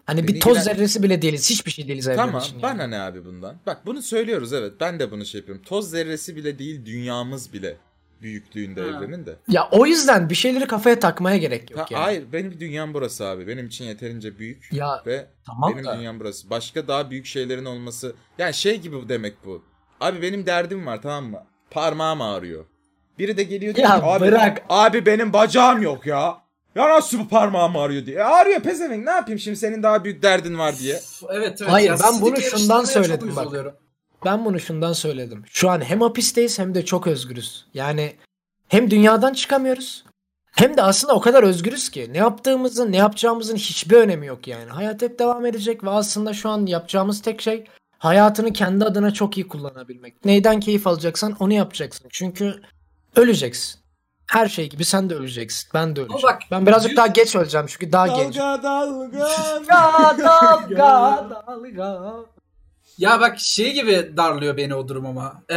Hani 0.05 0.23
bir 0.27 0.33
Beni 0.33 0.39
toz 0.39 0.57
ilgilen- 0.57 0.63
zerresi 0.63 1.03
bile 1.03 1.21
değiliz. 1.21 1.49
Hiçbir 1.49 1.71
şey 1.71 1.87
değiliz 1.87 2.07
evren 2.07 2.17
Tamam 2.17 2.41
için. 2.41 2.53
yani. 2.53 2.61
bana 2.63 2.87
ne 2.87 2.99
abi 2.99 3.25
bundan? 3.25 3.55
Bak 3.65 3.85
bunu 3.85 4.01
söylüyoruz 4.01 4.53
evet. 4.53 4.73
Ben 4.79 4.99
de 4.99 5.11
bunu 5.11 5.25
şey 5.25 5.39
yapıyorum. 5.39 5.63
Toz 5.65 5.89
zerresi 5.89 6.35
bile 6.35 6.59
değil 6.59 6.85
dünyamız 6.85 7.53
bile 7.53 7.77
büyüklüğünde 8.21 8.81
Ha. 8.81 8.87
evrenin 8.87 9.25
de. 9.25 9.35
Ya 9.47 9.67
o 9.71 9.85
yüzden 9.85 10.29
bir 10.29 10.35
şeyleri 10.35 10.67
kafaya 10.67 10.99
takmaya 10.99 11.37
gerek 11.37 11.71
yok 11.71 11.79
Ha, 11.79 11.85
yani. 11.91 12.01
Hayır 12.03 12.23
benim 12.33 12.59
dünyam 12.59 12.93
burası 12.93 13.25
abi. 13.25 13.47
Benim 13.47 13.67
için 13.67 13.85
yeterince 13.85 14.39
büyük 14.39 14.69
Ya 14.73 15.03
ve 15.05 15.27
tamam 15.45 15.73
benim 15.73 15.85
da. 15.85 15.97
dünyam 15.97 16.19
burası. 16.19 16.49
Başka 16.49 16.87
daha 16.87 17.11
büyük 17.11 17.25
şeylerin 17.25 17.65
olması. 17.65 18.15
Yani 18.37 18.53
şey 18.53 18.79
gibi 18.81 19.09
demek 19.09 19.45
bu. 19.45 19.63
Abi 19.99 20.21
benim 20.21 20.45
derdim 20.45 20.85
var 20.85 21.01
tamam 21.01 21.25
mı? 21.25 21.43
Parmağım 21.71 22.21
ağrıyor. 22.21 22.65
Biri 23.19 23.37
de 23.37 23.43
geliyor 23.43 23.75
diyor 23.75 23.89
Ya 23.89 23.99
ki 23.99 24.05
abi, 24.05 24.25
bırak. 24.25 24.61
abi 24.69 25.05
benim 25.05 25.33
bacağım 25.33 25.81
yok 25.81 26.05
ya. 26.05 26.37
Ya 26.75 26.89
nasıl 26.89 27.19
bu 27.19 27.27
parmağım 27.27 27.75
ağrıyor 27.75 28.05
diye. 28.05 28.17
E, 28.17 28.21
ağrıyor 28.23 28.59
pezevenk 28.61 29.05
ne 29.05 29.11
yapayım 29.11 29.39
şimdi 29.39 29.57
senin 29.57 29.83
daha 29.83 30.03
büyük 30.03 30.23
derdin 30.23 30.57
var 30.59 30.77
diye. 30.79 30.99
Evet 31.29 31.61
evet. 31.61 31.71
Hayır, 31.71 31.89
Ya 31.89 31.97
ben 32.03 32.21
bunu 32.21 32.41
şundan 32.41 32.83
söyledim 32.83 33.35
bak. 33.35 33.47
oluyorum. 33.47 33.73
Ben 34.25 34.45
bunu 34.45 34.59
şundan 34.59 34.93
söyledim. 34.93 35.43
Şu 35.49 35.69
an 35.69 35.81
hem 35.81 36.01
hapisteyiz 36.01 36.59
hem 36.59 36.75
de 36.75 36.85
çok 36.85 37.07
özgürüz. 37.07 37.65
Yani 37.73 38.15
hem 38.67 38.91
dünyadan 38.91 39.33
çıkamıyoruz 39.33 40.05
hem 40.51 40.77
de 40.77 40.81
aslında 40.81 41.13
o 41.15 41.21
kadar 41.21 41.43
özgürüz 41.43 41.89
ki 41.89 42.09
ne 42.13 42.17
yaptığımızın 42.17 42.91
ne 42.91 42.97
yapacağımızın 42.97 43.55
hiçbir 43.55 43.95
önemi 43.95 44.25
yok 44.27 44.47
yani. 44.47 44.69
Hayat 44.69 45.01
hep 45.01 45.19
devam 45.19 45.45
edecek 45.45 45.83
ve 45.83 45.89
aslında 45.89 46.33
şu 46.33 46.49
an 46.49 46.65
yapacağımız 46.65 47.21
tek 47.21 47.41
şey 47.41 47.65
hayatını 47.99 48.53
kendi 48.53 48.85
adına 48.85 49.11
çok 49.11 49.37
iyi 49.37 49.47
kullanabilmek. 49.47 50.25
Neyden 50.25 50.59
keyif 50.59 50.87
alacaksan 50.87 51.35
onu 51.39 51.53
yapacaksın. 51.53 52.07
Çünkü 52.09 52.61
öleceksin. 53.15 53.79
Her 54.27 54.47
şey 54.47 54.69
gibi 54.69 54.85
sen 54.85 55.09
de 55.09 55.15
öleceksin. 55.15 55.69
Ben 55.73 55.95
de 55.95 56.01
öleceğim. 56.01 56.23
bak, 56.23 56.41
ben 56.51 56.65
birazcık 56.65 56.97
daha 56.97 57.07
geç 57.07 57.35
öleceğim 57.35 57.67
çünkü 57.69 57.91
daha. 57.91 58.07
Dalga 58.07 58.63
dalga. 58.63 59.19
Dalga 59.69 60.77
dalga 60.77 61.77
dalga. 61.77 62.38
Ya 62.99 63.19
bak 63.19 63.39
şey 63.39 63.73
gibi 63.73 64.13
darlıyor 64.17 64.57
beni 64.57 64.75
o 64.75 64.87
durum 64.87 65.05
ama. 65.05 65.43
Ee, 65.49 65.55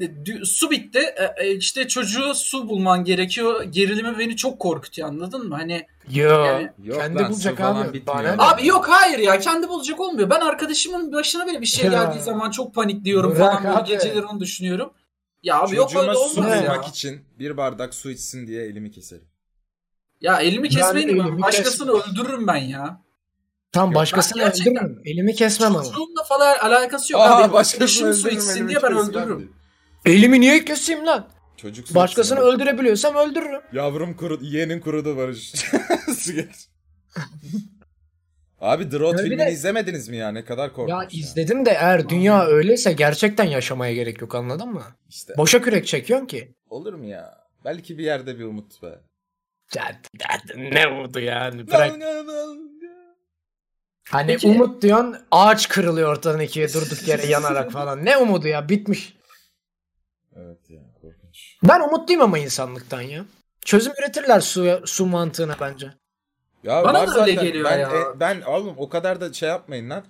dü- 0.00 0.44
su 0.44 0.70
bitti. 0.70 0.98
Ee, 0.98 1.44
e, 1.44 1.56
işte 1.56 1.88
çocuğu 1.88 2.34
su 2.34 2.68
bulman 2.68 3.04
gerekiyor. 3.04 3.62
Gerilimi 3.62 4.18
beni 4.18 4.36
çok 4.36 4.58
korkutuyor 4.60 5.08
anladın 5.08 5.48
mı? 5.48 5.54
Hani 5.54 5.86
Yo. 6.10 6.44
Yani- 6.44 6.70
Yok 6.84 6.96
kendi 7.00 7.28
bulacak 7.28 7.60
abi. 7.60 8.02
Abi 8.38 8.66
yok 8.66 8.86
hayır 8.88 9.18
ya 9.18 9.38
kendi 9.38 9.68
bulacak 9.68 10.00
olmuyor. 10.00 10.30
Ben 10.30 10.40
arkadaşımın 10.40 11.12
başına 11.12 11.46
bile 11.46 11.60
bir 11.60 11.66
şey 11.66 11.84
Ya. 11.84 11.90
geldiği 11.90 12.22
zaman 12.22 12.50
çok 12.50 12.74
panikliyorum 12.74 13.30
Bırak 13.36 13.52
falan 13.52 13.64
böyle 13.64 13.76
abi. 13.76 13.88
geceleri 13.88 14.26
onu 14.26 14.40
düşünüyorum. 14.40 14.92
Ya 15.42 15.60
abi 15.60 15.76
yok 15.76 15.88
Çocuğuma 15.90 16.02
öyle 16.12 16.14
su 16.14 16.40
olmaz 16.40 16.56
ya. 16.56 16.62
bulmak 16.62 16.86
için 16.88 17.20
bir 17.38 17.56
bardak 17.56 17.94
su 17.94 18.10
içsin 18.10 18.46
diye 18.46 18.64
elimi 18.64 18.90
keserim. 18.90 19.24
Ya 20.20 20.40
elimi 20.40 20.68
kesmeyin 20.68 21.08
Yani 21.08 21.20
elimi 21.20 21.42
başkasını 21.42 21.92
kesme. 21.92 22.12
öldürürüm 22.12 22.46
ben 22.46 22.56
ya. 22.56 23.02
Tam 23.72 23.88
Yok, 23.88 23.94
başkasını 23.94 24.42
öldürürüm. 24.42 25.02
Elimi 25.04 25.34
kesmem 25.34 25.70
ama. 25.76 25.84
Çocuğumla 25.84 26.24
falan 26.28 26.58
alakası 26.58 27.12
yok 27.12 27.22
Aa, 27.22 27.44
abi. 27.44 27.52
başkasını 27.52 28.08
öldürürüm, 28.08 28.36
içsin 28.38 28.68
diye 28.68 28.82
ben 28.82 28.92
öldürürüm. 28.92 29.52
Elimi 30.04 30.40
niye 30.40 30.64
keseyim 30.64 31.06
lan? 31.06 31.28
Çocuk 31.56 31.88
su 31.88 31.94
Başkasını 31.94 32.40
öldürebiliyorsam 32.40 33.14
öldürürüm. 33.16 33.60
Yavrum 33.72 34.16
kurudu, 34.16 34.44
yeğenin 34.44 34.80
kurudu 34.80 35.16
Barış. 35.16 35.52
su 36.18 36.32
geç. 36.32 36.68
Abi 38.60 38.88
The 38.90 38.98
Road 38.98 39.18
bir 39.18 39.22
filmini 39.22 39.46
de- 39.46 39.52
izlemediniz 39.52 40.08
mi 40.08 40.16
ya? 40.16 40.32
Ne 40.32 40.44
kadar 40.44 40.72
korkunç 40.72 40.90
Ya 40.90 41.08
izledim 41.20 41.66
de 41.66 41.70
eğer 41.70 42.08
dünya 42.08 42.46
öyleyse 42.46 42.92
gerçekten 42.92 43.44
yaşamaya 43.44 43.94
gerek 43.94 44.20
yok 44.20 44.34
anladın 44.34 44.68
mı? 44.68 44.82
İşte 45.08 45.34
Boşa 45.36 45.62
kürek 45.62 45.86
çekiyorsun 45.86 46.26
ki. 46.26 46.54
olur 46.70 46.94
mu 46.94 47.04
ya? 47.06 47.38
Belki 47.64 47.98
bir 47.98 48.04
yerde 48.04 48.38
bir 48.38 48.44
umut 48.44 48.82
be. 48.82 48.86
Ya, 49.76 50.00
ya, 50.20 50.40
ne 50.56 50.86
umdu 50.88 51.20
yani 51.20 51.66
bırak. 51.68 51.92
Hani 54.10 54.26
Peki- 54.32 54.46
umut 54.46 54.82
diyorsun 54.82 55.16
ağaç 55.30 55.68
kırılıyor 55.68 56.08
ortadan 56.12 56.40
ikiye 56.40 56.72
durduk 56.72 57.08
yere 57.08 57.26
yanarak 57.26 57.72
falan. 57.72 58.04
Ne 58.04 58.16
umudu 58.16 58.48
ya 58.48 58.68
bitmiş. 58.68 59.16
Evet 60.36 60.70
ya 60.70 60.80
korkunç. 61.02 61.56
Ben 61.62 61.80
umutluyum 61.80 62.22
ama 62.22 62.38
insanlıktan 62.38 63.00
ya. 63.00 63.24
Çözüm 63.64 63.92
üretirler 64.02 64.40
su, 64.40 64.80
su 64.84 65.06
mantığına 65.06 65.56
bence. 65.60 65.92
Ya 66.64 66.84
Bana 66.84 66.98
var 67.00 67.08
da 67.08 67.20
öyle 67.22 67.32
zaten. 67.32 67.44
geliyor 67.46 67.64
ben, 67.70 67.78
ya. 67.78 67.88
e, 67.88 68.20
ben 68.20 68.40
oğlum 68.40 68.74
o 68.78 68.88
kadar 68.88 69.20
da 69.20 69.32
şey 69.32 69.48
yapmayın 69.48 69.90
lan. 69.90 70.04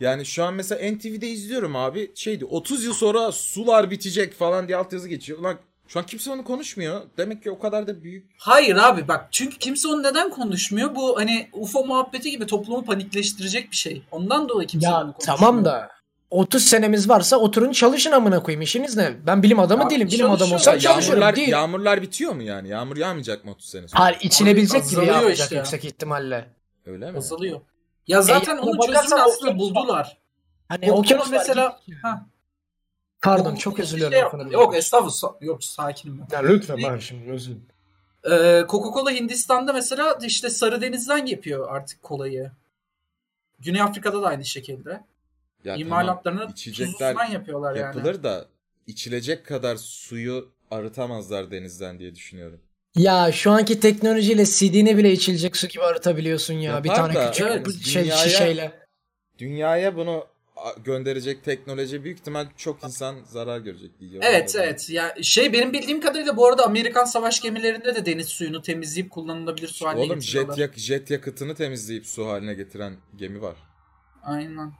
Yani 0.00 0.26
şu 0.26 0.44
an 0.44 0.54
mesela 0.54 0.90
NTV'de 0.92 1.28
izliyorum 1.28 1.76
abi. 1.76 2.12
Şeydi 2.14 2.44
30 2.44 2.84
yıl 2.84 2.94
sonra 2.94 3.32
sular 3.32 3.90
bitecek 3.90 4.34
falan 4.34 4.68
diye 4.68 4.76
altyazı 4.76 5.08
geçiyor. 5.08 5.38
Ulan 5.38 5.58
şu 5.88 5.98
an 5.98 6.06
kimse 6.06 6.30
onu 6.30 6.44
konuşmuyor. 6.44 7.00
Demek 7.18 7.42
ki 7.42 7.50
o 7.50 7.58
kadar 7.58 7.86
da 7.86 8.02
büyük. 8.02 8.30
Hayır 8.38 8.76
abi 8.76 9.08
bak 9.08 9.28
çünkü 9.30 9.58
kimse 9.58 9.88
onu 9.88 10.02
neden 10.02 10.30
konuşmuyor? 10.30 10.94
Bu 10.94 11.16
hani 11.18 11.48
UFO 11.52 11.84
muhabbeti 11.86 12.30
gibi 12.30 12.46
toplumu 12.46 12.84
panikleştirecek 12.84 13.70
bir 13.70 13.76
şey. 13.76 14.02
Ondan 14.10 14.48
dolayı 14.48 14.68
kimse 14.68 14.86
Ya 14.86 14.92
konuşmuyor. 14.92 15.20
tamam 15.38 15.64
da 15.64 15.90
30 16.30 16.62
senemiz 16.62 17.08
varsa 17.08 17.36
oturun 17.36 17.72
çalışın 17.72 18.12
amına 18.12 18.42
koyayım 18.42 18.62
işiniz 18.62 18.96
ne? 18.96 19.12
Ben 19.26 19.42
bilim 19.42 19.58
adamı 19.58 19.82
Ya 19.82 19.90
değilim. 19.90 20.08
Bilim 20.08 20.30
adamı 20.30 20.54
olsam 20.54 20.74
Ya 20.74 20.80
çalışırım 20.80 21.14
yağmurlar, 21.14 21.36
değil. 21.36 21.48
yağmurlar 21.48 22.02
bitiyor 22.02 22.32
mu 22.32 22.42
yani? 22.42 22.68
Yağmur 22.68 22.96
yağmayacak 22.96 23.44
mı 23.44 23.50
30 23.50 23.68
sene 23.68 23.88
sonra? 23.88 24.04
Hayır 24.04 24.18
içilebilecek 24.20 24.84
gibi 24.88 25.00
Azalıyor 25.00 25.14
yapacak 25.14 25.38
işte 25.38 25.54
ya. 25.54 25.60
yüksek 25.60 25.84
ihtimalle. 25.84 26.48
Öyle 26.86 27.10
mi? 27.10 27.18
Azalıyor. 27.18 27.60
Ya 28.06 28.22
zaten 28.22 28.56
E, 28.56 28.60
onun 28.60 28.80
çözümünü 28.80 29.20
aslında 29.22 29.50
var. 29.50 29.58
buldular. 29.58 30.18
Hani 30.68 30.92
Okyanus 30.92 31.30
mesela 31.30 31.78
mesela. 31.88 32.26
Pardon 33.22 33.50
Yok, 33.50 33.60
çok 33.60 33.78
bir 33.78 33.82
özür 33.82 33.96
diliyorum. 33.96 34.40
şey 34.42 34.52
yok, 34.52 34.76
estağfurullah. 34.76 35.42
Yok 35.42 35.64
sakinim 35.64 36.18
ben. 36.30 36.36
Ya 36.36 36.42
lütfen 36.42 36.76
ben 36.82 36.98
şimdi 36.98 37.30
özür 37.30 37.50
dilerim. 37.50 37.66
Ee, 38.24 38.64
Coca-Cola 38.68 39.10
Hindistan'da 39.14 39.72
mesela 39.72 40.18
işte 40.22 40.50
Sarı 40.50 40.80
Deniz'den 40.82 41.26
yapıyor 41.26 41.68
artık 41.70 42.02
kolayı. 42.02 42.50
Güney 43.60 43.80
Afrika'da 43.82 44.22
da 44.22 44.26
aynı 44.26 44.44
şekilde. 44.44 45.04
Ya 45.64 45.76
İmalatlarını 45.76 46.38
tamam, 46.40 46.54
tuzlusundan 46.54 47.24
yapıyorlar 47.30 47.76
yani. 47.76 47.96
yapılır 47.96 48.22
da 48.22 48.46
içilecek 48.86 49.46
kadar 49.46 49.76
suyu 49.76 50.48
arıtamazlar 50.70 51.50
denizden 51.50 51.98
diye 51.98 52.14
düşünüyorum. 52.14 52.60
Ya 52.96 53.32
şu 53.32 53.50
anki 53.50 53.80
teknolojiyle 53.80 54.44
CD'ni 54.44 54.96
bile 54.96 55.12
içilecek 55.12 55.56
su 55.56 55.66
gibi 55.68 55.82
arıtabiliyorsun 55.82 56.54
ya. 56.54 56.84
bir 56.84 56.88
Yapar 56.88 57.02
tane 57.02 57.14
da, 57.14 57.30
küçük 57.30 57.46
evet, 57.46 57.66
bir 57.66 57.72
şey, 57.72 58.04
dünyaya- 58.04 58.16
şişeyle. 58.28 58.72
Dünyaya 59.38 59.96
bunu 59.96 60.26
gönderecek 60.84 61.44
teknoloji 61.44 62.04
büyük 62.04 62.18
ihtimal 62.18 62.46
çok 62.56 62.84
insan 62.84 63.16
zarar 63.24 63.58
görecek 63.58 64.00
diye. 64.00 64.20
Evet 64.22 64.56
evet. 64.58 64.90
Ya 64.90 65.14
şey 65.22 65.52
benim 65.52 65.72
bildiğim 65.72 66.00
kadarıyla 66.00 66.36
bu 66.36 66.46
arada 66.46 66.64
Amerikan 66.64 67.04
savaş 67.04 67.40
gemilerinde 67.40 67.94
de 67.94 68.06
deniz 68.06 68.28
suyunu 68.28 68.62
temizleyip 68.62 69.10
kullanılabilir 69.10 69.68
su 69.68 69.86
haline 69.86 70.04
Oğlum 70.04 70.22
jet, 70.22 70.58
yak 70.58 70.78
jet 70.78 71.10
yakıtını 71.10 71.54
temizleyip 71.54 72.06
su 72.06 72.26
haline 72.26 72.54
getiren 72.54 72.96
gemi 73.16 73.42
var. 73.42 73.56
Aynen. 74.22 74.72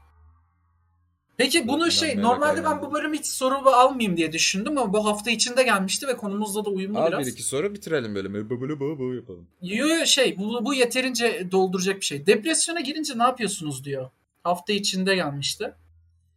Peki 1.36 1.68
bunu 1.68 1.90
şey 1.90 2.22
normalde 2.22 2.64
ben 2.64 2.82
bu 2.82 2.92
bölüm 2.94 3.12
hiç 3.14 3.26
soru 3.26 3.54
almayayım 3.54 4.16
diye 4.16 4.32
düşündüm 4.32 4.78
ama 4.78 4.92
bu 4.92 5.06
hafta 5.06 5.30
içinde 5.30 5.62
gelmişti 5.62 6.06
ve 6.06 6.16
konumuzla 6.16 6.64
da 6.64 6.70
uyumlu 6.70 6.98
Al 6.98 7.08
biraz. 7.08 7.26
bir 7.26 7.32
iki 7.32 7.42
soru 7.42 7.74
bitirelim 7.74 8.14
böyle. 8.14 8.34
Böyle 8.34 8.50
böyle 8.50 8.80
böyle 8.80 9.16
yapalım. 9.16 9.46
Yo, 9.62 9.86
yo, 9.86 10.06
şey 10.06 10.38
bu, 10.38 10.64
bu 10.64 10.74
yeterince 10.74 11.48
dolduracak 11.52 12.00
bir 12.00 12.04
şey. 12.04 12.26
Depresyona 12.26 12.80
girince 12.80 13.18
ne 13.18 13.22
yapıyorsunuz 13.22 13.84
diyor. 13.84 14.10
Hafta 14.46 14.72
içinde 14.72 15.14
gelmişti. 15.14 15.74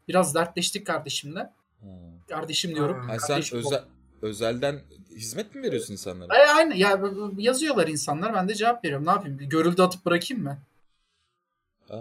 Biraz 0.07 0.35
dertleştik 0.35 0.87
kardeşimle. 0.87 1.39
Ha. 1.39 1.87
Kardeşim 2.29 2.75
diyorum. 2.75 3.07
Ha. 3.09 3.19
Sen 3.19 3.27
Kardeşim 3.27 3.57
özel, 3.59 3.83
özelden 4.21 4.81
hizmet 5.11 5.55
mi 5.55 5.61
veriyorsun 5.63 5.93
insanlara? 5.93 6.37
E, 6.37 6.47
aynı 6.47 6.75
ya 6.75 7.01
yazıyorlar 7.37 7.87
insanlar 7.87 8.33
ben 8.33 8.49
de 8.49 8.55
cevap 8.55 8.85
veriyorum. 8.85 9.05
Ne 9.05 9.11
yapayım? 9.11 9.37
Görüldü 9.37 9.81
atıp 9.81 10.05
bırakayım 10.05 10.43
mı? 10.43 10.57
Aa, 11.89 11.97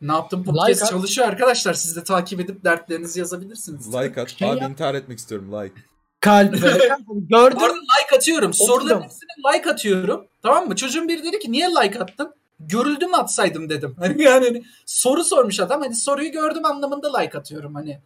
Ne 0.00 0.12
yaptım 0.12 0.44
podcast 0.44 0.68
Like 0.70 0.84
at. 0.84 0.90
çalışıyor 0.90 1.28
arkadaşlar. 1.28 1.74
Siz 1.74 1.96
de 1.96 2.04
takip 2.04 2.40
edip 2.40 2.64
dertlerinizi 2.64 3.20
yazabilirsiniz. 3.20 3.94
like 3.94 4.20
at. 4.20 4.28
Şey 4.30 4.50
Abi 4.50 4.64
intihar 4.64 4.94
etmek 4.94 5.18
istiyorum 5.18 5.52
like. 5.52 5.74
Kalp 6.20 6.52
gördüm. 6.62 7.58
Arada 7.58 7.74
like 7.74 8.16
atıyorum. 8.16 8.52
Soruların 8.52 9.02
hepsine 9.02 9.54
like 9.54 9.70
atıyorum. 9.70 10.26
Tamam 10.42 10.68
mı? 10.68 10.76
Çocuğun 10.76 11.08
biri 11.08 11.22
dedi 11.24 11.38
ki 11.38 11.52
niye 11.52 11.68
like 11.68 11.98
attın? 11.98 12.34
Görüldü 12.60 13.06
mü 13.06 13.16
atsaydım 13.16 13.68
dedim. 13.70 13.96
Hani 14.00 14.22
yani 14.22 14.46
hani 14.46 14.64
soru 14.86 15.24
sormuş 15.24 15.60
adam. 15.60 15.80
Hani 15.80 15.94
soruyu 15.94 16.32
gördüm 16.32 16.64
anlamında 16.64 17.18
like 17.18 17.38
atıyorum 17.38 17.74
hani. 17.74 18.00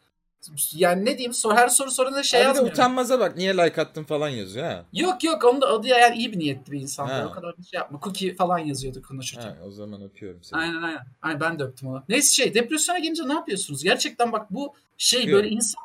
Yani 0.72 1.05
ne 1.05 1.18
diyeyim 1.18 1.34
sor 1.34 1.55
her 1.57 1.68
soru 1.68 1.90
soruna 1.90 2.22
şey 2.22 2.40
de 2.40 2.44
yazmıyorum. 2.44 2.72
utanmaza 2.72 3.20
bak 3.20 3.36
niye 3.36 3.57
like 3.57 3.80
attın 3.80 4.05
falan 4.05 4.28
yazıyor 4.28 4.66
ha. 4.66 4.84
Yok 4.92 5.24
yok 5.24 5.44
onu 5.44 5.61
da 5.61 5.82
da 5.82 5.88
yani 5.88 6.16
iyi 6.16 6.32
bir 6.32 6.38
niyetli 6.38 6.72
bir 6.72 6.80
insandı. 6.80 7.12
Ha. 7.12 7.26
O 7.30 7.32
kadar 7.32 7.59
bir 7.59 7.64
şey 7.64 7.78
yapma. 7.78 8.01
Cookie 8.03 8.34
falan 8.34 8.59
yazıyordu 8.59 9.03
konuşurken. 9.03 9.48
Ha, 9.48 9.57
o 9.66 9.70
zaman 9.70 10.03
öpüyorum 10.03 10.42
seni. 10.42 10.61
Aynen 10.61 10.82
aynen. 10.82 11.07
Aynen 11.22 11.40
ben 11.40 11.59
de 11.59 11.62
öptüm 11.62 11.88
onu. 11.88 12.03
Neyse 12.09 12.34
şey 12.34 12.55
depresyona 12.55 12.98
gelince 12.98 13.28
ne 13.28 13.32
yapıyorsunuz? 13.32 13.82
Gerçekten 13.82 14.32
bak 14.32 14.46
bu 14.51 14.74
şey 14.98 15.20
Çıkıyor. 15.20 15.38
böyle 15.42 15.48
insan 15.48 15.82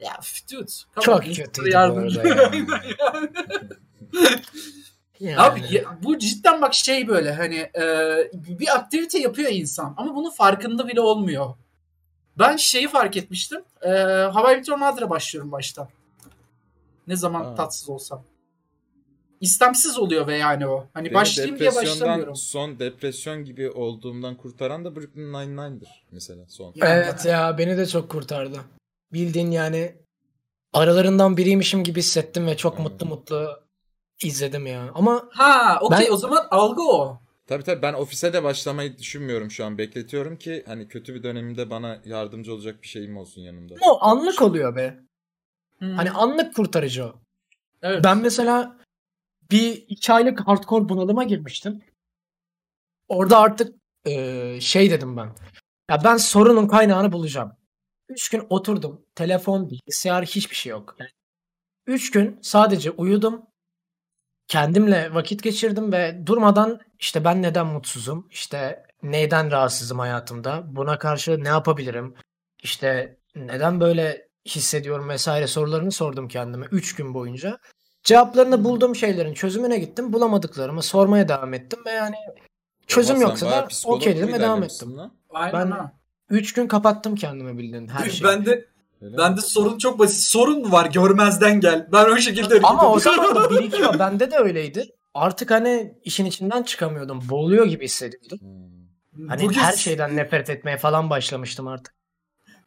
ya 0.00 0.12
dude. 0.52 0.72
Çok 1.00 1.24
kötüydü 1.24 1.72
bu 1.72 1.78
arada 1.78 2.28
ya. 2.28 2.52
Aynen 5.22 5.32
yani. 5.32 5.40
Abi 5.42 5.74
ya- 5.74 5.98
bu 6.02 6.18
cidden 6.18 6.62
bak 6.62 6.74
şey 6.74 7.08
böyle 7.08 7.32
hani 7.32 7.54
e, 7.56 7.82
bir 8.34 8.76
aktivite 8.76 9.18
yapıyor 9.18 9.50
insan 9.52 9.94
ama 9.96 10.14
bunun 10.16 10.30
farkında 10.30 10.88
bile 10.88 11.00
olmuyor. 11.00 11.54
Ben 12.38 12.56
şeyi 12.56 12.88
fark 12.88 13.16
etmiştim. 13.16 13.60
E, 13.82 13.88
Hawaii 14.32 14.56
Meteor 14.56 14.78
Mother'a 14.78 15.10
başlıyorum 15.10 15.52
baştan. 15.52 15.88
Ne 17.06 17.16
zaman 17.16 17.44
Ha. 17.44 17.54
tatsız 17.54 17.88
olsam. 17.88 18.24
İstemsiz 19.40 19.98
oluyor 19.98 20.26
ve 20.26 20.36
yani 20.36 20.66
o. 20.66 20.86
Hani 20.94 21.06
Beni 21.06 21.14
başlayayım 21.14 21.58
diye 21.58 21.74
başlamıyorum. 21.74 22.36
son 22.36 22.78
depresyon 22.78 23.44
gibi 23.44 23.70
olduğumdan 23.70 24.34
kurtaran 24.36 24.84
da 24.84 24.96
Brooklyn 24.96 25.32
Nine-Nine'dır 25.32 26.04
mesela 26.12 26.44
son. 26.48 26.74
Evet 26.80 27.24
ya 27.26 27.58
beni 27.58 27.76
de 27.76 27.86
çok 27.86 28.10
kurtardı. 28.10 28.58
Bildiğin 29.12 29.50
yani 29.50 29.94
aralarından 30.72 31.36
biriymişim 31.36 31.84
gibi 31.84 31.98
hissettim 31.98 32.46
ve 32.46 32.56
çok 32.56 32.76
Hmm. 32.76 32.82
mutlu 32.82 33.06
mutlu 33.06 33.60
izledim 34.24 34.66
ya. 34.66 34.90
Ama 34.94 35.28
Ha, 35.32 35.78
okey 35.80 36.06
Ben- 36.08 36.12
o 36.12 36.16
zaman 36.16 36.46
algı 36.50 36.82
o. 36.82 37.20
Tabii 37.46 37.62
tabii 37.64 37.82
ben 37.82 37.92
ofise 37.94 38.32
de 38.32 38.42
başlamayı 38.44 38.98
düşünmüyorum 38.98 39.50
şu 39.50 39.64
an. 39.64 39.78
Bekletiyorum 39.78 40.36
ki 40.36 40.62
hani 40.66 40.88
kötü 40.88 41.14
bir 41.14 41.22
dönemimde 41.22 41.70
bana 41.70 41.98
yardımcı 42.04 42.54
olacak 42.54 42.82
bir 42.82 42.88
şeyim 42.88 43.16
olsun 43.16 43.42
yanımda. 43.42 43.74
o 43.80 44.04
anlık 44.04 44.42
oluyor 44.42 44.76
be. 44.76 44.98
Hmm. 45.78 45.92
Hani 45.94 46.10
anlık 46.10 46.54
kurtarıcı 46.56 47.04
o. 47.04 47.14
evet. 47.82 48.04
Ben 48.04 48.18
mesela 48.18 48.76
bir 49.50 49.84
iki 49.88 50.12
aylık 50.12 50.40
hardcore 50.48 50.88
bunalıma 50.88 51.24
girmiştim. 51.24 51.82
Orada 53.08 53.38
artık 53.38 53.74
eee, 54.06 54.58
şey 54.60 54.90
dedim 54.90 55.16
ben. 55.16 55.32
Ya 55.90 56.04
ben 56.04 56.16
sorunun 56.16 56.68
kaynağını 56.68 57.12
bulacağım. 57.12 57.52
Üç 58.08 58.28
gün 58.28 58.46
oturdum. 58.50 59.06
Telefon, 59.14 59.70
bilgisayar 59.70 60.24
hiçbir 60.24 60.56
şey 60.56 60.70
yok. 60.70 60.96
Yani 60.98 61.10
üç 61.86 62.10
gün 62.10 62.38
sadece 62.42 62.90
uyudum. 62.90 63.42
Kendimle 64.48 65.14
vakit 65.14 65.42
geçirdim 65.42 65.92
ve 65.92 66.26
durmadan 66.26 66.80
işte 66.98 67.24
ben 67.24 67.42
neden 67.42 67.66
mutsuzum? 67.66 68.28
İşte 68.30 68.82
neyden 69.02 69.50
rahatsızım 69.50 69.98
hayatımda? 69.98 70.62
Buna 70.66 70.98
karşı 70.98 71.44
ne 71.44 71.48
yapabilirim? 71.48 72.14
İşte 72.62 73.16
neden 73.36 73.80
böyle 73.80 74.28
hissediyorum 74.46 75.08
vesaire 75.08 75.46
sorularını 75.46 75.92
sordum 75.92 76.28
kendime 76.28 76.66
3 76.70 76.94
gün 76.94 77.14
boyunca. 77.14 77.58
Cevaplarını 78.04 78.64
bulduğum 78.64 78.96
şeylerin 78.96 79.34
çözümüne 79.34 79.78
gittim. 79.78 80.12
Bulamadıklarımı 80.12 80.82
sormaya 80.82 81.28
devam 81.28 81.54
ettim 81.54 81.78
ve 81.86 81.90
yani 81.90 82.16
çözüm 82.86 83.16
Ama 83.16 83.22
yoksa 83.24 83.50
da 83.50 83.68
okey 83.84 84.16
dedim 84.16 84.32
ve 84.32 84.40
devam 84.40 84.62
ettim. 84.62 84.96
lan. 84.96 85.14
Aynen 85.30 85.52
ben- 85.54 85.70
ha. 85.70 85.92
3 86.30 86.52
gün 86.52 86.66
kapattım 86.66 87.14
kendime 87.14 87.58
bildiğin 87.58 87.88
her 87.88 88.04
şeyi. 88.10 88.24
Ben 88.24 88.46
de 88.46 88.64
Öyle 89.02 89.16
ben 89.18 89.30
mi? 89.30 89.36
de 89.36 89.40
sorun 89.40 89.78
çok 89.78 89.98
basit. 89.98 90.20
Sorun 90.20 90.62
mu 90.62 90.72
var? 90.72 90.86
Görmezden 90.86 91.60
gel. 91.60 91.88
Ben 91.92 92.04
o 92.04 92.16
şekilde 92.16 92.60
Ama 92.62 92.92
o 92.92 93.00
zaman 93.00 93.34
da 93.34 93.50
birikiyor. 93.50 93.98
Bende 93.98 94.30
de 94.30 94.36
öyleydi. 94.36 94.90
Artık 95.14 95.50
hani 95.50 95.94
işin 96.04 96.24
içinden 96.24 96.62
çıkamıyordum. 96.62 97.28
Boğuluyor 97.30 97.66
gibi 97.66 97.84
hissediyordum. 97.84 98.38
Hmm. 98.40 99.28
Hani 99.28 99.42
bugün, 99.42 99.58
her 99.58 99.72
şeyden 99.72 100.16
nefret 100.16 100.50
etmeye 100.50 100.78
falan 100.78 101.10
başlamıştım 101.10 101.68
artık. 101.68 101.94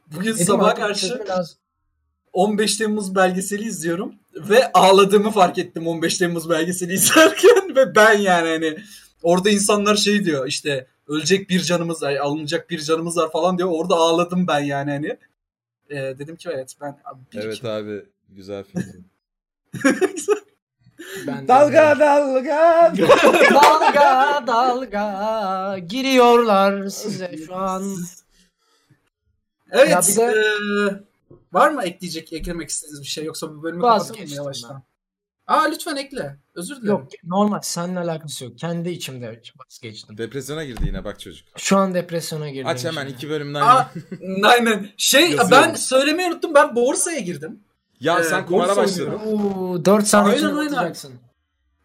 bugün 0.08 0.34
Dedim 0.34 0.46
sabah 0.46 0.68
artık 0.68 0.84
karşı 0.84 1.08
çözümü 1.08 1.28
lazım. 1.28 1.58
15 2.34 2.78
Temmuz 2.78 3.16
belgeseli 3.16 3.64
izliyorum 3.64 4.16
ve 4.36 4.72
ağladığımı 4.72 5.32
fark 5.32 5.58
ettim 5.58 5.88
15 5.88 6.18
Temmuz 6.18 6.50
belgeseli 6.50 6.94
izlerken 6.94 7.76
ve 7.76 7.96
ben 7.96 8.14
yani 8.14 8.48
hani 8.48 8.78
orada 9.24 9.50
insanlar 9.50 9.96
şey 9.96 10.26
diyor 10.26 10.48
işte 10.48 10.88
ölecek 11.08 11.50
bir 11.50 11.62
canımız 11.62 12.04
var, 12.04 12.16
alınacak 12.16 12.70
bir 12.70 12.82
canımız 12.82 13.18
var 13.18 13.32
falan 13.32 13.58
diyor. 13.58 13.70
Orada 13.72 13.96
ağladım 13.96 14.48
ben 14.48 14.60
yani 14.60 14.92
hani. 14.92 15.18
Ee, 15.90 15.96
dedim 15.96 16.36
ki 16.36 16.50
evet 16.54 16.76
ben 16.82 16.98
abi, 17.06 17.20
birikim. 17.32 17.50
Evet 17.50 17.66
abi 17.66 18.06
güzel 18.30 18.64
film. 18.64 19.06
Ben 21.28 21.44
de- 21.44 21.48
dalga 21.48 22.00
dalga. 22.00 22.94
dalga 23.54 24.44
dalga 24.48 25.78
giriyorlar 25.78 26.88
size 26.88 27.38
şu 27.46 27.56
an. 27.56 27.96
Evet. 29.72 29.90
Ya 29.90 30.02
bir 30.02 30.16
de- 30.16 30.36
eee, 30.36 31.04
var 31.54 31.70
mı 31.72 31.84
ekleyecek, 31.84 32.34
eklemek 32.34 32.70
istediğiniz 32.70 33.02
bir 33.02 33.08
şey 33.08 33.24
yoksa 33.26 33.50
bu 33.50 33.64
bölümü 33.64 33.82
kapatalım 33.82 34.22
mı 34.22 34.36
yavaştan? 34.36 34.84
Aa 35.48 35.64
lütfen 35.64 35.96
ekle. 35.96 36.36
Özür 36.56 36.76
dilerim. 36.76 36.88
Yok 36.90 37.08
normal 37.24 37.60
seninle 37.64 38.00
alakası 38.00 38.44
yok. 38.46 38.58
Kendi 38.60 38.90
içimde 38.90 39.42
vazgeçtim. 39.66 40.18
Depresyona 40.18 40.64
girdi 40.66 40.82
yine 40.86 41.04
bak 41.04 41.20
çocuk. 41.20 41.48
Şu 41.58 41.78
an 41.78 41.94
depresyona 41.94 42.50
girdim. 42.50 42.68
Aç 42.68 42.86
hemen 42.86 43.02
şimdi. 43.02 43.14
iki 43.16 43.30
bölümden. 43.30 43.62
Aa, 43.62 43.92
aynen. 44.44 44.90
Şey 44.98 45.22
Yazıyorum. 45.22 45.52
ben 45.52 45.74
söylemeyi 45.76 46.30
unuttum. 46.30 46.54
Ben 46.56 46.76
borsaya 46.76 47.20
girdim. 47.20 47.60
ya 48.00 48.20
Ee, 48.20 48.24
sen 48.24 48.46
kumara 48.46 48.76
başladın. 48.78 49.12
Oo, 49.14 49.86
4 49.86 50.08
saniye 50.08 50.36
Aynen, 50.48 50.56
aynen. 50.56 50.96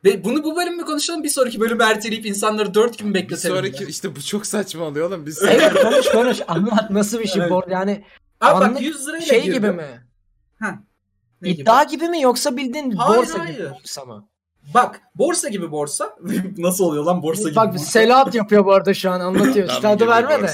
Ve 0.04 0.24
bunu 0.24 0.44
bu 0.44 0.56
bölüm 0.56 0.76
mü 0.76 0.84
konuşalım? 0.84 1.22
Bir 1.22 1.28
sonraki 1.28 1.60
bölümü 1.60 1.82
erteleyip 1.82 2.26
insanları 2.26 2.74
4 2.74 2.98
gün 2.98 3.08
Bir 3.08 3.14
bekletelim. 3.14 3.56
sonraki 3.56 3.82
ya. 3.82 3.88
işte 3.88 4.16
bu 4.16 4.22
çok 4.22 4.46
saçma 4.46 4.84
oluyor 4.84 5.08
oğlum. 5.08 5.26
Biz 5.26 5.42
Evet 5.42 5.74
konuş 5.82 6.08
konuş 6.08 6.38
anlat 6.48 6.90
nasıl 6.90 7.18
bir 7.20 7.26
şey 7.26 7.42
Evet. 7.42 7.52
yani 7.70 8.04
Abi 8.40 8.54
bak 8.60 8.62
anlık 8.62 8.82
100 8.82 9.08
lirayla 9.08 9.26
şey 9.26 9.42
girdim. 9.42 9.54
gibi 9.62 9.72
mi? 9.72 10.06
Ne 11.42 11.50
gibi? 11.50 11.62
İddia 11.62 11.82
gibi 11.84 12.08
mi 12.08 12.20
yoksa 12.20 12.56
bildiğin 12.56 12.90
Hayır, 12.90 13.18
borsa 13.20 13.38
hayır. 13.38 13.56
gibi 13.58 13.70
borsa 13.70 14.04
mı? 14.04 14.28
Bak 14.74 15.00
borsa 15.14 15.48
gibi 15.48 15.70
borsa. 15.70 16.16
Nasıl 16.58 16.84
oluyor 16.84 17.04
lan 17.04 17.22
borsa 17.22 17.42
gibi 17.42 17.56
Bak 17.56 17.72
borsa? 17.72 17.84
Selahat 17.84 18.34
yapıyor 18.34 18.64
bu 18.64 18.72
arada 18.72 18.94
şu 18.94 19.10
an 19.10 19.20
anlatıyor. 19.20 19.66
Tam 19.68 19.76
İşte 19.76 19.88
adı 19.88 19.96
gibi 20.04 20.08
verme 20.10 20.42
de. 20.48 20.52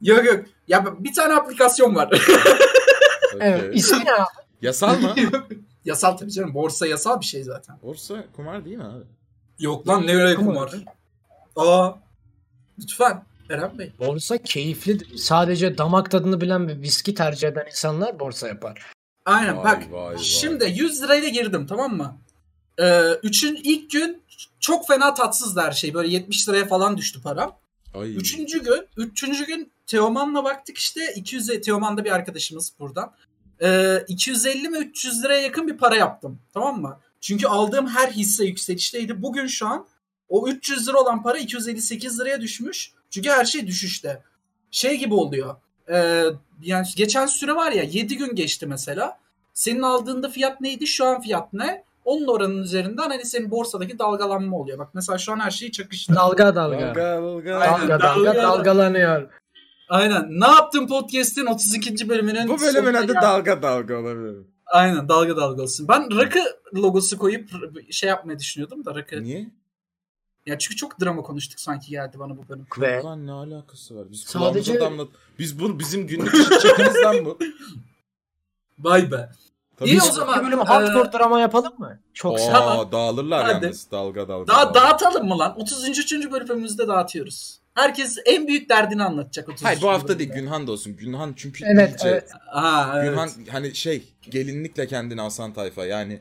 Yok 0.00 0.24
yok. 0.24 0.44
Ya 0.68 0.84
bir 0.98 1.14
tane 1.14 1.34
aplikasyon 1.34 1.94
var. 1.94 2.10
Evet. 3.40 3.76
İsmi 3.76 4.04
ne 4.04 4.12
abi? 4.12 4.24
Yasal 4.62 4.98
mı? 5.00 5.14
yasal 5.84 6.16
tabii 6.16 6.30
canım. 6.30 6.54
Borsa 6.54 6.86
yasal 6.86 7.20
bir 7.20 7.24
şey 7.24 7.42
zaten. 7.42 7.76
Borsa 7.82 8.24
kumar 8.36 8.64
değil 8.64 8.76
mi 8.76 8.84
abi? 8.84 9.04
Yok 9.58 9.88
lan 9.88 10.06
ne 10.06 10.16
öyle 10.16 10.34
Kumar. 10.34 10.54
kumar. 10.54 10.84
Aa. 11.56 11.92
Lütfen. 12.78 13.24
Eren 13.50 13.78
Bey. 13.78 13.92
Borsa 13.98 14.38
keyiflidir. 14.38 15.16
Sadece 15.16 15.78
damak 15.78 16.10
tadını 16.10 16.40
bilen 16.40 16.68
ve 16.68 16.78
viski 16.80 17.14
tercih 17.14 17.48
eden 17.48 17.66
insanlar 17.66 18.20
borsa 18.20 18.48
yapar. 18.48 18.92
Aynen 19.24 19.56
Vay, 19.56 19.64
bak. 19.64 19.92
vay, 19.92 20.14
vay. 20.14 20.18
Şimdi 20.18 20.64
100 20.76 21.02
lirayla 21.02 21.28
girdim 21.28 21.66
tamam 21.66 21.96
mı? 21.96 22.18
Ee, 22.78 23.02
üçün 23.22 23.60
ilk 23.64 23.90
gün 23.90 24.22
çok 24.60 24.88
fena 24.88 25.14
tatsızdı 25.14 25.60
her 25.60 25.72
şey. 25.72 25.94
Böyle 25.94 26.08
70 26.08 26.48
liraya 26.48 26.66
falan 26.66 26.96
düştü 26.96 27.22
param. 27.22 27.58
Ay. 27.94 28.16
Üçüncü 28.16 28.62
gün, 28.62 28.86
üçüncü 28.96 29.46
gün 29.46 29.72
Teoman'la 29.86 30.44
baktık 30.44 30.78
işte 30.78 31.12
200 31.16 31.46
Teoman 31.64 31.96
da 31.96 32.04
bir 32.04 32.10
arkadaşımız 32.10 32.72
buradan. 32.78 33.12
Ee, 33.62 34.04
250 34.08 34.68
mi 34.68 34.78
300 34.78 35.24
liraya 35.24 35.40
yakın 35.40 35.68
bir 35.68 35.76
para 35.76 35.96
yaptım. 35.96 36.38
Tamam 36.54 36.80
mı? 36.80 37.00
Çünkü 37.20 37.46
aldığım 37.46 37.86
her 37.86 38.08
hisse 38.10 38.44
yükselişteydi. 38.44 39.22
Bugün 39.22 39.46
şu 39.46 39.66
an 39.66 39.86
o 40.28 40.48
300 40.48 40.88
lira 40.88 40.98
olan 40.98 41.22
para 41.22 41.38
258 41.38 42.20
liraya 42.20 42.40
düşmüş. 42.40 42.92
Çünkü 43.10 43.30
her 43.30 43.44
şey 43.44 43.66
düşüşte. 43.66 44.22
Şey 44.70 44.96
gibi 44.98 45.14
oluyor. 45.14 45.56
Ee, 45.92 46.24
yani 46.62 46.86
geçen 46.96 47.26
süre 47.26 47.56
var 47.56 47.72
ya 47.72 47.82
7 47.82 48.16
gün 48.16 48.34
geçti 48.34 48.66
mesela. 48.66 49.18
Senin 49.54 49.82
aldığında 49.82 50.28
fiyat 50.28 50.60
neydi? 50.60 50.86
Şu 50.86 51.04
an 51.04 51.20
fiyat 51.20 51.52
ne? 51.52 51.84
Onun 52.04 52.26
oranın 52.26 52.62
üzerinden 52.62 53.08
hani 53.08 53.24
senin 53.24 53.50
borsadaki 53.50 53.98
dalgalanma 53.98 54.56
oluyor. 54.56 54.78
Bak 54.78 54.88
mesela 54.94 55.18
şu 55.18 55.32
an 55.32 55.40
her 55.40 55.50
şey 55.50 55.70
çakıştı. 55.70 56.14
Dalga 56.14 56.54
dalga. 56.54 56.80
Dalga 56.80 57.04
dalga. 57.22 57.56
Aynen. 57.56 57.88
Dalga 57.88 58.00
dalga 58.00 58.24
dalga. 58.26 58.42
dalgalanıyor. 58.42 59.28
Aynen. 59.88 60.40
Ne 60.40 60.46
yaptın 60.46 60.86
podcast'in 60.86 61.46
32. 61.46 62.08
bölümünün 62.08 62.48
Bu 62.48 62.60
bölümün 62.60 62.94
adı 62.94 63.06
geldik. 63.06 63.22
dalga 63.22 63.62
dalga 63.62 63.96
olabilir. 63.98 64.36
Aynen 64.66 65.08
dalga 65.08 65.36
dalga 65.36 65.62
olsun. 65.62 65.88
Ben 65.88 66.18
rakı 66.18 66.38
logosu 66.74 67.18
koyup 67.18 67.50
şey 67.90 68.08
yapmayı 68.08 68.38
düşünüyordum 68.38 68.84
da 68.84 68.94
rakı. 68.94 69.22
Niye? 69.22 69.50
Ya 70.46 70.58
çünkü 70.58 70.76
çok 70.76 71.00
drama 71.00 71.22
konuştuk 71.22 71.60
sanki 71.60 71.90
geldi 71.90 72.18
bana 72.18 72.36
bu 72.36 72.48
bölüm. 72.48 72.66
Ve 72.80 73.02
Lan 73.02 73.26
ne 73.26 73.32
alakası 73.32 73.96
var? 73.96 74.06
Biz 74.10 74.20
Sadece- 74.20 74.80
damlat. 74.80 75.08
Biz 75.38 75.58
bunu 75.60 75.78
bizim 75.78 76.06
günlük 76.06 76.32
çekimizden 76.62 77.24
bu. 77.24 77.38
Vay 78.78 79.10
be. 79.10 79.28
Tabii 79.76 79.88
İyi 79.90 79.96
biz- 79.96 80.08
o 80.08 80.12
zaman. 80.12 80.40
bir 80.40 80.46
bölüm 80.46 80.60
e, 80.60 80.62
hardcore 80.62 81.12
drama 81.18 81.40
yapalım 81.40 81.72
mı? 81.78 81.98
Çok 82.14 82.34
Aa, 82.34 82.38
sev. 82.38 82.52
Tamam. 82.52 82.92
dağılırlar 82.92 83.44
Hadi. 83.44 83.64
yalnız. 83.64 83.90
Dalga 83.90 84.28
dalga. 84.28 84.46
daha 84.52 84.66
dalga. 84.74 84.80
dağıtalım 84.80 85.28
mı 85.28 85.38
lan? 85.38 85.54
33. 85.60 86.30
bölümümüzde 86.32 86.88
dağıtıyoruz. 86.88 87.58
Herkes 87.74 88.18
en 88.26 88.46
büyük 88.46 88.68
derdini 88.68 89.04
anlatacak 89.04 89.48
33. 89.48 89.64
Hayır 89.64 89.82
bu 89.82 89.88
hafta 89.88 90.08
bölümde. 90.08 90.18
değil 90.18 90.32
Günhan 90.40 90.66
da 90.66 90.72
olsun. 90.72 90.96
Günhan 90.96 91.32
çünkü 91.36 91.64
Evet, 91.74 91.90
iyice. 91.90 92.08
evet. 92.08 92.30
Aa, 92.52 92.92
evet. 92.98 93.10
Günhan 93.10 93.30
hani 93.50 93.74
şey 93.74 94.04
gelinlikle 94.30 94.86
kendini 94.86 95.22
asan 95.22 95.52
tayfa 95.52 95.84
yani. 95.86 96.20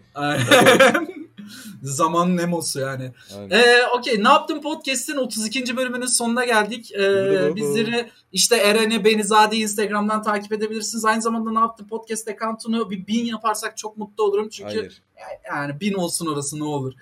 Aynen. 1.75 1.79
Zaman 1.81 2.37
Nemo'su 2.37 2.79
yani. 2.79 3.11
Ee, 3.51 3.81
Okey 3.97 4.23
ne 4.23 4.27
yaptım 4.27 4.61
podcast'in 4.61 5.17
32. 5.17 5.77
bölümünün 5.77 6.05
sonuna 6.05 6.45
geldik. 6.45 6.91
Ee, 6.91 7.55
bizleri 7.55 8.09
işte 8.31 8.55
Eren'i 8.55 9.05
Beni 9.05 9.23
Zade 9.23 9.55
Instagram'dan 9.57 10.23
takip 10.23 10.53
edebilirsiniz. 10.53 11.05
Aynı 11.05 11.21
zamanda 11.21 11.51
ne 11.51 11.59
yaptım 11.59 11.87
podcast 11.87 12.27
account'unu 12.27 12.89
bir 12.89 13.07
bin 13.07 13.25
yaparsak 13.25 13.77
çok 13.77 13.97
mutlu 13.97 14.23
olurum. 14.23 14.49
Çünkü 14.49 14.77
Hayır. 14.79 15.01
yani 15.47 15.79
bin 15.79 15.93
olsun 15.93 16.27
orası 16.27 16.59
ne 16.59 16.63
olur. 16.63 16.93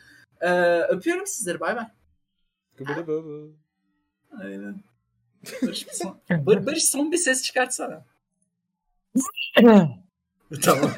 Ee, 0.41 0.80
öpüyorum 0.82 1.28
sizleri 1.28 1.60
bay 1.60 1.76
bay. 1.76 1.86
Aynen. 4.43 4.84
Barış, 5.62 5.88
bir 5.88 5.93
son, 5.93 6.18
Bar- 6.45 6.66
Barış 6.66 6.84
son 6.84 7.12
bir 7.12 7.18
ses 7.18 7.43
çıkartsana. 7.43 8.06
tamam. 10.62 10.91